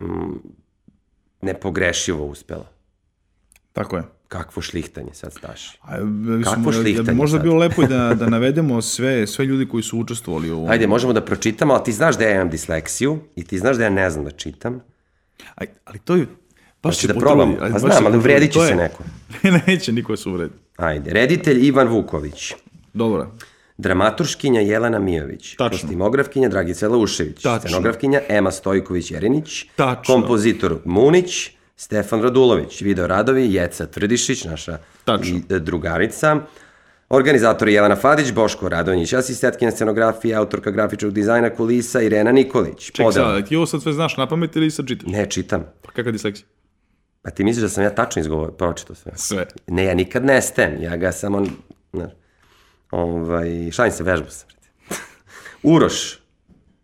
mm, 0.02 0.06
nepogrešivo 1.42 2.26
uspela. 2.26 2.66
Tako 3.74 3.98
je. 3.98 4.04
Kakvo 4.28 4.62
šlihtanje 4.62 5.14
sad 5.14 5.34
Staši. 5.34 5.78
A, 5.82 5.98
mislim, 6.04 6.44
Kakvo 6.44 6.72
da 6.72 6.78
šlihtanje 6.78 7.18
možda 7.18 7.38
sad? 7.38 7.44
bilo 7.44 7.58
lepo 7.58 7.84
i 7.84 7.88
da, 7.88 8.14
da 8.14 8.30
navedemo 8.30 8.82
sve, 8.82 9.28
sve 9.28 9.46
ljudi 9.46 9.68
koji 9.68 9.84
su 9.84 10.00
učestvovali 10.00 10.52
u 10.52 10.58
ovom. 10.58 10.70
Ajde, 10.70 10.88
možemo 10.88 11.14
da 11.14 11.26
pročitamo, 11.26 11.74
ali 11.74 11.84
ti 11.84 11.92
znaš 11.92 12.18
da 12.18 12.24
ja 12.24 12.36
imam 12.36 12.50
disleksiju 12.50 13.20
i 13.36 13.44
ti 13.44 13.60
znaš 13.60 13.78
da 13.78 13.84
ja 13.84 13.90
ne 13.90 14.10
znam 14.10 14.26
da 14.26 14.32
čitam. 14.32 14.82
Aj, 15.56 15.68
ali 15.86 16.00
to 16.00 16.16
je... 16.16 16.28
Baš 16.84 16.98
se 16.98 17.08
da 17.08 17.14
ajde, 17.14 17.74
Pa 17.74 17.80
znam, 17.80 18.06
ali 18.06 18.18
uvredit 18.18 18.52
će 18.52 18.60
se 18.60 18.76
neko. 18.76 19.04
Neće 19.68 19.92
niko 19.92 20.18
se 20.18 20.30
uvredi. 20.30 20.54
Ajde, 20.80 21.14
reditelj 21.14 21.66
Ivan 21.68 21.88
Vuković, 21.88 22.54
Dobro. 22.94 23.32
dramaturškinja 23.78 24.62
Jelena 24.62 25.00
Mijović, 25.00 25.56
Tačno. 25.56 25.70
kostimografkinja 25.70 26.50
Dragica 26.50 26.88
Laušević, 26.88 27.42
Tačno. 27.42 27.60
scenografkinja 27.60 28.22
Ema 28.30 28.52
Stojković-Jerinić, 28.52 29.66
Tačno. 29.76 30.14
kompozitor 30.14 30.78
Munić, 30.86 31.52
Stefan 31.78 32.22
Radulović, 32.22 32.82
video 32.82 33.08
radovi 33.08 33.54
Jeca 33.54 33.86
Tvrdišić, 33.86 34.44
naša 34.44 34.78
Tačno. 35.06 35.38
i, 35.50 35.54
e, 35.56 35.60
drugarica, 35.60 36.40
Organizator 37.10 37.70
Jelena 37.70 37.96
Fadić, 37.96 38.32
Boško 38.32 38.70
Radonjić, 38.70 39.14
asistentkinja 39.14 39.72
scenografije, 39.72 40.36
autorka 40.36 40.72
grafičkog 40.72 41.12
dizajna 41.12 41.50
kulisa 41.50 42.02
Irena 42.02 42.32
Nikolić. 42.32 42.92
Ček 42.92 43.06
sad, 43.14 43.48
ti 43.48 43.56
ovo 43.56 43.66
sad 43.66 43.82
sve 43.82 43.94
znaš 43.94 44.18
na 44.18 44.28
pamet 44.28 44.56
ili 44.56 44.72
sad 44.72 44.88
čitaš? 44.88 45.12
Ne, 45.12 45.26
čitam. 45.30 45.64
Pa 45.82 45.92
kakav 45.92 46.12
disleksija? 46.12 46.48
Pa 47.22 47.30
ti 47.30 47.44
misliš 47.44 47.62
da 47.62 47.70
sam 47.70 47.84
ja 47.84 47.96
tačno 47.96 48.20
izgovorio, 48.20 48.52
pročitao 48.52 48.96
sve? 48.96 49.12
Sve. 49.16 49.46
Ne, 49.68 49.86
ja 49.86 49.94
nikad 49.94 50.26
ne 50.26 50.42
stem, 50.42 50.82
ja 50.82 50.98
ga 50.98 51.12
samo, 51.12 51.46
znaš, 51.94 52.12
ovaj, 52.92 53.72
šalim 53.72 53.92
se, 53.92 54.04
vežbu 54.04 54.30
sam. 54.30 54.50
Uroš, 55.74 56.20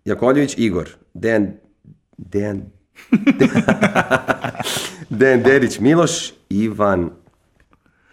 Jakovljević 0.06 0.56
Igor, 0.58 0.90
Dejan, 1.14 1.54
Dejan, 2.18 2.62
Dejan 5.10 5.44
Dedić 5.44 5.80
Miloš, 5.80 6.34
Ivan 6.50 7.10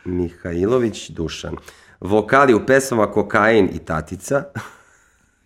Mihajlović 0.04 1.10
Dušan. 1.10 1.56
Vokali 2.00 2.54
u 2.54 2.66
pesmama 2.66 3.10
Kokain 3.12 3.68
i 3.72 3.78
Tatica. 3.78 4.44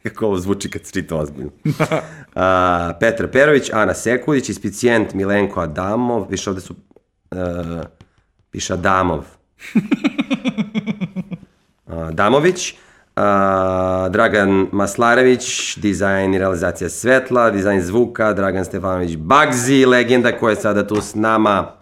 Kako 0.08 0.26
ovo 0.26 0.38
zvuči 0.38 0.70
kad 0.70 0.84
se 0.84 0.92
čita 0.92 1.16
ozbiljno. 1.16 1.50
A, 2.34 2.92
Petra 3.00 3.28
Perović, 3.28 3.70
Ana 3.72 3.94
Sekulić, 3.94 4.48
ispicijent 4.48 5.14
Milenko 5.14 5.60
Adamov, 5.60 6.26
više 6.30 6.50
ovde 6.50 6.60
su, 6.60 6.74
uh, 7.30 7.38
piše 8.50 8.72
Adamov. 8.72 9.24
Damović, 12.12 12.74
a, 13.16 14.08
Dragan 14.10 14.66
Maslarević, 14.72 15.76
dizajn 15.76 16.34
i 16.34 16.38
realizacija 16.38 16.88
svetla, 16.88 17.50
dizajn 17.50 17.82
zvuka, 17.82 18.32
Dragan 18.32 18.64
Stefanović 18.64 19.16
Bagzi, 19.16 19.86
legenda 19.86 20.38
koja 20.38 20.50
je 20.50 20.56
sada 20.56 20.86
tu 20.86 21.00
s 21.00 21.14
nama, 21.14 21.72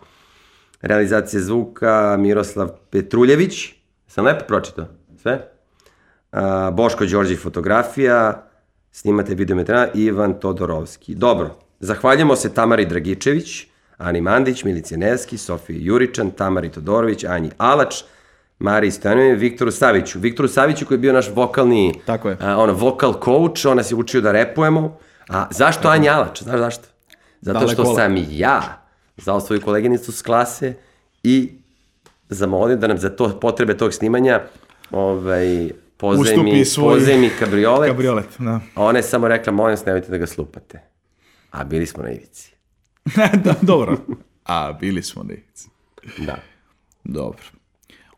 realizacija 0.81 1.43
zvuka, 1.43 2.17
Miroslav 2.19 2.69
Petruljević, 2.91 3.75
sam 4.07 4.25
lepo 4.25 4.45
pročitao, 4.45 4.87
sve? 5.23 5.54
Boško 6.73 7.07
Đorđe 7.07 7.37
fotografija, 7.37 8.43
snimate 8.93 9.35
videometra, 9.35 9.89
Ivan 9.95 10.35
Todorovski. 10.41 11.15
Dobro, 11.15 11.51
zahvaljujemo 11.81 12.37
se 12.37 12.55
Tamari 12.55 12.87
Dragičević, 12.87 13.67
Ani 13.99 14.21
Mandić, 14.21 14.65
Milici 14.65 14.97
Neski, 14.97 15.39
Sofiji 15.39 15.85
Juričan, 15.85 16.31
Tamari 16.31 16.69
Todorović, 16.69 17.25
Anji 17.25 17.51
Alač, 17.59 17.95
Mariji 18.59 18.91
Stojanovi, 18.91 19.35
Viktoru 19.35 19.71
Saviću. 19.71 20.19
Viktoru 20.19 20.49
Saviću 20.49 20.87
koji 20.87 20.97
je 20.97 21.01
bio 21.01 21.13
naš 21.13 21.31
vokalni, 21.35 22.01
Tako 22.07 22.29
je. 22.29 22.37
a, 22.41 22.57
ono, 22.59 22.73
vokal 22.73 23.13
coach, 23.25 23.67
on 23.67 23.77
nas 23.77 23.91
je 23.91 23.97
učio 23.97 24.21
da 24.21 24.33
repujemo. 24.33 24.99
A 25.29 25.47
zašto 25.51 25.89
Anja 25.89 26.13
Alač? 26.13 26.43
Znaš 26.43 26.59
zašto? 26.59 26.85
Zato 27.41 27.59
Dale 27.59 27.73
što 27.73 27.83
kola. 27.83 27.95
sam 27.95 28.15
ja 28.31 28.83
zvao 29.17 29.41
svoju 29.41 29.61
koleginicu 29.61 30.13
s 30.13 30.23
klase 30.23 30.75
i 31.23 31.53
zamolio 32.29 32.77
da 32.77 32.87
nam 32.87 32.99
za 32.99 33.11
to 33.11 33.41
potrebe 33.41 33.77
tog 33.77 33.95
snimanja 33.95 34.41
ovaj, 34.91 35.71
pozajmi, 36.13 36.65
svoj- 36.65 36.95
pozajmi 36.95 37.31
kabriolet. 37.39 37.91
Kabriolet, 37.91 38.27
da. 38.39 38.61
Ona 38.75 38.99
je 38.99 39.03
samo 39.03 39.29
rekla, 39.29 39.53
molim 39.53 39.73
vas, 39.73 39.85
nemojte 39.87 40.11
da 40.11 40.19
ga 40.19 40.27
slupate. 40.27 40.81
A 41.51 41.65
bili 41.65 41.87
smo 41.87 42.03
na 42.03 42.11
ivici. 42.11 42.53
da, 43.45 43.55
dobro. 43.63 43.97
A, 44.45 44.73
bili 44.73 45.03
smo 45.03 45.23
na 45.23 45.33
ivici. 45.33 45.69
Da. 46.19 46.39
Dobro. 47.05 47.43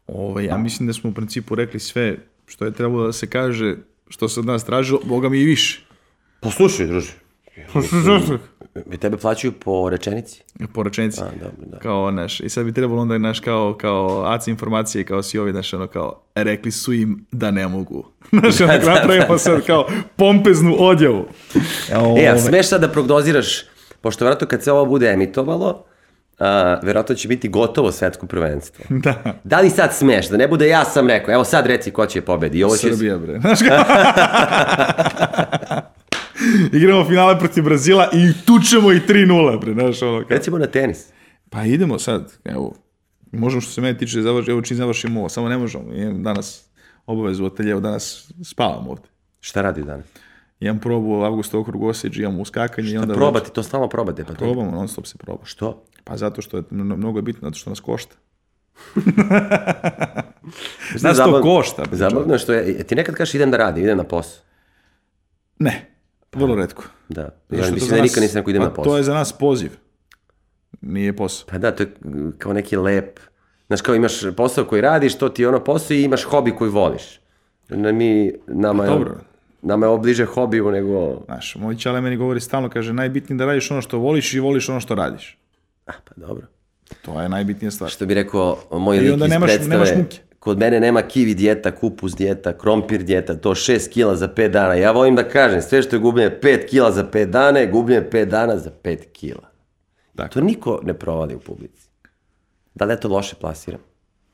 Ovo, 0.07 0.41
ja 0.41 0.57
mislim 0.57 0.87
da 0.87 0.93
smo 0.93 1.11
u 1.11 1.15
principu 1.15 1.55
rekli 1.55 1.81
sve 1.81 2.17
što 2.47 2.65
je 2.65 2.73
trebalo 2.73 3.07
da 3.07 3.13
se 3.13 3.27
kaže, 3.27 3.77
što 4.09 4.29
se 4.29 4.41
od 4.41 4.47
nas 4.47 4.65
tražilo, 4.65 5.01
boga 5.05 5.29
mi 5.29 5.39
i 5.39 5.45
više. 5.45 5.87
Poslušaj, 6.41 6.87
druže. 6.87 7.13
Vi 8.87 8.99
tebe 8.99 9.17
plaćaju 9.17 9.53
po 9.53 9.91
rečenici? 9.91 10.43
Po 10.75 10.83
rečenici. 10.83 11.21
A, 11.21 11.25
dobro, 11.25 11.67
da. 11.67 11.79
Kao, 11.79 12.11
naš, 12.11 12.41
i 12.41 12.49
sad 12.49 12.65
bi 12.65 12.73
trebalo 12.73 13.03
onda, 13.03 13.19
naš, 13.19 13.41
kao, 13.41 13.77
kao 13.81 14.23
AC 14.27 14.49
informacije, 14.49 15.05
kao 15.05 15.23
si 15.23 15.39
ovi, 15.39 15.53
naš, 15.53 15.75
ono, 15.75 15.87
kao, 15.87 16.23
rekli 16.35 16.71
su 16.71 16.93
im 16.93 17.27
da 17.33 17.51
ne 17.51 17.69
mogu. 17.69 18.05
Znaš, 18.31 18.61
ono, 18.61 18.73
napravimo 18.95 19.39
sad 19.39 19.67
kao 19.67 19.87
pompeznu 20.17 20.77
odjavu. 20.79 21.25
E, 21.91 21.95
a 21.95 22.01
Ove- 22.01 22.39
smeš 22.39 22.69
sad 22.69 22.81
da 22.81 22.89
prognoziraš, 22.89 23.65
pošto 24.01 24.25
vjerojatno 24.25 24.47
kad 24.47 24.63
se 24.63 24.73
ovo 24.73 24.87
bude 24.87 25.09
emitovalo, 25.09 25.85
a, 26.39 26.79
vjerojatno 26.83 27.15
će 27.15 27.29
biti 27.29 27.49
gotovo 27.49 27.93
svetsko 27.93 28.27
prvenstvo. 28.27 28.85
Da. 29.05 29.23
Da 29.45 29.61
li 29.61 29.71
sad 29.71 29.95
smeš, 29.95 30.29
da 30.29 30.37
ne 30.37 30.49
bude 30.49 30.69
ja 30.69 30.85
sam 30.85 31.09
rekao, 31.09 31.35
evo 31.35 31.45
sad 31.45 31.67
reci 31.67 31.91
ko 31.91 32.07
će 32.07 32.21
pobedi. 32.21 32.65
Ovo 32.65 32.77
će... 32.77 32.91
Srbija, 32.91 33.19
bre. 33.19 33.41
Znaš 33.41 33.59
kao... 33.69 33.79
Igramo 36.79 37.05
finale 37.05 37.39
protiv 37.39 37.65
Brazila 37.65 38.09
i 38.13 38.33
tučemo 38.47 38.93
i 38.93 39.01
3-0, 39.09 39.61
bre, 39.61 39.73
znaš, 39.73 40.03
ono, 40.03 40.21
kao. 40.21 40.37
Recimo 40.37 40.59
na 40.59 40.67
tenis. 40.67 41.07
Pa 41.51 41.65
idemo 41.65 41.99
sad, 41.99 42.33
evo, 42.45 42.75
možemo 43.33 43.61
što 43.61 43.71
se 43.73 43.81
mene 43.81 43.99
tiče, 43.99 44.23
završi, 44.23 44.51
evo 44.51 44.63
čim 44.63 44.77
završimo 44.77 45.21
ovo, 45.21 45.29
samo 45.29 45.49
ne 45.49 45.59
možemo, 45.59 45.93
imam 45.95 46.23
danas 46.23 46.69
obavezu 47.07 47.45
u 47.45 47.47
ateljevu, 47.47 47.81
danas 47.81 48.33
spavam 48.45 48.89
ovde. 48.89 49.09
Šta 49.41 49.63
radi 49.63 49.83
danas? 49.83 50.07
Imam 50.61 50.79
probu 50.79 51.23
Avgusta 51.23 51.59
okrug 51.59 51.83
Osjeđi, 51.83 52.23
imam 52.23 52.41
uskakanje 52.41 52.91
i 52.91 52.97
onda... 52.97 53.15
Probati, 53.15 53.53
to 53.53 53.63
stalno 53.63 53.89
probate. 53.89 54.25
Pa. 54.25 54.33
Probamo, 54.35 54.71
non 54.71 54.89
stop 54.89 55.07
se 55.07 55.19
proba. 55.19 55.45
Što? 55.45 55.85
Pa 56.05 56.17
zato 56.17 56.43
što 56.43 56.57
je 56.57 56.63
mno- 56.71 56.97
mnogo 56.97 57.19
je 57.19 57.23
bitno, 57.23 57.49
zato 57.49 57.59
što 57.59 57.71
nas 57.71 57.81
košta. 57.81 58.15
Znaš, 60.97 61.17
to 61.17 61.41
košta, 61.43 61.85
Zabavno 61.93 62.35
je 62.35 62.39
što 62.39 62.53
je, 62.53 62.83
ti 62.85 62.95
nekad 62.95 63.15
kažeš 63.15 63.35
idem 63.35 63.51
da 63.51 63.57
radim, 63.57 63.85
idem 63.85 63.97
na 63.99 64.05
posao. 64.05 64.43
Ne, 65.59 65.96
vrlo 66.33 66.55
redko. 66.55 66.85
Da. 67.09 67.23
Zato 67.23 67.35
Ja 67.51 67.59
što 67.59 67.69
to 67.69 67.75
mislim 67.75 67.91
da 67.91 67.97
nas- 67.97 68.03
nikad 68.05 68.23
nisam 68.23 68.43
idem 68.47 68.63
pa 68.63 68.65
na 68.65 68.75
posao. 68.75 68.85
To 68.85 68.97
je 68.97 69.03
za 69.03 69.15
nas 69.15 69.33
poziv. 69.33 69.71
Nije 70.81 71.13
posao. 71.13 71.47
Pa 71.49 71.59
da, 71.59 71.71
to 71.71 71.83
je 71.83 71.91
kao 72.39 72.53
neki 72.53 72.77
lep, 72.77 73.21
znaš 73.67 73.81
kao 73.81 73.95
imaš 73.95 74.13
posao 74.37 74.65
koji 74.65 74.81
radiš, 74.81 75.15
to 75.15 75.29
ti 75.29 75.43
je 75.43 75.49
ono 75.49 75.61
posao 75.61 75.95
i 75.95 76.03
imaš 76.03 76.23
hobi 76.25 76.51
koji 76.51 76.71
voliš. 76.71 77.21
Na 77.69 77.93
mi, 77.93 78.33
nama 78.47 78.85
je, 78.85 78.89
Pa 78.89 78.95
dobro. 78.95 79.17
nama 79.63 79.87
je 79.87 79.91
ovo 79.91 79.99
bliže 79.99 80.25
hobiju 80.25 80.71
nego, 80.71 81.23
Znaš, 81.25 81.57
moj 81.57 81.77
čale 81.77 82.01
meni 82.01 82.17
govori 82.17 82.41
stalno, 82.41 82.69
kaže, 82.69 82.93
najbitnije 82.93 83.39
da 83.39 83.45
radiš 83.45 83.71
ono 83.71 83.83
što 83.83 83.99
voliš 83.99 84.35
i 84.35 84.41
voliš 84.41 84.69
ono 84.69 84.81
što 84.81 84.95
radiš. 84.95 85.39
a 85.87 85.93
pa 86.05 86.15
dobro. 86.17 86.47
To 87.03 87.21
je 87.21 87.29
najbitnija 87.29 87.71
stvar. 87.71 87.91
Što 87.91 88.07
bi 88.07 88.15
rekao 88.15 88.59
moj 88.73 88.97
I 88.97 89.01
lik 89.01 89.13
onda 89.13 89.25
iz 89.27 89.31
nemaš- 89.31 89.47
predstave, 89.47 89.69
nemaš 89.69 89.89
muke. 89.97 90.17
Kod 90.47 90.59
mene 90.59 90.81
nema 90.81 91.03
kivi 91.03 91.35
dijeta, 91.35 91.71
kupus 91.73 92.15
dijeta, 92.15 92.53
krompir 92.55 93.03
dijeta, 93.03 93.35
to 93.37 93.51
6 93.51 93.89
kila 93.91 94.17
za 94.17 94.29
5 94.29 94.49
dana. 94.49 94.75
Ja 94.75 94.93
volim 94.93 95.17
da 95.17 95.25
kažem, 95.25 95.63
sve 95.63 95.83
što 95.83 95.97
je 95.97 96.01
gubljenje 96.01 96.39
5 96.43 96.67
kila 96.67 96.93
za 96.93 97.05
5 97.05 97.25
dana 97.27 97.59
je 97.59 97.67
gubljenje 97.67 98.07
5 98.11 98.25
dana 98.25 98.59
za 98.59 98.71
5 98.85 99.05
kila. 99.13 99.51
Dakle. 100.15 100.31
To 100.33 100.41
niko 100.43 100.81
ne 100.85 100.95
provali 100.95 101.35
u 101.35 101.41
publici. 101.41 101.89
Da 102.75 102.85
li 102.85 102.93
ja 102.93 102.97
to 102.97 103.09
loše 103.09 103.37
plasiram? 103.37 103.81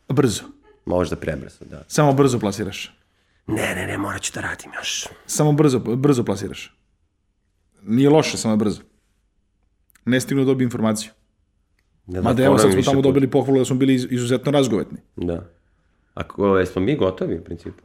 Brzo. 0.09 0.43
Možda 0.85 1.17
prebrzo, 1.17 1.65
da. 1.65 1.83
Samo 1.89 2.13
brzo 2.13 2.39
plasiraš. 2.39 2.99
Ne, 3.47 3.75
ne, 3.75 3.87
ne, 3.87 3.99
morat 3.99 4.23
ću 4.23 4.33
da 4.35 4.41
radim 4.41 4.71
još. 4.79 5.07
Samo 5.27 5.53
brzo, 5.53 5.79
brzo 5.79 6.25
plasiraš. 6.25 6.77
Nije 7.83 8.11
loše, 8.11 8.37
samo 8.37 8.55
je 8.55 8.59
brzo. 8.59 8.81
Ne 10.05 10.21
stignu 10.21 10.43
da 10.43 10.47
dobiju 10.47 10.67
informaciju. 10.67 11.11
Ne 12.07 12.13
znam, 12.13 12.25
Mada 12.25 12.45
evo 12.45 12.59
sad 12.59 12.73
smo 12.73 12.83
tamo 12.83 13.03
dobili 13.03 13.31
pohvalu 13.31 13.59
da 13.59 13.65
smo 13.65 13.77
bili 13.77 13.95
iz- 13.95 14.07
izuzetno 14.11 14.53
razgovetni. 14.53 14.99
Da. 15.17 15.49
Ako 16.15 16.59
jesmo 16.59 16.83
mi 16.83 16.97
gotovi 16.97 17.39
u 17.39 17.45
principu. 17.45 17.83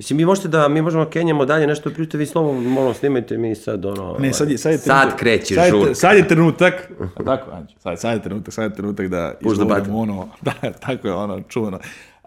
Mislim, 0.00 0.16
mi 0.16 0.24
možete 0.24 0.48
da, 0.48 0.68
mi 0.68 0.82
možemo 0.82 1.04
da 1.04 1.10
kenjamo 1.10 1.44
dalje 1.44 1.66
nešto 1.66 1.90
pričate, 1.90 2.18
vi 2.18 2.26
slovo, 2.26 2.52
molim, 2.52 2.94
snimajte 2.94 3.38
mi 3.38 3.54
sad 3.54 3.84
ono... 3.84 4.16
Ne, 4.18 4.32
sad 4.32 4.50
je, 4.50 4.58
sad 4.58 4.72
je 4.72 4.78
sad 4.78 4.98
trenutak. 4.98 5.18
kreće 5.18 5.54
sad 5.54 5.64
je, 5.64 5.70
žurka. 5.70 5.94
Sad 5.94 6.16
je 6.16 6.28
trenutak. 6.28 6.90
A 7.16 7.24
tako, 7.24 7.50
Anđe, 7.50 7.74
sad, 7.78 8.00
sad 8.00 8.16
je 8.16 8.22
trenutak, 8.22 8.54
sad 8.54 8.70
je 8.70 8.76
trenutak 8.76 9.08
da 9.08 9.34
izgovorimo 9.40 9.98
ono, 9.98 10.28
da, 10.40 10.52
tako 10.72 11.08
je 11.08 11.14
ono, 11.14 11.40
čuveno. 11.48 11.78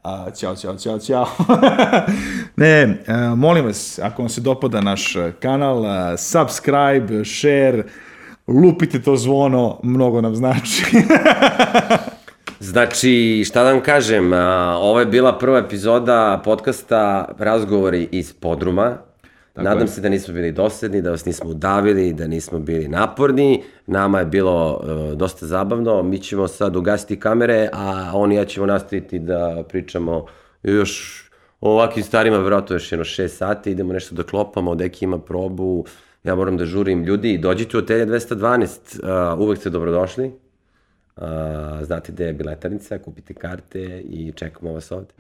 A, 0.03 0.31
ćao, 0.31 0.55
ćao, 0.55 0.75
ćao, 0.75 0.99
ćao. 0.99 1.27
ne, 2.55 3.03
a, 3.07 3.35
molim 3.35 3.65
vas, 3.65 3.99
ako 3.99 4.21
vam 4.21 4.29
se 4.29 4.41
dopada 4.41 4.81
naš 4.81 5.15
kanal, 5.39 5.85
a, 5.85 6.17
subscribe, 6.17 7.25
share, 7.25 7.83
lupite 8.47 9.01
to 9.01 9.15
zvono, 9.15 9.79
mnogo 9.83 10.21
nam 10.21 10.35
znači. 10.35 10.85
Znači, 12.63 13.43
šta 13.45 13.63
da 13.63 13.71
vam 13.71 13.81
kažem, 13.81 14.33
a, 14.33 14.77
ovo 14.79 14.99
je 14.99 15.05
bila 15.05 15.37
prva 15.37 15.57
epizoda 15.57 16.41
podcasta 16.45 17.29
Razgovori 17.37 18.07
iz 18.11 18.33
podruma. 18.33 18.97
Tako 19.53 19.63
Nadam 19.63 19.81
je. 19.81 19.87
se 19.87 20.01
da 20.01 20.09
nismo 20.09 20.33
bili 20.33 20.51
dosadni, 20.51 21.01
da 21.01 21.11
vas 21.11 21.25
nismo 21.25 21.49
udavili, 21.49 22.13
da 22.13 22.27
nismo 22.27 22.59
bili 22.59 22.87
naporni. 22.87 23.63
Nama 23.87 24.19
je 24.19 24.25
bilo 24.25 24.81
e, 24.83 25.15
dosta 25.15 25.45
zabavno. 25.45 26.03
Mi 26.03 26.19
ćemo 26.19 26.47
sad 26.47 26.75
ugasiti 26.75 27.19
kamere, 27.19 27.69
a 27.73 28.11
on 28.13 28.31
i 28.31 28.35
ja 28.35 28.45
ćemo 28.45 28.65
nastaviti 28.65 29.19
da 29.19 29.63
pričamo 29.69 30.25
još 30.63 31.23
o 31.61 31.71
ovakvim 31.71 32.03
starima, 32.05 32.37
vjerojatno 32.37 32.75
još 32.75 32.91
jedno 32.91 33.05
6 33.05 33.27
sati. 33.27 33.71
Idemo 33.71 33.93
nešto 33.93 34.15
da 34.15 34.23
klopamo, 34.23 34.75
Deki 34.75 35.05
ima 35.05 35.19
probu, 35.19 35.85
ja 36.23 36.35
moram 36.35 36.57
da 36.57 36.65
žurim. 36.65 37.03
Ljudi, 37.03 37.37
dođite 37.37 37.77
u 37.77 37.79
Otelje 37.79 38.05
212, 38.05 39.33
uh, 39.33 39.39
uvek 39.39 39.59
ste 39.59 39.69
dobrodošli. 39.69 40.42
Znate 41.81 42.11
gde 42.11 42.25
je 42.25 42.33
biletarnica, 42.33 42.97
kupite 42.97 43.33
karte 43.33 44.01
i 44.01 44.31
čekamo 44.35 44.73
vas 44.73 44.91
ovde. 44.91 45.13